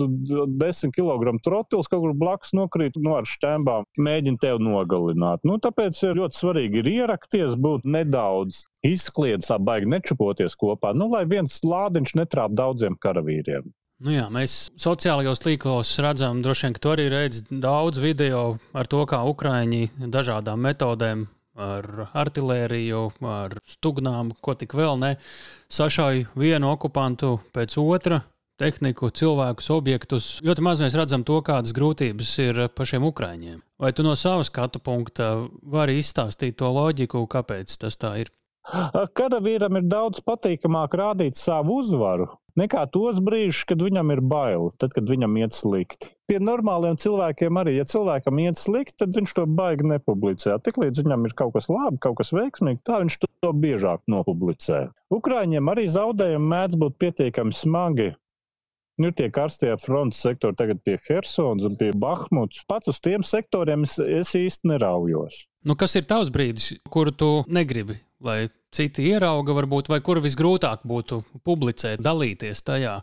10 0.64 0.96
kg 0.96 1.36
trotils 1.46 1.92
kaut 1.92 2.06
kur 2.06 2.16
blakus 2.18 2.56
nokrīt 2.58 2.98
nu, 3.04 3.14
ar 3.20 3.30
šķembām, 3.30 3.90
mēģina 4.08 4.42
tevi 4.42 4.64
nogalināt. 4.66 5.44
Nu, 5.48 5.60
tāpēc 5.62 6.02
ir 6.08 6.18
ļoti 6.22 6.40
svarīgi 6.40 6.82
ir 6.82 6.92
ierakties, 6.96 7.60
būt 7.60 7.86
nedaudz 7.86 8.64
izkliedus, 8.88 9.52
baigi 9.64 9.92
nečupoties 9.94 10.58
kopā, 10.60 10.96
nu, 10.98 11.12
lai 11.14 11.26
viens 11.30 11.62
lādiņš 11.68 12.18
netrāp 12.24 12.56
daudziem 12.58 12.98
karavīriem. 13.04 13.70
Nu 14.04 14.12
jā, 14.12 14.26
mēs 14.28 14.54
sociālajos 14.84 15.40
tīklos 15.40 15.94
redzam, 16.04 16.42
droši 16.44 16.66
vien, 16.66 16.74
ka 16.76 16.82
tu 16.84 16.90
arī 16.92 17.06
redzi 17.08 17.46
daudz 17.48 18.02
video 18.04 18.58
ar 18.76 18.90
to, 18.92 19.00
kā 19.08 19.22
Ukrāņi 19.30 20.10
dažādām 20.12 20.60
metodēm, 20.66 21.22
ar 21.56 21.88
artēriju, 22.12 23.06
ar 23.32 23.56
stugnām, 23.64 24.34
ko 24.44 24.58
tik 24.60 24.76
vēl 24.76 25.00
ne, 25.00 25.14
sašauj 25.72 26.26
vienu 26.36 26.74
okupantu 26.74 27.38
pēc 27.56 27.78
otra. 27.80 28.20
Tehniku, 28.60 29.08
cilvēkus, 29.10 29.72
objektus. 29.74 30.28
Ļoti 30.46 30.68
maz 30.68 30.84
mēs 30.84 31.00
redzam 31.00 31.24
to, 31.26 31.40
kādas 31.42 31.72
grūtības 31.74 32.36
ir 32.44 32.62
pašiem 32.76 33.08
ukrāņiem. 33.08 33.64
Vai 33.82 33.96
tu 33.96 34.04
no 34.06 34.14
savas 34.20 34.52
skatu 34.52 34.84
punkta 34.84 35.32
vari 35.64 35.98
izstāstīt 36.04 36.60
to 36.60 36.70
loģiku, 36.76 37.24
kāpēc 37.32 37.80
tas 37.82 37.98
tā 37.98 38.18
ir? 38.22 38.36
Karavīram 39.18 39.80
ir 39.80 39.90
daudz 39.90 40.22
patīkamāk 40.28 40.94
rādīt 41.00 41.40
savu 41.40 41.80
uzvaru 41.82 42.30
nekā 42.60 42.86
tos 42.94 43.20
brīžus, 43.24 43.64
kad 43.70 43.82
viņam 43.84 44.14
ir 44.16 44.22
bail, 44.34 44.70
tad, 44.80 44.94
kad 44.96 45.10
viņam 45.10 45.38
iet 45.42 45.56
slikti. 45.58 46.12
Pie 46.30 46.40
normāliem 46.40 46.98
cilvēkiem 47.02 47.60
arī, 47.60 47.76
ja 47.78 47.86
cilvēkam 47.90 48.40
iet 48.46 48.60
slikti, 48.60 48.98
tad 49.04 49.16
viņš 49.18 49.36
to 49.38 49.46
baigi 49.60 49.90
nepublicē. 49.92 50.58
Tiklīdz 50.64 51.04
viņam 51.04 51.28
ir 51.28 51.38
kaut 51.38 51.54
kas 51.58 51.70
labi, 51.72 52.00
kaut 52.04 52.20
kas 52.22 52.34
veiksmīgi, 52.36 52.84
tā 52.88 53.02
viņš 53.04 53.20
to 53.26 53.54
biežāk 53.66 54.04
nopublicē. 54.12 54.86
Ukrāņiem 55.14 55.72
arī 55.74 55.88
zaudējumi 55.92 56.52
mēdz 56.56 56.80
būt 56.84 57.00
pietiekami 57.04 57.56
smagi. 57.56 58.12
Nu, 59.02 59.10
ir 59.10 59.16
tie 59.18 59.32
karstie 59.34 59.72
frontes 59.82 60.20
sektori 60.22 60.54
tagad 60.54 60.84
pie 60.86 61.00
Helsinas 61.02 61.66
un 61.66 61.78
pie 61.80 61.90
Bahmutas. 61.98 62.62
Pats 62.70 62.92
uz 62.92 63.00
tiem 63.02 63.26
sektoriem 63.26 63.88
es, 63.88 63.98
es 63.98 64.36
īsti 64.38 64.70
neraujos. 64.70 65.48
Nu, 65.66 65.74
kas 65.80 65.98
ir 65.98 66.06
tavs 66.06 66.30
brīdis, 66.34 66.76
kuru 66.94 67.16
tu 67.18 67.30
negribi, 67.50 67.98
lai 68.22 68.52
citi 68.76 69.08
ierauga, 69.12 69.56
varbūt, 69.58 69.90
vai 69.94 70.02
kur 70.06 70.22
visgrūtāk 70.24 70.84
būtu 70.88 71.22
publicēt, 71.46 72.02
dalīties 72.04 72.64
tajā? 72.68 73.00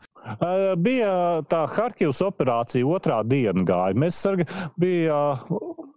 Bija 0.85 1.13
tā 1.49 1.65
Harkivas 1.71 2.21
operācija, 2.27 2.87
otrā 2.87 3.23
diena 3.25 3.65
gāja. 3.67 3.97
Mēs 3.99 4.19
sarga, 4.21 4.47
bija 4.81 5.21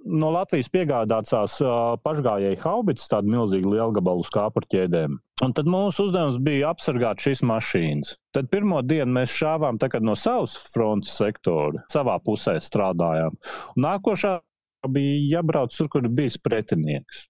no 0.03 0.30
Latvijas 0.36 0.69
piegādātās 0.74 1.57
pašgājēji 2.05 2.61
haubits, 2.63 3.09
tādu 3.11 3.34
milzīgu 3.34 3.74
lielgabalu 3.76 4.26
skāpuru 4.28 4.69
ķēdēm. 4.74 5.19
Un 5.43 5.53
tad 5.57 5.67
mūsu 5.67 6.07
uzdevums 6.07 6.39
bija 6.43 6.71
apsargāt 6.71 7.24
šīs 7.24 7.43
mašīnas. 7.47 8.15
Tad 8.36 8.49
pirmo 8.53 8.82
dienu 8.86 9.11
mēs 9.17 9.34
šāvām 9.36 9.80
no 10.05 10.15
savas 10.15 10.55
frontes 10.74 11.17
sektora, 11.19 11.84
savā 11.91 12.19
pusē 12.24 12.59
strādājām. 12.63 13.36
Un 13.76 13.88
nākošā 13.88 14.38
bija 14.91 15.38
jābrauc 15.38 15.75
tur, 15.75 15.89
kur 15.91 16.07
bija 16.09 16.41
pretinieks. 16.43 17.27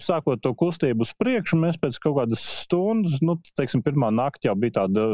Sākot 0.00 0.40
to 0.40 0.54
kustību 0.56 1.04
uz 1.04 1.12
priekšu, 1.20 1.58
mēs 1.60 1.76
pēc 1.80 1.98
kaut 2.00 2.16
kādas 2.22 2.44
stundas, 2.62 3.18
nu, 3.24 3.36
teiksim, 3.58 3.82
pirmā 3.84 4.08
naktī 4.14 4.48
jau 4.48 4.56
bija 4.56 4.78
tāda 4.80 5.10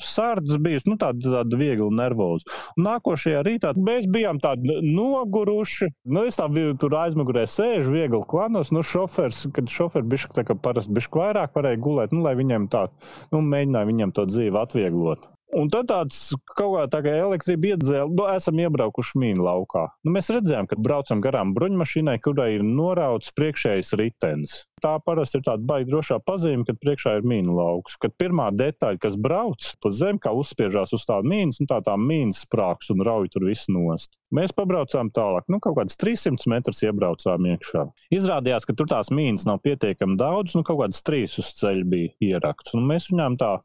sārdzes 0.00 0.60
bijusi, 0.64 0.88
nu, 0.88 0.96
tāda, 1.00 1.34
tāda 1.36 1.58
viegli 1.60 1.88
nervoza. 1.92 2.48
Nākošajā 2.80 3.42
rītā 3.46 3.72
mēs 3.76 4.06
bijām 4.12 4.40
tādi 4.42 4.78
noguruši. 4.86 5.90
Nu, 6.08 6.24
es 6.28 6.40
tā 6.40 6.48
biju 6.52 6.76
tur 6.80 6.96
aizmugurē 7.02 7.46
sēžu, 7.50 7.92
viegli 7.96 8.22
klanos. 8.30 8.72
Nu, 8.74 8.84
šofers, 8.86 9.46
kad 9.56 9.68
šoferi 9.68 10.22
kā 10.46 10.56
parasti 10.56 10.96
bišķi 10.96 11.20
vairāk 11.20 11.52
varēja 11.56 11.82
gulēt, 11.84 12.16
nu, 12.16 12.24
lai 12.24 12.36
viņiem 12.38 12.70
tā, 12.72 12.86
nu, 13.34 13.44
mēģināja 13.44 13.92
viņiem 13.92 14.16
to 14.16 14.26
dzīvi 14.30 14.62
atvieglot. 14.62 15.28
Un 15.50 15.66
tad 15.66 15.88
tāds 15.90 16.18
kaut 16.54 16.76
kā 16.76 16.82
tā 16.92 17.00
kā 17.02 17.12
elektrība 17.18 17.72
iedzēla, 17.72 18.06
nu, 18.14 18.26
esam 18.30 18.60
iebraukuši 18.62 19.18
mīnu 19.18 19.42
laukā. 19.42 19.82
Nu, 20.06 20.12
mēs 20.14 20.30
redzējām, 20.30 20.68
ka 20.70 20.78
braucam 20.78 21.22
garām 21.24 21.54
bruņmašīnai, 21.56 22.20
kurai 22.22 22.52
ir 22.54 22.62
norauts 22.66 23.32
priekšējais 23.34 23.90
ritenis. 23.98 24.60
Tā 24.80 24.94
parasti 25.02 25.40
ir 25.40 25.44
tāda 25.48 25.66
baigta 25.66 25.90
drošā 25.90 26.20
pazīme, 26.22 26.62
kad 26.68 26.78
priekšā 26.80 27.16
ir 27.18 27.26
mīnu 27.26 27.56
lauks. 27.56 27.98
Kad 28.00 28.14
pirmā 28.22 28.46
detaļa, 28.54 29.00
kas 29.02 29.18
brauc 29.18 29.72
pa 29.82 29.92
zemi, 29.92 30.22
kā 30.22 30.32
uzspiežās 30.38 30.94
uz 30.96 31.04
tādu 31.08 31.34
mīnu, 31.34 31.58
un 31.58 31.70
tā 31.72 31.80
tā 31.84 31.98
mīnas 31.98 32.44
sprāgs 32.46 32.94
un 32.94 33.02
rauj 33.06 33.32
tur 33.34 33.50
visu 33.50 33.74
nost. 33.74 34.14
Mēs 34.30 34.54
pabraucām 34.54 35.10
tālāk, 35.10 35.50
nu, 35.50 35.58
kaut 35.58 35.80
kādas 35.80 35.98
300 35.98 36.46
metrus 36.54 36.84
iebraucām 36.86 37.50
iekšā. 37.56 37.88
Izrādījās, 38.14 38.68
ka 38.68 38.78
tur 38.78 38.88
tās 38.94 39.10
mīnas 39.10 39.48
nav 39.50 39.58
pietiekami 39.66 40.14
daudz, 40.20 40.54
nu, 40.54 40.62
kaut 40.62 40.84
kādas 40.84 41.02
trīs 41.02 41.34
uz 41.42 41.50
ceļa 41.58 41.88
bija 41.90 42.14
ierakts. 42.30 42.78
Un 42.78 42.86
mēs 42.86 43.10
viņām 43.10 43.40
tā, 43.42 43.56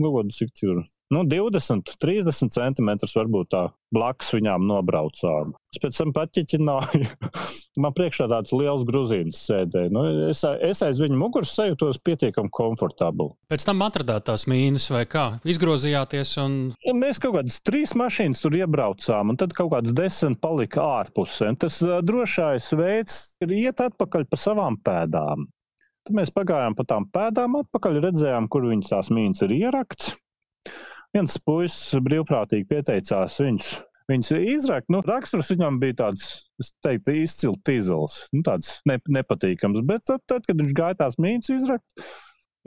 nu, 0.00 0.16
cik 0.32 0.56
tur 0.56 0.86
nu, 1.14 1.24
20, 1.24 1.94
30 2.02 2.52
centimetrus 2.52 3.14
varbūt 3.16 3.50
tā 3.54 3.62
blakus 3.94 4.34
viņām 4.36 4.66
nobraucām. 4.68 5.54
Es 5.72 5.80
pēc 5.80 5.96
tam 6.00 6.12
paķiķināju. 6.16 7.08
Man 7.82 7.94
priekšā 7.94 8.26
tāds 8.30 8.52
liels 8.56 8.84
grūzīns 8.88 9.38
sēdēja. 9.48 9.92
Nu, 9.94 10.02
es, 10.28 10.42
es 10.42 10.82
aiz 10.84 11.00
viņa 11.00 11.16
muguras 11.18 11.52
sajūtos 11.56 12.00
pietiekami 12.04 12.50
komfortabli. 12.52 13.30
Pēc 13.52 13.66
tam 13.68 13.84
atradāt 13.86 14.26
tās 14.28 14.48
mīnas 14.50 14.88
vai 14.92 15.04
kā? 15.08 15.26
Izgrozījāties 15.48 16.34
un. 16.42 16.56
Ja 16.84 16.96
mēs 16.98 17.22
kaut 17.22 17.38
kādas 17.38 17.60
trīs 17.64 17.94
mašīnas 17.98 18.42
tur 18.44 18.58
iebraucām, 18.58 19.32
un 19.32 19.40
tad 19.40 19.54
kaut 19.56 19.72
kādas 19.76 19.94
desmit 19.96 20.40
palika 20.44 20.84
ārpusē. 21.00 21.54
Tas 21.62 21.80
drošais 21.80 22.72
veids 22.76 23.20
ir 23.44 23.54
iet 23.62 23.84
atpakaļ 23.84 24.28
pa 24.28 24.40
savām 24.40 24.80
pēdām. 24.84 25.48
Tad 26.08 26.16
mēs 26.16 26.32
pagājām 26.32 26.74
pa 26.76 26.84
tām 26.88 27.04
pēdām 27.12 27.60
atpakaļ, 27.62 28.00
redzējām, 28.08 28.48
kur 28.52 28.64
viņas 28.68 28.94
tās 28.94 29.12
mīnas 29.14 29.44
ir 29.44 29.54
ierakts. 29.58 30.14
Viens 31.16 31.38
puisis 31.40 32.02
brīvprātīgi 32.04 32.68
pieteicās 32.68 33.38
viņus. 33.40 33.70
Viņus 34.08 34.30
izrakt, 34.38 34.88
nu, 34.92 35.02
raksturs 35.04 35.50
viņam 35.52 35.80
bija 35.82 35.98
tāds, 35.98 36.28
es 36.62 36.70
teiktu, 36.84 37.12
izcils 37.26 37.58
tīzels, 37.68 38.22
nu, 38.32 38.40
tāds 38.46 38.78
ne, 38.88 38.96
nepatīkams. 39.18 39.82
Bet 39.88 40.06
tad, 40.08 40.24
tad, 40.30 40.48
kad 40.48 40.62
viņš 40.62 40.76
gāja 40.76 40.96
tās 41.02 41.18
mītnes 41.20 41.52
izrakt, 41.58 42.06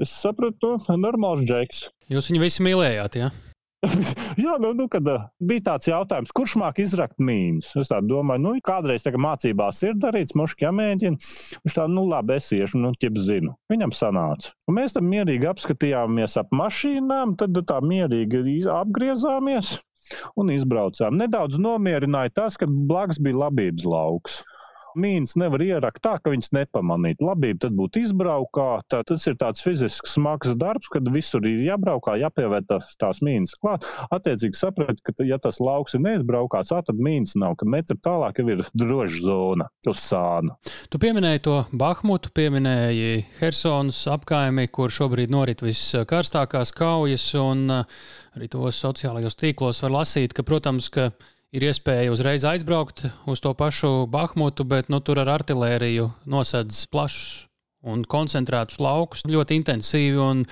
es 0.01 0.13
sapratu, 0.13 0.75
nu, 0.85 0.99
normāls 1.01 1.41
džeks. 1.49 1.87
Jūs 2.13 2.29
viņu 2.29 2.45
visi 2.45 2.67
mīlējāt, 2.69 3.17
jā? 3.23 3.31
Ja? 3.31 3.50
Jā, 4.43 4.55
nu, 4.61 4.71
nu, 4.77 4.85
kad 4.91 5.07
uh, 5.09 5.23
bija 5.41 5.63
tāds 5.71 5.89
jautājums, 5.89 6.33
kurš 6.37 6.53
māk 6.61 6.77
izrakt 6.83 7.17
mīnus? 7.17 7.71
Es 7.81 7.89
domāju, 7.89 8.43
nu, 8.43 8.51
kādreiz 8.65 9.07
mācībās 9.25 9.81
ir 9.87 9.95
darīts, 10.01 10.35
muški 10.37 10.67
jāmēģina. 10.67 11.17
Viņš 11.65 11.77
tā, 11.77 11.87
nu, 11.89 12.05
labi, 12.11 12.37
es 12.37 12.51
iešu, 12.53 12.81
nu, 12.83 12.93
ķip 13.01 13.17
zinu. 13.17 13.55
Viņam 13.73 13.93
sanāca. 13.97 14.53
Un 14.69 14.77
mēs 14.77 14.93
tam 14.97 15.09
mierīgi 15.09 15.49
apskatījāmies 15.49 16.37
ap 16.37 16.53
mašīnām, 16.53 17.33
tad 17.41 17.57
tā 17.67 17.81
mierīgi 17.81 18.61
apgriezāmies 18.69 19.79
un 20.37 20.53
izbraucām. 20.53 21.17
Nedaudz 21.17 21.57
nomierināja 21.61 22.35
tas, 22.41 22.61
ka 22.61 22.69
blakus 22.69 23.21
bija 23.23 23.47
labības 23.47 23.87
lauks. 23.89 24.41
Mīnas 24.99 25.37
nevar 25.39 25.61
ierakt 25.63 26.01
tā, 26.03 26.17
ka 26.21 26.33
viņas 26.33 26.51
nepamanītu. 26.55 27.25
Labība 27.25 27.65
tad 27.65 27.75
būtu 27.77 28.01
izbraukāta. 28.05 29.01
Tas 29.07 29.27
ir 29.29 29.37
tāds 29.39 29.63
fizisks 29.63 30.15
smags 30.17 30.55
darbs, 30.59 30.89
kad 30.91 31.07
visur 31.13 31.45
ir 31.47 31.63
jābraukā, 31.65 32.17
jāpievērta 32.21 32.81
tās, 33.01 33.21
mīnas 33.25 33.55
klāt. 33.61 33.87
Attiecīgi 34.11 34.59
saprat, 34.59 35.01
ka, 35.05 35.15
ja 35.27 35.39
tas 35.41 35.61
lauks 35.63 35.95
ir 35.97 36.03
neizbraukāts, 36.05 36.73
tad 36.73 36.99
mīnas 36.99 37.37
nav, 37.39 37.55
ka 37.59 37.67
metru 37.69 37.97
tālāk 38.01 38.41
jau 38.41 38.47
ir 38.51 38.63
droša 38.77 39.23
zona 39.23 39.69
uz 39.87 40.03
sānu. 40.03 40.55
Tu 40.91 41.01
pieminēji 41.01 41.43
to 41.47 41.57
Bahmutu, 41.71 42.31
pieminēji 42.35 43.25
Helsonas 43.39 44.03
apkaimi, 44.11 44.67
kur 44.73 44.91
šobrīd 44.93 45.31
norit 45.33 45.63
viskarstākās 45.65 46.73
kaujas, 46.75 47.27
un 47.39 47.69
arī 47.71 48.49
tos 48.51 48.79
sociālajos 48.83 49.37
tīklos 49.39 49.83
var 49.85 50.01
lasīt, 50.01 50.35
ka, 50.35 50.45
protams, 50.47 50.89
ka 50.91 51.11
ir 51.55 51.65
iespēja 51.67 52.11
uzreiz 52.13 52.45
aizbraukt 52.47 53.05
uz 53.29 53.41
to 53.43 53.53
pašu 53.57 54.07
Bahmutu, 54.11 54.65
bet 54.67 54.89
nu, 54.91 55.01
tur 55.03 55.21
ar 55.23 55.33
artēriju 55.35 56.09
nosedz 56.31 56.85
plašus 56.91 57.47
un 57.81 58.05
koncentrētus 58.05 58.79
laukus 58.81 59.25
ļoti 59.25 59.57
intensīvi. 59.61 60.45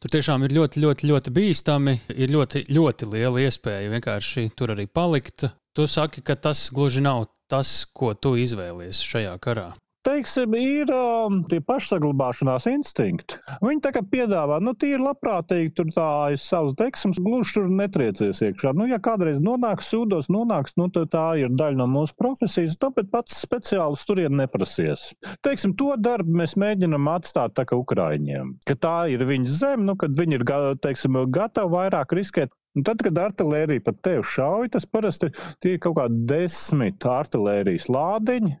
Tur 0.00 0.12
tiešām 0.12 0.44
ir 0.44 0.52
ļoti, 0.52 0.80
ļoti, 0.84 1.08
ļoti 1.08 1.32
bīstami. 1.32 1.94
Ir 2.12 2.32
ļoti, 2.32 2.66
ļoti 2.72 3.08
liela 3.08 3.44
iespēja 3.46 3.92
vienkārši 3.92 4.50
tur 4.56 4.74
arī 4.74 4.84
palikt. 4.88 5.46
Tu 5.74 5.86
saki, 5.88 6.20
ka 6.24 6.36
tas 6.36 6.68
gluži 6.74 7.04
nav 7.04 7.26
tas, 7.48 7.84
ko 7.92 8.12
tu 8.16 8.34
izvēlies 8.40 9.00
šajā 9.04 9.38
karā 9.44 9.72
teiksim, 10.04 10.54
ir 10.58 10.90
um, 10.94 11.40
tie 11.48 11.60
pašsaglabāšanās 11.64 12.68
instinkti. 12.70 13.38
Viņi 13.64 13.82
tā 13.84 13.92
kā 13.96 14.02
piedāvā, 14.06 14.60
nu, 14.64 14.74
tīri 14.78 15.00
labprātīgi 15.02 15.72
tur 15.78 15.90
tā 15.94 16.06
aiz 16.28 16.44
savas 16.44 16.76
deksmas, 16.78 17.20
gluži 17.24 17.56
tur 17.58 17.70
netriecies 17.72 18.42
iekšā. 18.46 18.74
Nu, 18.78 18.88
ja 18.90 19.00
kādreiz 19.02 19.40
nonāks 19.44 19.90
sūdos, 19.92 20.30
nonāks, 20.32 20.76
nu, 20.80 20.90
tā 20.92 21.26
ir 21.40 21.54
daļa 21.54 21.80
no 21.80 21.88
mūsu 21.90 22.16
profesijas, 22.20 22.78
tāpēc 22.80 23.10
pats 23.12 23.40
speciālis 23.46 24.04
turien 24.08 24.36
neprasies. 24.38 25.10
Teiksim, 25.44 25.76
to 25.78 25.92
darbu 26.00 26.36
mēs 26.40 26.56
mēģinam 26.60 27.08
atstāt 27.14 27.56
tā 27.58 27.66
kā 27.68 27.78
Ukraiņiem, 27.80 28.58
ka 28.68 28.78
tā 28.80 28.98
ir 29.14 29.24
viņas 29.28 29.62
zeme, 29.62 29.88
nu, 29.88 29.96
kad 30.00 30.14
viņi 30.18 30.40
ir, 30.40 30.46
teiksim, 30.84 31.18
gatavi 31.34 31.74
vairāk 31.78 32.14
riskēt. 32.16 32.52
Un 32.74 32.82
tad, 32.82 32.98
kad 33.06 33.18
artērija 33.22 33.84
pat 33.86 34.00
tevi 34.02 34.24
šauj, 34.26 34.72
tas 34.74 34.86
parasti 34.90 35.28
ir 35.70 35.76
kaut 35.82 35.94
kādi 36.00 36.24
desmit 36.26 37.06
artērijas 37.06 37.86
lādiņi, 37.86 38.56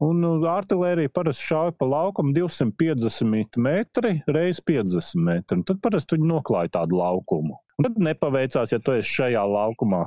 Un 0.00 0.24
uh, 0.24 0.44
artērija 0.48 1.12
parasti 1.12 1.44
šauj 1.50 1.74
pa 1.76 1.88
laukumu 1.88 2.32
250 2.36 3.60
metri 3.60 4.14
reizes 4.32 4.62
50 4.64 5.20
metri. 5.26 5.58
Un 5.60 5.66
tad 5.68 5.82
parasti 5.84 6.16
viņi 6.16 6.30
noklāja 6.30 6.72
tādu 6.80 7.00
laukumu. 7.02 7.58
Un 7.78 7.88
tad 7.88 8.00
nepaveicās, 8.00 8.72
ja 8.72 8.80
tu 8.80 8.96
esi 8.96 9.20
šajā 9.20 9.44
laukumā. 9.44 10.06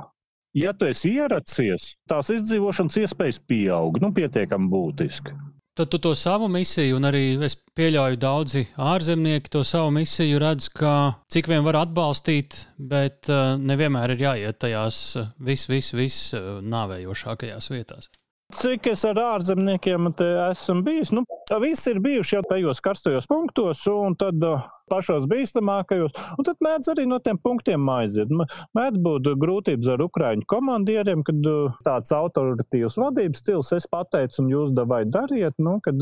Ja 0.54 0.70
tu 0.74 0.86
esi 0.86 1.16
ieracies, 1.18 1.94
tās 2.10 2.30
izdzīvošanas 2.30 3.00
iespējas 3.02 3.40
pieaug 3.42 3.98
nu, 4.02 4.12
pietiekami 4.14 4.70
būtiski. 4.70 5.34
Tad 5.74 5.90
tu 5.90 5.98
to 5.98 6.12
savu 6.14 6.46
misiju, 6.46 7.00
un 7.00 7.08
arī 7.08 7.22
es 7.42 7.56
pieļauju, 7.74 8.18
daudzi 8.22 8.60
ārzemnieki 8.78 9.50
to 9.50 9.64
savu 9.66 9.90
misiju 9.96 10.38
redz, 10.38 10.68
kā 10.70 10.94
cik 11.34 11.50
vien 11.50 11.66
var 11.66 11.80
atbalstīt, 11.80 12.60
bet 12.78 13.26
uh, 13.26 13.56
nevienmēr 13.58 14.14
ir 14.14 14.26
jāiet 14.28 14.62
tajās 14.62 15.00
uh, 15.18 15.32
vis, 15.42 15.66
vis, 15.70 15.90
vis 15.98 16.18
nāvējošākajās 16.62 17.72
vietās. 17.74 18.12
Cik 18.52 18.86
es 18.92 19.02
ar 19.08 19.18
ārzemniekiem 19.18 20.10
esmu 20.20 20.82
bijis? 20.84 21.10
Nu, 21.16 21.24
visi 21.62 21.94
ir 21.94 22.00
bijuši 22.04 22.36
jau 22.36 22.42
tajos 22.50 22.82
karstajos 22.84 23.26
punktos, 23.30 23.86
un 23.90 24.16
tad 24.20 24.44
uh, 24.44 24.66
pašos 24.94 25.28
bīstamākajos. 25.30 26.14
Un 26.38 26.46
tad 26.48 26.60
mēdz 26.64 26.92
arī 26.94 27.06
no 27.10 27.20
tiem 27.24 27.40
punktiem 27.42 27.88
aiziet. 27.96 28.30
Mēdz 28.78 29.00
būt 29.06 29.32
grūtības 29.44 29.90
ar 29.94 30.04
ukraiņu 30.06 30.46
komandieriem, 30.50 31.24
kad 31.26 31.50
uh, 31.50 31.80
tāds 31.86 32.14
autoritīvs 32.14 32.98
vadības 33.00 33.42
stils 33.44 33.72
es 33.76 33.88
pateicu, 33.90 34.42
un 34.44 34.52
jūs 34.54 34.76
davai 34.76 35.04
dariet, 35.08 35.58
nu, 35.62 35.78
kad 35.84 36.00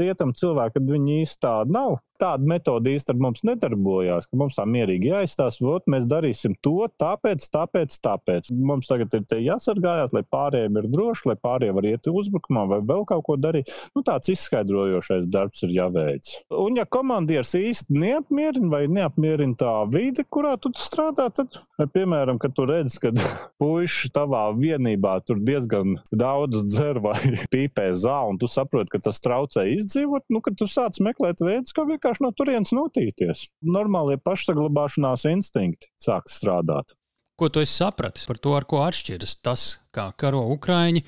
rietam 0.00 0.36
cilvēki, 0.36 0.78
kad 0.78 0.94
viņi 0.94 1.20
īsti 1.24 1.44
tādi 1.46 1.76
nav 1.76 1.98
tāda 2.20 2.46
metode 2.48 2.92
īstenībā 2.94 3.28
mums 3.28 3.44
nedarbojās, 3.48 4.28
ka 4.28 4.38
mums 4.40 4.58
tā 4.58 4.66
mierīgi 4.68 5.10
jāizstāsta, 5.10 5.64
vot 5.64 5.86
mēs 5.90 6.06
darīsim 6.10 6.56
to, 6.64 6.88
tāpēc, 7.00 7.46
tāpēc, 7.54 7.96
tāpēc. 8.04 8.50
Mums 8.70 8.90
tagad 8.90 9.14
ir 9.16 9.44
jāsargājās, 9.46 10.14
lai 10.16 10.24
pārējiem 10.34 10.80
ir 10.80 10.90
droši, 10.92 11.30
lai 11.30 11.36
pārējie 11.40 11.76
var 11.76 11.88
iet 11.90 12.10
uzbrukumā 12.10 12.66
vai 12.74 12.80
vēl 12.92 13.06
kaut 13.08 13.24
ko 13.28 13.38
darīt. 13.40 13.72
Nu, 13.96 14.04
tāds 14.06 14.32
izskaidrojošais 14.34 15.30
darbs 15.32 15.64
ir 15.66 15.74
jāveic. 15.78 16.34
Un 16.60 16.78
ja 16.80 16.86
komandieris 16.98 17.54
īsti 17.58 18.00
neapmierina 18.20 18.70
vai 18.70 18.86
neapmierina 18.88 19.56
tā 19.56 19.72
vide, 19.92 20.24
kurā 20.28 20.56
tu 20.60 20.70
strādā, 20.76 21.30
tad, 21.32 21.56
piemēram, 21.94 22.38
kad 22.38 22.52
tu 22.54 22.66
redz, 22.68 22.98
ka 23.00 23.12
puiši 23.60 24.10
tavā 24.12 24.50
vienībā 24.56 25.20
tur 25.24 25.40
diezgan 25.40 25.98
daudz 26.12 26.64
dzer 26.64 27.00
vai 27.00 27.16
pīpē 27.52 27.90
zāli, 27.94 28.34
un 28.34 28.38
tu 28.38 28.46
saproti, 28.46 28.90
ka 28.90 29.02
tas 29.08 29.20
traucē 29.20 29.66
izdzīvot, 29.74 30.26
nu, 30.30 30.40
kad 30.40 30.56
tu 30.56 30.68
sāc 30.68 31.00
meklēt 31.00 31.40
veidus, 31.40 31.72
kā 31.72 31.86
vienkārši 31.88 32.24
no 32.24 32.32
turienes 32.36 32.72
notīties. 32.76 33.48
Normālie 33.62 34.18
pašsaglabāšanās 34.20 35.26
instinkti 35.30 35.90
sāk 36.00 36.28
strādāt. 36.28 36.94
Ko 37.40 37.48
tu 37.48 37.62
esi 37.64 37.78
sapratis 37.80 38.28
par 38.28 38.36
to, 38.36 38.52
ar 38.52 38.66
ko 38.68 38.82
atšķiras 38.84 39.38
tas, 39.40 39.62
kā 39.96 40.10
karo 40.20 40.44
Ukraiņi? 40.52 41.06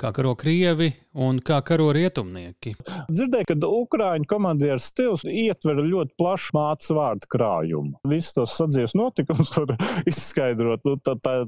Kā 0.00 0.10
karo 0.14 0.34
krievi 0.38 0.90
un 1.26 1.38
kā 1.44 1.60
karo 1.66 1.90
rietumnieki. 1.94 2.74
Dzirdēju, 3.10 3.48
ka 3.50 3.70
Ukrāņu 3.80 4.28
komandieris 4.30 4.88
stils 4.92 5.26
ietver 5.28 5.82
ļoti 5.82 6.16
plašu 6.20 6.56
mācības 6.56 6.96
vārdu 6.98 7.30
krājumu. 7.34 7.94
Visus 8.10 8.34
tos 8.38 8.56
sadzīves 8.58 8.96
notikumus 8.98 9.54
var 9.58 9.76
izskaidrot 10.10 10.88
nu, 10.88 10.98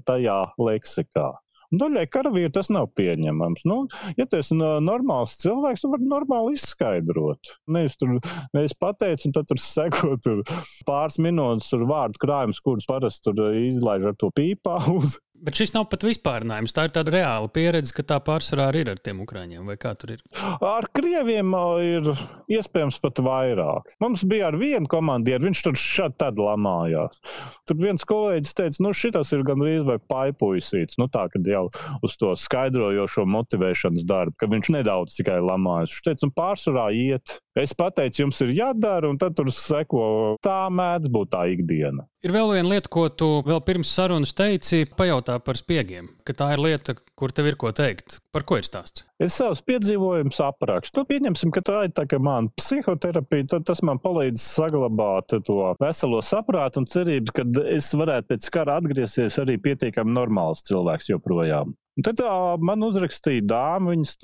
tajā 0.07 0.39
leksikā. 0.63 1.33
Daļai 1.75 2.05
karavīri 2.07 2.51
tas 2.55 2.69
nav 2.71 2.93
pieņemams. 2.99 3.65
Nu, 3.67 3.79
ja 4.19 4.27
tu 4.31 4.39
esi 4.39 4.55
normāls 4.57 5.35
cilvēks, 5.43 5.83
tu 5.83 5.91
vari 5.91 6.07
normāli 6.07 6.55
izskaidrot. 6.55 7.57
Nevis 7.75 7.99
tur 7.99 8.17
nevis 8.55 8.77
pateici, 8.79 9.27
un 9.29 9.35
tad 9.35 9.49
tur 9.51 9.61
seko 9.61 10.15
tur 10.23 10.45
pāris 10.87 11.19
minūtes 11.23 11.73
ar 11.75 11.87
vārdu 11.91 12.23
krājumus, 12.23 12.63
kurus 12.63 12.87
parasti 12.87 13.35
izlaiž 13.67 14.13
ar 14.13 14.19
to 14.21 14.31
pīpā 14.37 14.79
uz. 14.99 15.19
Bet 15.45 15.59
šis 15.59 15.73
nav 15.75 15.85
pat 15.93 16.05
vispārinājums. 16.07 16.73
Tā 16.75 16.87
ir 16.87 16.93
tāda 16.95 17.13
reāla 17.13 17.51
pieredze, 17.53 17.93
ka 17.97 18.05
tā 18.07 18.17
pārsvarā 18.25 18.71
arī 18.71 18.85
ir 18.85 18.91
ar 18.95 19.01
tiem 19.03 19.21
ukrāņiem. 19.25 19.67
Vai 19.69 19.77
kā 19.81 19.93
tur 19.99 20.15
ir? 20.15 20.23
Ar 20.65 20.89
krieviem 20.97 21.53
ir 21.85 22.11
iespējams 22.57 22.99
pat 23.05 23.21
vairāk. 23.25 23.93
Mums 24.03 24.25
bija 24.29 24.49
ar 24.51 24.59
vienu 24.61 24.89
komandieru, 24.91 25.49
viņš 25.49 25.65
tur 25.67 25.79
šādi 25.81 26.19
tad 26.23 26.41
lamājās. 26.41 27.21
Tur 27.69 27.81
viens 27.83 28.07
kolēģis 28.09 28.57
teica, 28.59 28.83
nu 28.87 28.95
šis 28.97 29.33
ir 29.37 29.45
gandrīz 29.47 29.85
vai 29.89 29.99
paipuisīts. 30.01 31.01
Nu 31.01 31.11
tā, 31.13 31.27
kad 31.33 31.47
jau 31.47 31.67
uz 32.07 32.17
to 32.21 32.33
skaidrojošo 32.47 33.27
motivēšanas 33.37 34.07
darbu, 34.09 34.39
ka 34.41 34.51
viņš 34.53 34.73
nedaudz 34.79 35.19
tikai 35.21 35.41
lamājas. 35.45 35.93
Viņš 35.93 36.07
teica, 36.09 36.29
un 36.29 36.37
pārsvarā 36.41 36.89
iet. 36.97 37.41
Es 37.57 37.73
pateicu, 37.73 38.21
jums 38.21 38.43
ir 38.45 38.51
jādara, 38.53 39.09
un 39.09 39.17
tad 39.17 39.33
tur 39.39 39.49
seko 39.49 40.01
tā 40.45 40.67
mēdz 40.69 41.09
būt 41.13 41.31
tā 41.33 41.47
ikdiena. 41.55 42.05
Ir 42.27 42.35
vēl 42.35 42.51
viena 42.53 42.69
lieta, 42.75 42.91
ko 42.93 43.07
tu 43.09 43.29
vēl 43.47 43.63
pirms 43.65 43.95
sarunas 43.97 44.35
teici, 44.37 44.83
pajautā 44.99 45.39
par 45.41 45.57
spiegiem. 45.57 46.11
Ka 46.27 46.35
tā 46.37 46.51
ir 46.53 46.61
lieta, 46.61 46.97
kur 47.17 47.33
tev 47.33 47.49
ir 47.49 47.57
ko 47.57 47.71
teikt. 47.73 48.19
Par 48.35 48.45
ko 48.45 48.59
ir 48.61 48.67
stāsts? 48.67 49.07
Es 49.23 49.39
savus 49.41 49.63
piedzīvojumus 49.65 50.43
aprakstu. 50.45 51.07
Pieņemsim, 51.09 51.55
ka 51.55 51.65
tā 51.65 51.87
ir 51.87 51.95
tā 51.97 52.05
mana 52.21 52.53
psihoterapija. 52.61 53.49
Tad 53.55 53.65
tas 53.71 53.81
man 53.87 54.03
palīdz 54.05 54.43
saglabāt 54.43 55.39
to 55.47 55.59
veselo 55.81 56.21
saprātu 56.21 56.83
un 56.83 56.91
cerības, 56.93 57.33
ka 57.33 57.47
es 57.73 57.89
varētu 57.97 58.35
pēc 58.35 58.53
kara 58.53 58.77
atgriezties 58.83 59.41
arī 59.41 59.57
pietiekami 59.65 60.13
normāls 60.13 60.67
cilvēks 60.69 61.15
joprojām. 61.15 61.73
Un 61.97 62.05
tad 62.05 62.19
tā, 62.21 62.33
man 62.61 62.85
uzrakstīja 62.85 63.47
dāma, 63.49 63.95
viņas 63.95 64.19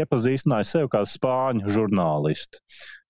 iepazīstināja 0.00 0.68
sevi 0.70 0.90
kā 0.92 1.02
spāņu 1.10 1.72
žurnālisti. 1.74 2.62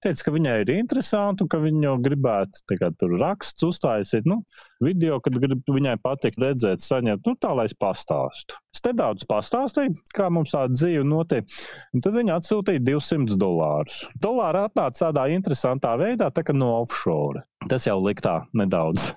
Teica, 0.06 0.26
ka 0.26 0.32
viņai 0.32 0.54
ir 0.62 0.70
interesanti 0.76 1.44
un 1.44 1.50
ka 1.50 1.58
viņa 1.60 1.92
gribētu 2.04 2.76
kā, 2.78 2.88
tur 3.00 3.16
raksts 3.20 3.64
uzstājas, 3.66 4.14
nu, 4.28 4.38
video, 4.84 5.18
kad 5.24 5.36
grib, 5.42 5.60
viņai 5.72 5.96
patīk 6.04 6.38
redzēt, 6.40 6.84
saņemt, 6.84 7.26
nu, 7.26 7.36
tā 7.40 7.52
lai 7.58 7.66
es 7.68 7.76
pastāstu. 7.76 8.56
Es 8.76 8.84
nedaudz 8.86 9.28
pastāstīju, 9.28 9.96
kā 10.16 10.30
mums 10.32 10.56
tāda 10.56 10.76
dzīve 10.76 11.04
notiek. 11.08 11.48
Un 11.96 12.04
tad 12.04 12.16
viņa 12.16 12.40
atsūtīja 12.40 12.84
200 12.86 13.40
dolārus. 13.40 14.04
Dolāri 14.22 14.64
atnāca 14.68 15.08
tādā 15.08 15.28
interesantā 15.36 15.96
veidā, 16.00 16.30
tā 16.32 16.44
kā 16.46 16.56
no 16.56 16.76
offshore. 16.82 17.44
Tas 17.68 17.88
jau 17.88 17.98
liktā 18.04 18.44
nedaudz 18.56 19.10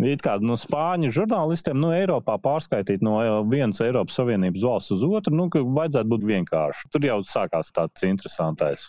It 0.00 0.22
kā 0.24 0.38
no 0.40 0.54
spāņu 0.56 1.10
žurnālistiem 1.12 1.76
no 1.76 1.90
Eiropā 1.92 2.38
pārskaitīt 2.40 3.02
no 3.04 3.18
eh, 3.20 3.32
vienas 3.50 3.82
Eiropas 3.84 4.16
Savienības 4.16 4.64
valsts 4.64 4.94
uz 4.96 5.02
otru, 5.04 5.36
nu, 5.36 5.50
vajadzētu 5.52 6.08
būt 6.14 6.24
vienkārši. 6.30 6.88
Tur 6.94 7.04
jau 7.04 7.18
sākās 7.28 7.74
tāds 7.76 8.06
interesantais. 8.08 8.88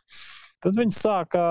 Tad 0.64 0.78
viņi 0.80 0.96
sāka 0.96 1.42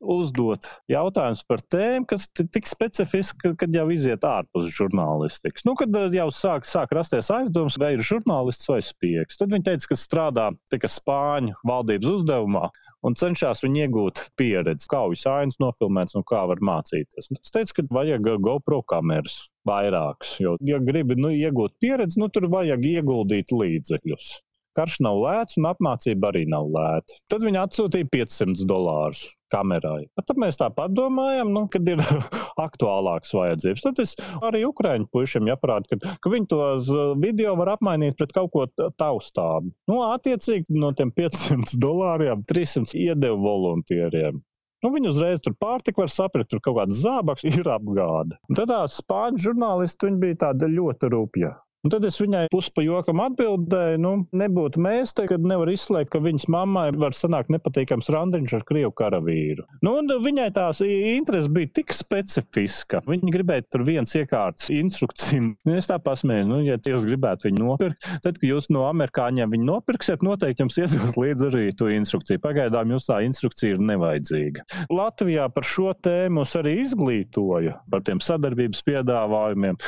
uzdot 0.00 0.68
jautājumus 0.90 1.42
par 1.48 1.62
tēmu, 1.74 2.06
kas 2.10 2.28
tik 2.38 2.68
specifiski, 2.70 3.54
kad 3.58 3.74
jau 3.74 3.88
iziet 3.90 4.26
ārpus 4.26 4.70
žurnālistikas. 4.76 5.66
Nu, 5.66 5.74
kad 5.78 5.96
jau 6.14 6.28
sāk, 6.34 6.68
sāk 6.68 6.94
rasties 6.94 7.32
aizdoms, 7.34 7.78
vai 7.82 7.96
ir 7.96 8.04
žurnālists 8.06 8.70
vai 8.70 8.78
spiegs. 8.84 9.40
Tad 9.40 9.50
viņi 9.54 9.66
teica, 9.72 9.90
ka 9.90 9.98
strādā 9.98 10.46
Spāņu 10.90 11.54
valdības 11.66 12.08
uzdevumā 12.16 12.68
un 13.06 13.16
cenšas 13.16 13.62
viņu 13.64 13.84
iegūt 13.84 14.22
pieredzi, 14.38 14.88
kā 14.92 15.02
viņas 15.08 15.26
ainas 15.32 15.58
nofilmēts 15.62 16.18
un 16.18 16.26
kā 16.28 16.42
var 16.50 16.60
mācīties. 16.70 17.30
Un 17.32 17.40
es 17.40 17.54
teicu, 17.54 17.78
ka 17.78 17.86
vajag 17.96 18.28
GoPro 18.44 18.82
kameras 18.92 19.38
vairākas, 19.68 20.36
jo, 20.42 20.56
ja 20.66 20.80
gribi 20.84 21.16
nu, 21.18 21.32
iegūt 21.34 21.78
pieredzi, 21.82 22.20
nu, 22.20 22.30
tur 22.32 22.48
vajag 22.52 22.84
ieguldīt 22.92 23.54
līdzekļus. 23.56 24.32
Karš 24.78 25.00
nav 25.06 25.18
lēts 25.24 25.58
un 25.58 25.66
apmācība 25.70 26.30
arī 26.30 26.44
nav 26.50 26.70
lēta. 26.70 27.18
Tad 27.32 27.44
viņi 27.46 27.58
atsūtīja 27.64 28.08
500 28.12 28.66
dolārus 28.70 29.24
kamerai. 29.50 30.04
Tad 30.20 30.38
mēs 30.38 30.60
tāpat 30.60 30.94
domājam, 30.94 31.50
nu, 31.54 31.64
kad 31.72 31.88
ir 31.90 32.02
aktuālākas 32.66 33.34
vajadzības. 33.34 33.84
Tad 33.86 34.02
es 34.04 34.14
arī 34.46 34.62
Ukrāņu 34.68 35.08
puišiem 35.14 35.50
jāparāda, 35.50 35.90
ka, 35.90 36.14
ka 36.22 36.32
viņi 36.32 36.50
tos 36.52 36.90
video 37.22 37.56
var 37.58 37.74
apmainīt 37.74 38.18
pret 38.20 38.34
kaut 38.36 38.52
ko 38.54 38.66
taustāmu. 39.00 39.74
Nu, 39.90 40.00
attiecīgi 40.06 40.78
no 40.78 40.92
tiem 40.96 41.10
500 41.16 41.74
dolāriem 41.86 42.46
300 42.50 42.94
iedevu 43.00 43.42
volontieriem. 43.42 44.38
Nu, 44.80 44.88
viņi 44.94 45.10
uzreiz 45.10 45.42
tur 45.44 45.52
pārtika 45.60 46.00
var 46.00 46.12
saprast, 46.12 46.48
tur 46.52 46.62
kaut 46.64 46.78
kāds 46.78 47.02
zābaks 47.02 47.44
ir 47.50 47.68
apgāde. 47.68 48.38
Un 48.48 48.60
tad 48.60 48.70
tā 48.72 48.84
spāņu 48.88 49.42
žurnālisti 49.48 50.14
bija 50.22 50.44
tāda 50.46 50.70
ļoti 50.70 51.10
rupja. 51.16 51.56
Un 51.80 51.88
tad 51.88 52.04
es 52.04 52.18
viņai 52.20 52.42
puspa 52.52 52.82
jokam 52.84 53.22
atbildēju, 53.24 54.00
nu, 54.04 54.10
nebūtu 54.36 54.82
mēs 54.84 55.14
te, 55.16 55.24
kad 55.30 55.40
nevar 55.40 55.70
izslēgt, 55.72 56.10
ka 56.12 56.20
viņas 56.20 56.44
mammai 56.52 56.90
var 56.92 57.14
sanākt 57.16 57.48
nepatīkams 57.54 58.10
randiņš 58.12 58.52
ar 58.58 58.66
krievu 58.68 58.90
karavīru. 59.00 59.64
Nu, 59.86 59.94
un 60.02 60.12
viņai 60.20 60.50
tās 60.58 60.82
interesi 60.84 61.48
bija 61.56 61.70
tik 61.80 61.94
specifiska. 61.96 63.00
Viņa 63.08 63.32
gribēja 63.32 63.64
tur 63.72 63.86
viens 63.88 64.12
iekārtas 64.12 64.68
instrukciju. 64.74 65.54
Nu, 65.64 65.78
es 65.80 65.88
tā 65.88 65.96
pasmēju, 66.04 66.50
nu, 66.50 66.58
ja 66.66 66.76
jūs 66.84 67.06
gribētu 67.08 67.48
viņu 67.48 67.64
nopirkt, 67.64 68.04
tad, 68.26 68.36
kad 68.36 68.44
jūs 68.44 68.68
no 68.74 68.84
amerikāņiem 68.90 69.56
viņu 69.56 69.70
nopirksiet, 69.70 70.26
noteikti 70.26 70.66
jums 70.66 70.76
iedod 70.82 71.16
līdzi 71.16 71.48
arī 71.48 71.64
to 71.72 71.88
instrukciju. 71.96 72.44
Pagaidām 72.44 72.92
jums 72.92 73.08
tā 73.08 73.22
instrukcija 73.24 73.78
ir 73.78 73.82
nevajadzīga. 73.88 74.66
Latvijā 74.92 75.48
par 75.56 75.64
šo 75.64 75.96
tēmu 75.96 76.44
arī 76.60 76.76
izglītoja 76.84 77.78
par 77.88 78.04
tiem 78.04 78.20
sadarbības 78.20 78.84
piedāvājumiem, 78.84 79.80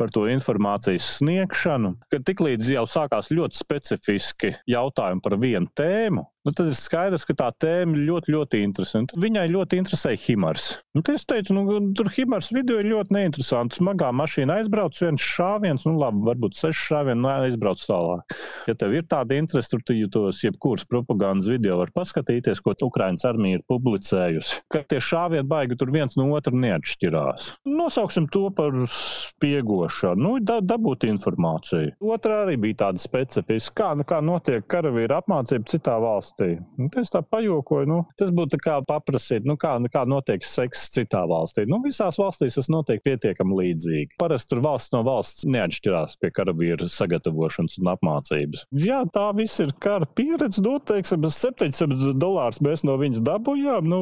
par 0.00 0.12
to 0.14 0.24
informācijas 0.32 1.12
sniegšanu 1.18 1.33
sniegšanu, 1.34 1.94
kad 2.12 2.24
tiklīdz 2.28 2.70
jau 2.76 2.84
sākās 2.88 3.30
ļoti 3.34 3.58
specifiski 3.58 4.52
jautājumi 4.70 5.22
par 5.24 5.36
vienu 5.42 5.70
tēmu, 5.76 6.24
nu, 6.44 6.52
tad 6.52 6.70
ir 6.70 6.78
skaidrs, 6.78 7.24
ka 7.28 7.36
tā 7.38 7.50
tēma 7.64 7.98
ļoti, 7.98 8.34
ļoti 8.34 8.62
interesanta. 8.64 9.18
Viņai 9.20 9.46
ļoti 9.52 9.80
interesēja 9.80 10.20
Himars. 10.26 10.66
Nu, 10.94 11.02
es 11.14 11.24
teicu, 11.28 11.56
nu, 11.56 11.78
tur 11.96 12.10
Himars 12.14 12.52
video 12.54 12.80
ir 12.82 12.90
ļoti 12.92 13.16
neinteresanti. 13.16 13.80
Smagā 13.80 14.10
mašīna 14.14 14.60
aizbrauc, 14.60 14.98
viens 15.00 15.24
šāviens, 15.24 15.86
nu 15.88 15.96
labi, 16.00 16.22
varbūt 16.28 16.58
seši 16.58 16.88
šāvieni, 16.90 17.22
nu 17.24 17.30
aizbrauc 17.32 17.80
tālāk. 17.80 18.36
Ja 18.68 18.76
tev 18.78 18.94
ir 18.96 19.06
tāda 19.10 19.38
interese, 19.40 19.72
tur 19.72 19.82
tu 19.86 19.96
tos 20.14 20.42
jebkuras 20.44 20.84
propagandas 20.88 21.48
video 21.50 21.78
var 21.80 21.92
paskatīties, 21.96 22.60
ko 22.64 22.74
Ukraiņas 22.86 23.24
armija 23.28 23.58
ir 23.58 23.64
publicējusi. 23.70 24.60
Ka 24.72 24.84
tie 24.88 25.00
šāvieni 25.02 25.48
baigi 25.48 25.78
tur 25.80 25.92
viens 25.94 26.16
no 26.20 26.28
otra 26.36 26.54
neatšķirās. 26.54 27.48
Nosauksim 27.70 28.28
to 28.32 28.46
par 28.54 28.76
spiegošanu, 28.90 30.20
nu, 30.24 30.36
da, 30.44 30.60
dabūt 30.64 31.08
informāciju. 31.08 31.96
Otra 32.14 32.42
arī 32.44 32.58
bija 32.60 32.84
tāda 32.86 33.02
specifiska, 33.02 33.74
kā, 33.80 33.90
nu, 33.98 34.06
kā 34.08 34.20
notiek 34.24 34.66
karavīra 34.70 35.22
apmācība 35.22 35.70
citā 35.72 35.96
valstī. 36.02 36.33
Nu, 36.80 36.88
es 37.00 37.12
tā 37.12 37.22
pajokoju, 37.22 37.88
nu, 37.88 37.98
tas 38.18 38.32
būtu 38.34 38.58
kā 38.62 38.78
paprasīt, 38.86 39.46
nu, 39.48 39.56
kā, 39.60 39.76
nu, 39.82 39.90
kā 39.92 40.04
notiek 40.08 40.44
seks 40.46 40.88
citā 40.94 41.24
valstī. 41.30 41.66
Nu, 41.70 41.80
visās 41.84 42.18
valstīs 42.20 42.58
tas 42.58 42.70
notiek 42.72 43.02
pietiekami 43.06 43.58
līdzīgi. 43.60 44.18
Parasti 44.20 44.54
tur 44.54 44.62
valsts 44.64 44.94
no 44.94 45.04
valsts 45.06 45.46
neatšķirās 45.48 46.18
pie 46.22 46.32
karavīra 46.34 46.88
sagatavošanas 46.90 47.78
un 47.82 47.92
apmācības. 47.94 48.66
Jā, 48.84 49.02
tā 49.14 49.28
viss 49.38 49.62
ir 49.62 49.74
kara 49.84 50.08
pieredze. 50.18 50.62
Nu, 50.64 50.76
teiksim, 50.82 51.24
700 51.24 52.14
dolārus 52.20 52.62
mēs 52.64 52.84
no 52.86 52.98
viņas 53.00 53.24
dabūjām. 53.26 53.90
Nu, 53.90 54.00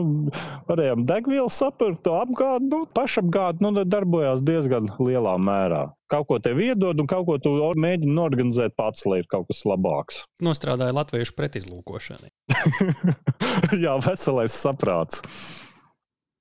varējām 0.70 1.06
degvielu 1.08 1.50
sapirkt, 1.52 2.08
apgādi, 2.08 2.70
nu, 2.72 2.84
pašapgādi, 2.96 3.64
nu, 3.64 3.74
darbojās 3.92 4.44
diezgan 4.46 4.92
lielā 5.02 5.36
mērā 5.40 5.88
kaut 6.12 6.28
ko 6.28 6.38
tev 6.42 6.60
iedod, 6.62 7.00
un 7.00 7.08
kaut 7.10 7.26
ko 7.28 7.38
tu 7.42 7.54
mēģini 7.84 8.18
organizēt 8.20 8.76
pats, 8.78 9.06
lai 9.08 9.22
ir 9.22 9.28
kaut 9.32 9.48
kas 9.50 9.64
labāks. 9.68 10.22
Nostrādāja 10.48 10.96
latviešu 10.96 11.36
pretizlūkošanai. 11.38 12.32
Jā, 13.84 13.96
veselais 14.04 14.56
saprāts. 14.56 15.22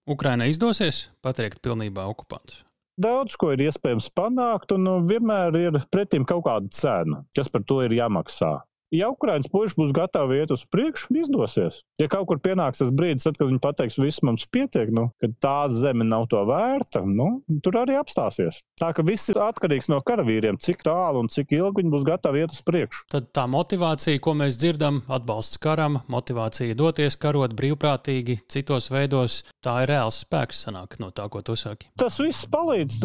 Ukrainai 0.09 0.49
izdosies 0.51 1.05
pateikt 1.23 1.61
pilnībā 1.63 2.07
okupantus. 2.09 2.65
Daudz 3.01 3.37
ko 3.39 3.53
ir 3.53 3.61
iespējams 3.63 4.09
panākt, 4.17 4.73
un 4.75 4.83
nu, 4.85 4.97
vienmēr 5.07 5.55
ir 5.57 5.77
pretim 5.93 6.25
kaut 6.27 6.43
kāda 6.45 6.67
cena, 6.75 7.21
kas 7.37 7.47
par 7.49 7.63
to 7.65 7.79
ir 7.85 7.95
jāmaksā 7.95 8.57
ja 8.95 9.09
Ukraiņas 9.11 9.49
puiši 9.51 9.77
būs 9.79 9.93
gatavi 9.95 10.41
iet 10.41 10.51
uz 10.53 10.63
priekšu, 10.71 11.15
izdosies. 11.21 11.81
Ja 12.01 12.09
kaut 12.11 12.27
kur 12.29 12.41
pienāks 12.43 12.81
tas 12.81 12.91
brīdis, 12.95 13.25
tad, 13.27 13.37
kad 13.39 13.49
viņi 13.49 13.61
pateiks, 13.63 13.99
viss 14.01 14.23
mums 14.25 14.47
pietiek, 14.51 14.91
nu, 14.93 15.07
ka 15.21 15.31
tā 15.43 15.55
zeme 15.73 16.05
nav 16.07 16.27
to 16.31 16.41
vērta, 16.47 17.03
nu, 17.07 17.29
tur 17.63 17.79
arī 17.81 17.97
apstāsies. 17.99 18.61
Tā 18.81 18.91
ka 18.97 19.05
viss 19.07 19.31
ir 19.31 19.39
atkarīgs 19.41 19.89
no 19.91 20.01
karavīriem, 20.05 20.59
cik 20.61 20.83
tālu 20.87 21.23
un 21.23 21.31
cik 21.31 21.55
ilgi 21.57 21.81
viņi 21.81 21.93
būs 21.95 22.07
gatavi 22.07 22.43
iet 22.43 22.55
uz 22.55 22.61
priekšu. 22.67 23.07
Tad 23.13 23.31
tā 23.35 23.47
motivācija, 23.51 24.21
ko 24.23 24.35
mēs 24.41 24.59
dzirdam, 24.61 25.01
atbalsts 25.11 25.61
karam, 25.61 26.01
motivācija 26.11 26.77
doties 26.77 27.19
karot 27.21 27.55
brīvprātīgi, 27.57 28.41
citos 28.51 28.91
veidos, 28.93 29.41
tā 29.63 29.81
ir 29.85 29.93
reāls 29.95 30.21
spēks 30.25 30.65
sanāk 30.67 30.99
no 31.01 31.11
tā, 31.15 31.29
ko 31.31 31.43
tu 31.45 31.55
saki. 31.59 31.91
Tas 32.01 32.19
viss 32.21 32.47
palīdz, 32.51 33.01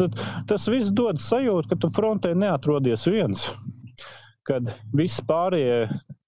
tas 0.49 0.69
viss 0.71 0.93
dod 0.95 1.21
sajūtu, 1.21 1.71
ka 1.71 1.81
tu 1.81 1.91
frontē 1.93 2.33
neatrodies 2.37 3.07
viens 3.07 3.47
kad 4.47 4.71
visi 4.95 5.23
pārējie 5.27 5.79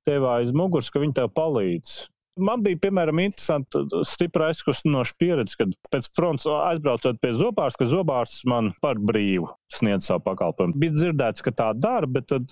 tev 0.08 0.26
aiz 0.30 0.54
muguras, 0.56 0.92
ka 0.92 1.02
viņi 1.04 1.18
tev 1.22 1.32
palīdz. 1.38 1.98
Man 2.40 2.64
bija, 2.64 2.80
piemēram, 2.86 3.20
interesanti, 3.24 3.82
stipra 4.08 4.50
aizkustinoša 4.54 5.16
pieredze, 5.20 5.58
kad 5.60 5.74
pēc 5.94 6.10
fronts 6.16 6.48
aizbraucot 6.50 7.20
pie 7.22 7.34
zobārs, 7.36 7.78
ka 7.80 7.88
zobārs 7.90 8.40
man 8.50 8.72
par 8.84 9.00
brīvu 9.02 9.50
sniedz 9.74 10.08
savu 10.10 10.24
pakalpojumu. 10.26 10.78
Bija 10.82 10.96
dzirdēts, 10.96 11.44
ka 11.46 11.54
tā 11.54 11.70
dara, 11.78 12.08
bet 12.10 12.30
tad, 12.32 12.50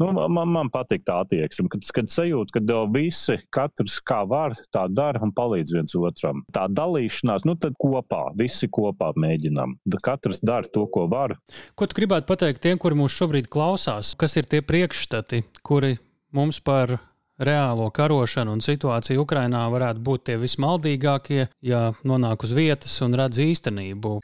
nu, 0.00 0.10
man, 0.12 0.50
man 0.52 0.70
patīk 0.72 1.06
tā 1.08 1.20
attieksme, 1.24 1.70
kad, 1.72 1.86
kad 1.96 2.10
sajūta, 2.12 2.58
ka 2.58 2.80
visi, 2.92 3.38
katrs 3.54 4.00
kā 4.04 4.22
var, 4.28 4.56
tā 4.74 4.86
dara 4.92 5.22
un 5.24 5.32
palīdz 5.36 5.76
viens 5.78 5.96
otram. 5.96 6.44
Tā 6.54 6.66
dalīšanās, 6.68 7.46
nu 7.48 7.56
tad 7.60 7.78
kopā, 7.80 8.26
visi 8.38 8.68
kopā 8.68 9.12
mēģinām. 9.16 9.78
Katrs 10.04 10.42
dara 10.44 10.68
to, 10.68 10.86
ko 10.92 11.06
var. 11.10 11.36
Ko 11.78 11.88
tu 11.88 11.96
gribētu 11.98 12.28
pateikt 12.28 12.62
tiem, 12.64 12.80
kuri 12.80 12.98
mūs 12.98 13.16
šobrīd 13.16 13.50
klausās? 13.52 14.14
Kas 14.20 14.36
ir 14.40 14.48
tie 14.50 14.62
priekšstati, 14.64 15.44
kuri 15.66 15.96
mums 16.36 16.60
par 16.64 16.98
reālo 17.40 17.88
karošanu 17.94 18.56
un 18.56 18.64
situāciju 18.64 19.24
Ukrajinā 19.24 19.64
varētu 19.72 20.04
būt 20.06 20.26
tie 20.28 20.38
vismaldīgākie, 20.40 21.46
ja 21.66 21.82
nonāk 22.06 22.44
uz 22.46 22.54
vietas 22.56 22.96
un 23.06 23.16
redz 23.18 23.40
īstenību. 23.42 24.18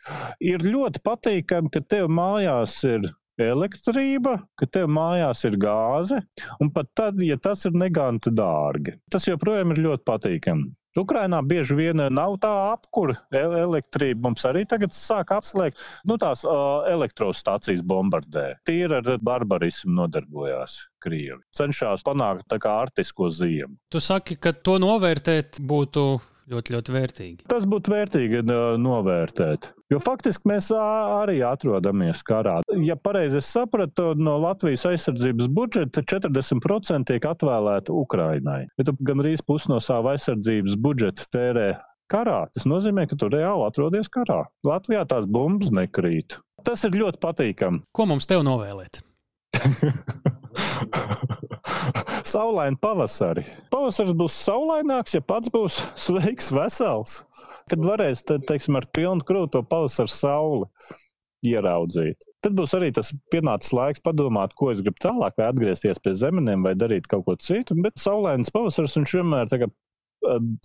Ir 0.44 0.66
ļoti 0.66 1.02
patīkami, 1.06 1.72
ka 1.72 1.82
tev 1.88 2.10
mājās 2.12 2.78
ir 2.88 3.08
elektrība, 3.42 4.38
ka 4.56 4.68
tev 4.72 4.88
mājās 4.92 5.44
ir 5.48 5.58
gāze, 5.60 6.22
un 6.60 6.72
pat 6.72 6.88
tad, 6.96 7.20
ja 7.24 7.36
tas 7.36 7.66
ir 7.68 7.76
neganti 7.76 8.32
dārgi. 8.32 8.96
Tas 9.12 9.28
joprojām 9.28 9.74
ir 9.74 9.82
ļoti 9.88 10.06
patīkami. 10.08 10.70
Ukrainā 11.00 11.42
bieži 11.44 11.76
vien 11.78 12.00
nav 12.12 12.38
tā 12.42 12.52
apkūra, 12.72 13.16
elektrība 13.36 14.28
mums 14.28 14.46
arī 14.48 14.64
tagad 14.68 14.94
sāk 14.96 15.32
apslēgt. 15.36 15.80
Nu, 16.08 16.16
tās 16.20 16.44
uh, 16.48 16.86
elektrostacijas 16.90 17.84
bombardē. 17.86 18.46
Tīri 18.68 19.00
ar 19.00 19.10
barbarismu 19.24 19.94
nodarbojās 20.00 20.78
Krievi. 21.02 21.42
Cenšas 21.54 22.06
panākt 22.06 22.48
tā 22.50 22.60
kā 22.62 22.78
artisko 22.86 23.28
ziemu. 23.30 23.76
Tu 23.92 24.02
saki, 24.02 24.38
ka 24.40 24.54
to 24.56 24.78
novērtēt 24.82 25.60
būtu 25.60 26.06
ļoti, 26.50 26.74
ļoti 26.76 26.94
vērtīgi. 26.94 27.46
Tas 27.50 27.66
būtu 27.68 27.92
vērtīgi 27.92 28.42
novērtēt. 28.82 29.70
Jo 29.92 30.00
faktiski 30.02 30.50
mēs 30.50 30.70
arī 30.74 31.40
atrodamies 31.46 32.22
karā. 32.26 32.60
Ja 32.86 32.96
pareizi 32.98 33.42
sapratu, 33.44 34.12
no 34.18 34.36
Latvijas 34.42 34.86
aizsardzības 34.90 35.50
budžeta 35.56 36.02
40% 36.14 37.10
tiek 37.10 37.28
atvēlēta 37.30 37.94
Ukrainai. 37.94 38.64
Ja 38.78 38.88
tu 38.88 38.96
gandrīz 39.06 39.44
pusi 39.46 39.70
no 39.72 39.80
sava 39.82 40.16
aizsardzības 40.16 40.78
budžeta 40.82 41.28
tērē 41.34 41.68
karā, 42.12 42.40
tas 42.54 42.66
nozīmē, 42.70 43.06
ka 43.10 43.18
tu 43.18 43.30
reāli 43.32 43.66
atrodies 43.66 44.10
karā. 44.12 44.44
Latvijā 44.66 45.06
tās 45.10 45.26
bumbas 45.30 45.72
nekrīt. 45.74 46.38
Tas 46.66 46.82
ir 46.86 46.98
ļoti 46.98 47.22
patīkami. 47.22 47.82
Ko 47.94 48.06
mums 48.10 48.26
te 48.30 48.38
novēlēt? 48.42 49.02
Saulaini 52.32 52.78
pavasari. 52.82 53.44
Pavasaris 53.72 54.14
būs 54.18 54.36
saulaināks, 54.46 55.16
ja 55.16 55.22
pats 55.24 55.52
būs 55.52 55.80
sveiks, 56.06 56.52
vesels. 56.54 57.20
Kad 57.70 57.82
varēs, 57.82 58.22
tad, 58.26 58.46
teiksim, 58.46 58.78
ar 58.78 58.86
pilnu 58.94 59.26
krūtu 59.26 59.56
to 59.56 59.62
pavasara 59.66 60.10
sauli 60.10 60.68
ieraudzīt. 61.46 62.26
Tad 62.42 62.54
būs 62.58 62.74
arī 62.78 62.92
tas 62.94 63.12
pienācis 63.32 63.74
laiks 63.76 64.02
padomāt, 64.02 64.54
ko 64.58 64.70
es 64.72 64.82
gribu 64.82 65.02
tālāk, 65.02 65.36
vai 65.38 65.48
atgriezties 65.50 66.00
pie 66.02 66.14
zemenēm, 66.18 66.64
vai 66.66 66.74
darīt 66.78 67.08
kaut 67.10 67.26
ko 67.26 67.36
citu. 67.48 67.76
Bet 67.82 68.00
saulains 68.02 68.52
pavasaris 68.54 68.96
viņš 68.98 69.16
vienmēr 69.18 69.50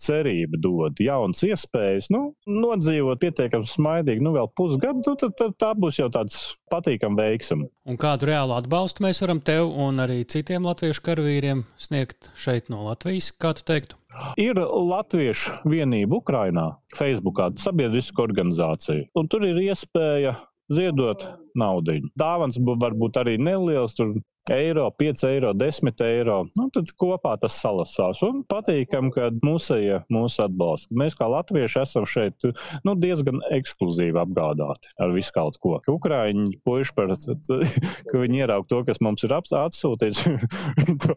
cerība 0.01 0.59
dod, 0.61 0.99
jaunas 1.01 1.43
iespējas, 1.45 2.09
nu, 2.13 2.31
nodzīvot 2.49 3.21
pietiekami 3.21 3.67
smaidīgi, 3.67 4.23
nu, 4.25 4.33
vēl 4.35 4.49
pusgadu, 4.57 5.03
nu, 5.05 5.15
tad, 5.19 5.35
tad 5.39 5.55
tā 5.61 5.71
būs 5.77 5.99
jau 6.01 6.09
tāds 6.13 6.39
patīkams 6.71 7.19
veiksms. 7.19 7.71
Un 7.89 7.99
kādu 8.01 8.29
reālu 8.31 8.55
atbalstu 8.57 9.05
mēs 9.05 9.21
varam 9.23 9.41
tev 9.43 9.69
un 9.69 10.01
arī 10.03 10.21
citiem 10.29 10.65
latviešu 10.67 11.05
karavīriem 11.05 11.65
sniegt 11.81 12.31
šeit 12.39 12.71
no 12.73 12.85
Latvijas, 12.87 13.31
kā 13.37 13.53
tu 13.57 13.65
teiktu? 13.67 13.97
Ir 14.41 14.57
Latviešu 14.59 15.61
vienība 15.71 16.19
Ukrajinā, 16.19 16.65
Facebookā, 16.97 17.51
sabiedriska 17.61 18.25
organizācija. 18.25 19.07
Un 19.15 19.29
tur 19.31 19.45
ir 19.47 19.59
iespēja 19.63 20.35
ziedot 20.71 21.23
naudu. 21.57 21.97
Dāvans 22.19 22.59
var 22.81 22.95
būt 22.97 23.19
arī 23.21 23.37
neliels, 23.39 23.95
tur 23.97 24.17
eiro, 24.49 24.89
5 24.97 25.23
eiro, 25.29 25.53
10 25.53 26.01
eiro. 26.05 26.37
Nu, 26.57 26.67
tad 26.73 26.89
kopā 26.99 27.35
tas 27.41 27.57
salasās. 27.61 28.21
Un 28.25 28.41
patīkam, 28.49 29.11
ka 29.13 29.29
mūsēja 29.45 30.01
mūs 30.13 30.39
atbalsta. 30.41 30.89
Mēs 30.97 31.17
kā 31.19 31.27
latvieši 31.29 31.81
esam 31.83 32.07
šeit 32.09 32.47
nu, 32.87 32.95
diezgan 32.97 33.41
ekskluzīvi 33.53 34.17
apgādāti 34.21 34.93
ar 35.01 35.13
visu 35.15 35.35
kaut 35.35 35.59
ko. 35.61 35.77
Ukrāņi 35.91 36.61
puiši 36.65 36.95
par 36.97 37.13
ka 38.09 38.23
viņi 38.23 38.43
ieraug 38.43 38.67
to, 38.69 38.81
kas 38.87 39.01
mums 39.03 39.25
ir 39.27 39.35
atsūtīts, 39.35 40.23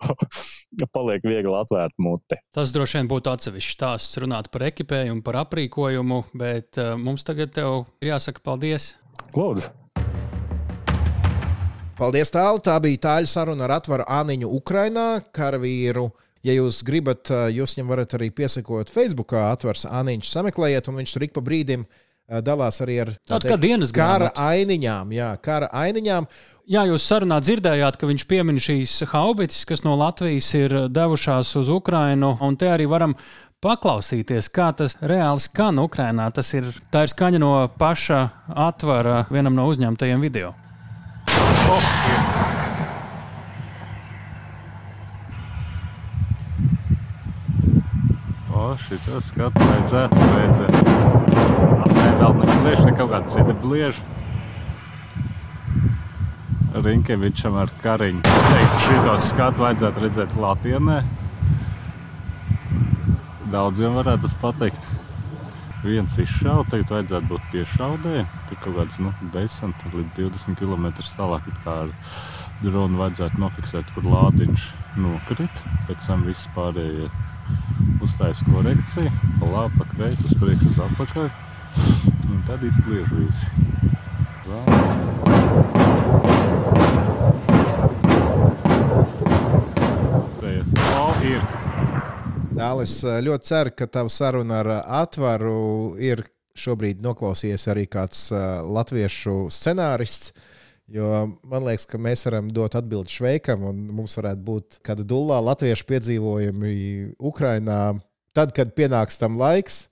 paliek 0.96 1.24
viegli 1.24 1.54
atvērt 1.54 1.96
muti. 2.02 2.40
Tas 2.54 2.74
droši 2.74 3.00
vien 3.00 3.10
būtu 3.10 3.32
atsevišķs 3.32 3.78
stāsts 3.78 4.20
runāt 4.22 4.50
par 4.54 4.68
ekipējumu, 4.70 5.24
par 5.24 5.40
aprīkojumu, 5.44 6.24
bet 6.38 6.80
uh, 6.82 6.94
mums 7.00 7.26
tagad 7.26 7.56
jāsaka 8.04 8.44
paldies. 8.44 8.92
Lūdzu! 9.34 9.83
Paldies, 11.94 12.32
tālu. 12.34 12.58
Tā 12.58 12.74
bija 12.82 12.98
tāļa 13.06 13.28
saruna 13.30 13.68
ar 13.68 13.76
atvaru 13.76 14.06
Aniņu 14.10 14.48
Ukrainā, 14.56 15.08
karavīru. 15.34 16.08
Ja 16.44 16.56
jūs 16.56 16.82
gribat, 16.84 17.30
jūs 17.54 17.76
viņam 17.76 17.92
varat 17.92 18.16
arī 18.18 18.32
piesakot 18.34 18.90
Facebookā, 18.92 19.46
atvars 19.54 19.86
Aniņš, 19.86 20.32
sameklējiet, 20.34 20.90
un 20.90 20.98
viņš 21.00 21.14
tur 21.14 21.24
ik 21.28 21.36
pa 21.36 21.42
brīdim 21.44 21.86
dalās 22.44 22.80
arī 22.82 22.98
ar 23.04 23.12
tādām 23.28 23.62
dienas 23.62 23.94
kara 23.94 24.32
ainiņām. 24.34 25.14
Jā, 25.14 25.30
kara 25.44 25.70
ainiņām. 25.70 26.26
Jā, 26.74 26.82
jūs 26.88 27.06
sarunā 27.06 27.38
dzirdējāt, 27.44 28.00
ka 28.00 28.10
viņš 28.10 28.26
piemin 28.26 28.58
šīs 28.60 28.98
haubices, 29.12 29.62
kas 29.68 29.84
no 29.86 29.94
Latvijas 30.00 30.50
ir 30.58 30.76
devušās 30.90 31.54
uz 31.60 31.70
Ukrajinu, 31.72 32.34
un 32.42 32.58
te 32.58 32.72
arī 32.72 32.88
varam 32.90 33.14
paklausīties, 33.64 34.50
kā 34.52 34.72
tas 34.76 34.98
reāli 35.00 35.46
skan 35.46 35.78
Ukrajinā. 35.84 36.26
Tas 36.34 36.50
ir, 36.58 36.72
ir 36.74 37.14
skaņa 37.14 37.40
no 37.40 37.54
paša 37.78 38.26
atvara 38.66 39.24
vienam 39.30 39.54
no 39.54 39.70
uzņemtajiem 39.70 40.26
video. 40.26 40.54
Oh, 41.74 41.86
ir. 42.10 42.20
O, 48.54 48.66
šito 48.84 49.20
skatu 49.28 49.58
vajadzētu 49.68 50.28
redzēt. 50.34 50.74
Apmēram 51.84 52.18
vēl 52.20 52.32
ne 52.40 52.58
bliež, 52.62 52.80
ne 52.86 52.92
kaut 52.96 53.10
kāda 53.14 53.26
cita 53.34 53.54
bliež. 53.64 54.02
Rinkevičam 56.74 57.54
ar 57.62 57.70
kariņu. 57.82 58.22
Teikt, 58.26 58.76
šito 58.88 59.14
skatu 59.22 59.66
vajadzētu 59.66 60.04
redzēt 60.04 60.30
Latienē. 60.40 60.98
Daudziem 63.54 63.94
varētu 64.00 64.26
tas 64.26 64.34
pateikt 64.42 64.82
viens 65.84 66.16
izšauts, 66.20 66.70
tagad 66.72 66.92
vajadzētu 66.92 67.30
būt 67.30 67.44
piešaudē. 67.52 68.24
Tur 68.48 68.60
kaut 68.62 68.78
kāds 68.78 69.00
nu, 69.04 69.12
desmit 69.34 69.84
līdz 69.92 70.16
20 70.18 70.58
km 70.60 70.88
tālāk 71.04 71.50
ar 71.70 71.92
dronu 72.64 73.00
vajadzētu 73.02 73.42
nofiksēt, 73.42 73.92
kur 73.94 74.08
lādiņš 74.08 74.66
nokrita. 75.04 75.76
Pēc 75.88 76.08
tam 76.08 76.24
viss 76.28 76.48
pārējie 76.56 77.10
uztaisa 78.04 78.48
korekciju, 78.48 79.12
pa 79.40 79.52
labi, 79.52 79.80
pa 79.80 79.88
kreisi, 79.92 80.28
uz 80.28 80.36
priekšu, 80.40 80.72
uz 80.72 80.82
atpakaļ. 80.88 81.32
Un 82.30 82.44
tad 82.48 82.64
izpliež 82.64 83.16
visi. 83.18 83.50
Vēl. 84.48 85.83
Dālis, 92.64 93.02
ļoti 93.04 93.44
ceru, 93.44 93.72
ka 93.76 93.86
tava 93.92 94.08
saruna 94.08 94.62
ar 94.62 94.68
atvaru 95.02 95.98
ir 96.00 96.22
šobrīd 96.56 97.02
noklausījies 97.04 97.66
arī 97.68 97.82
kāds 97.90 98.28
latviešu 98.32 99.50
scenārists. 99.52 100.32
Jo 100.94 101.26
man 101.48 101.64
liekas, 101.66 101.84
ka 101.88 102.00
mēs 102.00 102.24
varam 102.28 102.48
dot 102.54 102.76
atbildi 102.78 103.12
Šveikam, 103.12 103.66
un 103.68 103.82
mums 103.98 104.16
varētu 104.16 104.44
būt 104.46 104.78
kāda 104.84 105.04
dulā 105.08 105.42
latviešu 105.44 105.86
piedzīvojumi 105.90 106.72
Ukrajinā. 107.32 107.80
Tad, 108.36 108.54
kad 108.56 108.72
pienāks 108.76 109.20
tam 109.20 109.36
laiks, 109.40 109.86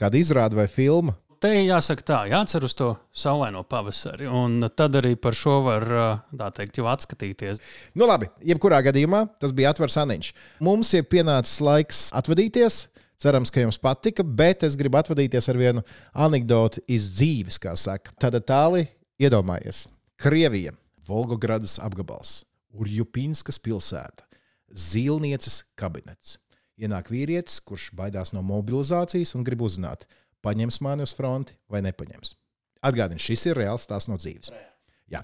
kāda 0.00 0.20
izrāda 0.20 0.62
vai 0.62 0.68
filma, 0.70 1.16
te 1.44 1.52
jāsaka 1.66 2.04
tā, 2.06 2.18
jācer 2.32 2.64
uz 2.64 2.72
to 2.76 2.94
saulaino 3.16 3.60
pavasari, 3.68 4.26
un 4.30 4.64
tad 4.76 4.96
arī 5.00 5.12
par 5.20 5.36
šo 5.36 5.58
var, 5.66 5.86
tā 6.32 6.48
teikt, 6.56 6.78
jau 6.80 6.88
atskatīties. 6.88 7.60
Nu 7.98 8.08
labi, 8.08 8.30
jebkurā 8.48 8.80
gadījumā 8.86 9.26
tas 9.42 9.52
bija 9.56 9.74
atvars 9.74 9.98
Aniņš. 10.00 10.30
Mums 10.64 10.92
ir 10.96 11.04
pienācis 11.10 11.60
laiks 11.64 12.06
atvadīties. 12.16 12.86
Cerams, 13.20 13.52
ka 13.52 13.62
jums 13.62 13.78
patika, 13.80 14.24
bet 14.26 14.64
es 14.66 14.74
gribu 14.76 14.98
atvadīties 14.98 15.46
ar 15.48 15.60
vienu 15.60 15.84
anekdoti 16.26 16.82
iz 16.92 17.06
dzīves, 17.14 17.60
kā 17.62 17.76
saka. 17.78 18.12
Tad 18.20 18.36
tālāk 18.48 18.90
iedomājies, 19.22 19.84
Krievija, 20.20 20.74
Volgogradas 21.06 21.76
apgabals, 21.80 22.40
Urjupinskas 22.74 23.60
pilsēta, 23.62 24.26
Zīlnieces 24.74 25.62
kabinets. 25.78 26.38
Ienāk 26.74 27.12
vīrietis, 27.12 27.60
kurš 27.62 27.92
baidās 27.94 28.32
no 28.34 28.42
mobilizācijas 28.42 29.36
un 29.38 29.44
grib 29.46 29.62
uzzināt, 29.62 30.08
paņems 30.44 30.80
mani 30.84 31.06
uz 31.06 31.14
fronti 31.16 31.56
vai 31.72 31.82
nepaņems. 31.86 32.36
Atgādini, 32.84 33.22
šis 33.22 33.46
ir 33.48 33.60
reāls 33.62 33.88
tās 33.88 34.06
no 34.10 34.18
dzīves. 34.20 34.52
Jā. 34.52 35.22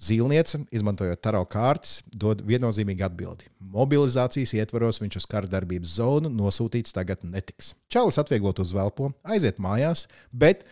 Zīlniece, 0.00 0.62
izmantojot 0.74 1.20
taro 1.22 1.42
kārtas, 1.50 2.00
dod 2.10 2.42
viennozīmīgu 2.46 3.04
atbildi. 3.06 3.46
Mobilizācijas 3.74 4.54
ietvaros 4.58 5.00
viņš 5.02 5.20
uz 5.20 5.28
kara 5.30 5.50
darbības 5.50 5.94
zonu 6.00 6.32
nosūtīts 6.32 6.94
tagad 6.96 7.22
netiks. 7.26 7.74
Čalis 7.92 8.18
atvieglot 8.22 8.62
uz 8.62 8.74
velpo, 8.74 9.12
aiziet 9.22 9.60
mājās, 9.62 10.06
bet 10.32 10.64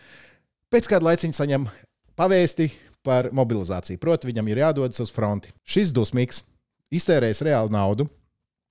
pēc 0.73 0.91
kāda 0.91 1.11
laiciņa 1.11 1.39
saņem 1.39 1.69
pavēsti 2.19 2.71
par 3.05 3.29
mobilizāciju. 3.35 4.01
Proti, 4.01 4.27
viņam 4.29 4.49
ir 4.51 4.63
jādodas 4.65 4.99
uz 5.03 5.13
fronti. 5.13 5.53
Šis 5.63 5.93
dusmīgs, 5.95 6.43
iztērējis 6.91 7.45
reālu 7.47 7.71
naudu, 7.73 8.09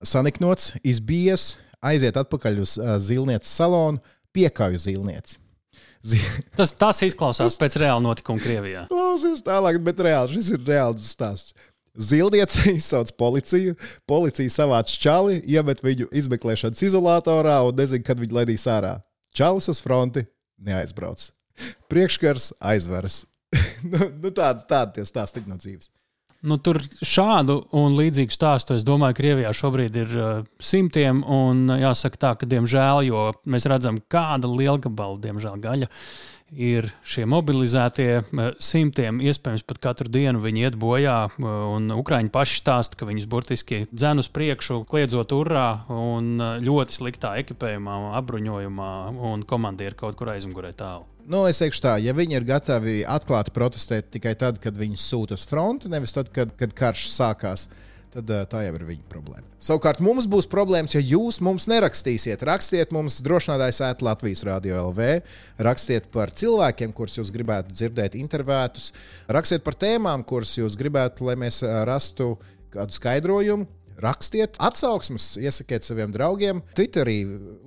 saniknots, 0.05 0.75
izbijies, 0.87 1.55
aiziet 1.81 2.19
atpakaļ 2.21 2.61
uz 2.63 2.77
uh, 2.79 2.97
zīlnieces 3.03 3.55
salonu, 3.61 4.03
piekāju 4.39 4.80
zīlnieci. 4.86 5.39
Tas, 6.57 6.70
tas 6.78 7.01
izklausās 7.03 7.53
tas... 7.53 7.59
pēc 7.59 7.76
reāla 7.82 8.01
notikuma 8.01 8.41
Krievijā. 8.41 8.84
Klausies 8.91 9.43
tālāk, 9.45 9.80
bet 9.84 9.99
reāli, 10.07 10.36
šis 10.36 10.53
ir 10.55 10.62
reāls 10.68 11.11
stāsts. 11.11 11.57
Zilniece 11.99 12.70
izsauc 12.70 13.11
policiju, 13.22 13.74
policija 14.07 14.55
savāc 14.55 14.93
čali, 15.03 15.41
iemet 15.51 15.82
viņu 15.82 16.07
izmeklēšanas 16.22 16.84
izolatorā 16.86 17.59
un 17.66 17.78
nezina, 17.78 18.07
kad 18.07 18.22
viņu 18.22 18.39
laidīs 18.39 18.68
ārā. 18.70 19.01
Čalis 19.34 19.68
uz 19.74 19.82
fronti 19.82 20.22
neaizbrauc. 20.62 21.26
Priekškars 21.91 22.53
aizveras. 22.62 23.24
nu, 23.91 24.11
nu 24.22 24.30
tādi 24.34 24.66
tādi 24.70 24.99
tie 24.99 25.07
stāsti 25.09 25.43
no 25.49 25.59
dzīves. 25.59 25.91
Nu, 26.47 26.55
tur 26.62 26.78
šādu 27.03 27.64
un 27.74 27.97
līdzīgu 27.99 28.30
stāstu, 28.30 28.76
es 28.78 28.84
domāju, 28.86 29.16
Krievijā 29.18 29.51
šobrīd 29.59 29.97
ir 29.99 30.12
uh, 30.14 30.45
simtiem. 30.62 31.24
Un 31.26 31.66
jāsaka 31.74 32.20
tā, 32.22 32.32
ka, 32.39 32.47
diemžēl, 32.47 33.03
jo 33.09 33.24
mēs 33.43 33.66
redzam, 33.66 33.99
kāda 34.07 34.51
liela 34.51 34.78
gabala, 34.84 35.18
diemžēl, 35.24 35.59
gaļa 35.64 35.91
ir 36.55 36.86
šie 37.05 37.26
mobilizētie 37.28 38.22
simtiem, 38.62 39.18
iespējams, 39.20 39.66
pat 39.68 39.82
katru 39.84 40.09
dienu 40.12 40.41
viņi 40.41 40.64
iet 40.64 40.78
bojā. 40.80 41.18
Un 41.43 41.91
Ukrāņi 41.93 42.32
paši 42.32 42.62
stāsta, 42.62 42.97
ka 42.97 43.09
viņus 43.09 43.28
burtiski 43.28 43.82
dzen 43.91 44.22
uz 44.22 44.30
priekšu, 44.32 44.84
kliedzot 44.89 45.34
urā 45.36 45.68
un 45.93 46.39
ļoti 46.64 47.01
sliktā 47.01 47.34
ekipējumā, 47.43 48.01
apbruņojumā, 48.22 48.93
un 49.32 49.45
komandieri 49.49 49.99
kaut 49.99 50.16
kur 50.16 50.32
aizmugurē 50.32 50.72
tālu. 50.78 51.18
Nu, 51.29 51.43
es 51.45 51.59
teikšu 51.61 51.83
tā, 51.85 51.99
ja 52.01 52.14
viņi 52.16 52.39
ir 52.39 52.47
gatavi 52.49 53.03
atklāti 53.05 53.53
protestēt 53.53 54.07
tikai 54.14 54.33
tad, 54.41 54.57
kad 54.64 54.79
viņi 54.79 54.97
sūta 54.97 55.37
uz 55.37 55.45
fronti, 55.45 55.91
nevis 55.93 56.14
tad, 56.16 56.31
kad, 56.33 56.55
kad 56.57 56.72
karš 56.76 57.03
sākās, 57.12 57.66
tad 58.14 58.31
tā 58.49 58.62
jau 58.64 58.70
ir 58.79 58.87
viņa 58.89 59.05
problēma. 59.12 59.45
Savukārt 59.61 60.01
mums 60.01 60.24
būs 60.31 60.49
problēmas, 60.49 60.97
ja 60.97 61.03
jūs 61.05 61.43
mums 61.45 61.68
nerakstīsiet. 61.68 62.41
Rakstiet 62.49 62.95
mums 62.97 63.20
drošinātājs 63.26 63.83
ēt 63.91 64.05
Latvijas 64.09 64.47
Rādio 64.49 64.81
LV, 64.87 65.11
rakstiet 65.68 66.09
par 66.14 66.33
cilvēkiem, 66.33 66.97
kurus 66.97 67.20
jūs 67.20 67.33
gribētu 67.35 67.76
dzirdēt 67.76 68.16
intervētus, 68.16 68.95
rakstiet 69.29 69.66
par 69.66 69.76
tēmām, 69.76 70.24
kuras 70.24 70.57
jūs 70.57 70.81
gribētu, 70.81 71.29
lai 71.29 71.37
mēs 71.45 71.61
rastu 71.85 72.39
kādu 72.72 72.97
skaidrojumu. 72.97 73.68
Rakstiet 73.99 74.59
atsauksmes, 74.62 75.32
iesakiet 75.42 75.86
saviem 75.86 76.12
draugiem, 76.14 76.62
Twitterī 76.78 77.18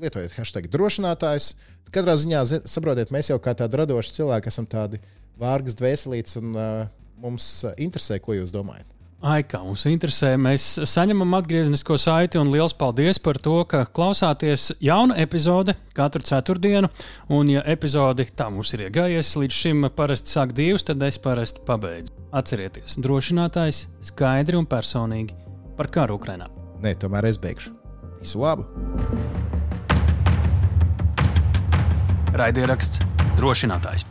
lietojiet 0.01 0.38
hashtag 0.38 0.69
drošinātājs. 0.71 1.51
Katrā 1.91 2.15
ziņā, 2.15 2.45
saprotiet, 2.71 3.11
mēs 3.11 3.34
jau 3.34 3.39
kā 3.43 3.51
tādi 3.59 3.82
radoši 3.82 4.15
cilvēki 4.15 4.47
esam 4.47 4.67
tādi 4.71 5.01
vārgas 5.41 5.75
dvēselītes, 5.75 6.38
un 6.39 6.55
uh, 6.55 6.88
mums 7.19 7.51
interesē, 7.75 8.21
ko 8.23 8.38
jūs 8.38 8.53
domājat. 8.55 8.88
Ai, 9.21 9.43
kā 9.45 9.59
mums 9.61 9.84
interesē, 9.86 10.32
mēs 10.41 10.63
saņemam 10.89 11.36
atgrieznisko 11.38 11.93
saiti 12.01 12.39
un 12.41 12.49
liels 12.49 12.73
paldies 12.73 13.19
par 13.21 13.38
to, 13.38 13.59
ka 13.69 13.84
klausāties 13.86 14.71
jaunu 14.82 15.13
epizodi 15.21 15.75
katru 15.93 16.25
ceturtdienu. 16.25 16.89
Un, 17.29 17.51
ja 17.53 17.61
epizodi 17.69 18.25
tā 18.34 18.49
mums 18.49 18.73
ir 18.73 18.88
iegājies, 18.88 19.36
līdz 19.38 19.59
šim 19.59 19.86
parasti 19.93 20.34
sāk 20.34 20.55
divas, 20.57 20.88
tad 20.89 21.05
es 21.05 21.21
parasti 21.21 21.61
pabeidzu. 21.67 22.17
Atcerieties, 22.34 22.97
drošinātājs 23.03 23.86
skaidri 24.09 24.57
un 24.57 24.65
personīgi 24.65 25.51
par 25.82 25.89
karu 25.89 26.19
Ukrajinā. 26.19 26.45
Nē, 26.82 26.93
tomēr 27.01 27.25
es 27.32 27.39
beigšu. 27.41 27.73
Visu 28.21 28.41
labu! 28.43 28.67
Raidieraksts 32.38 33.01
drošinātājs. 33.39 34.05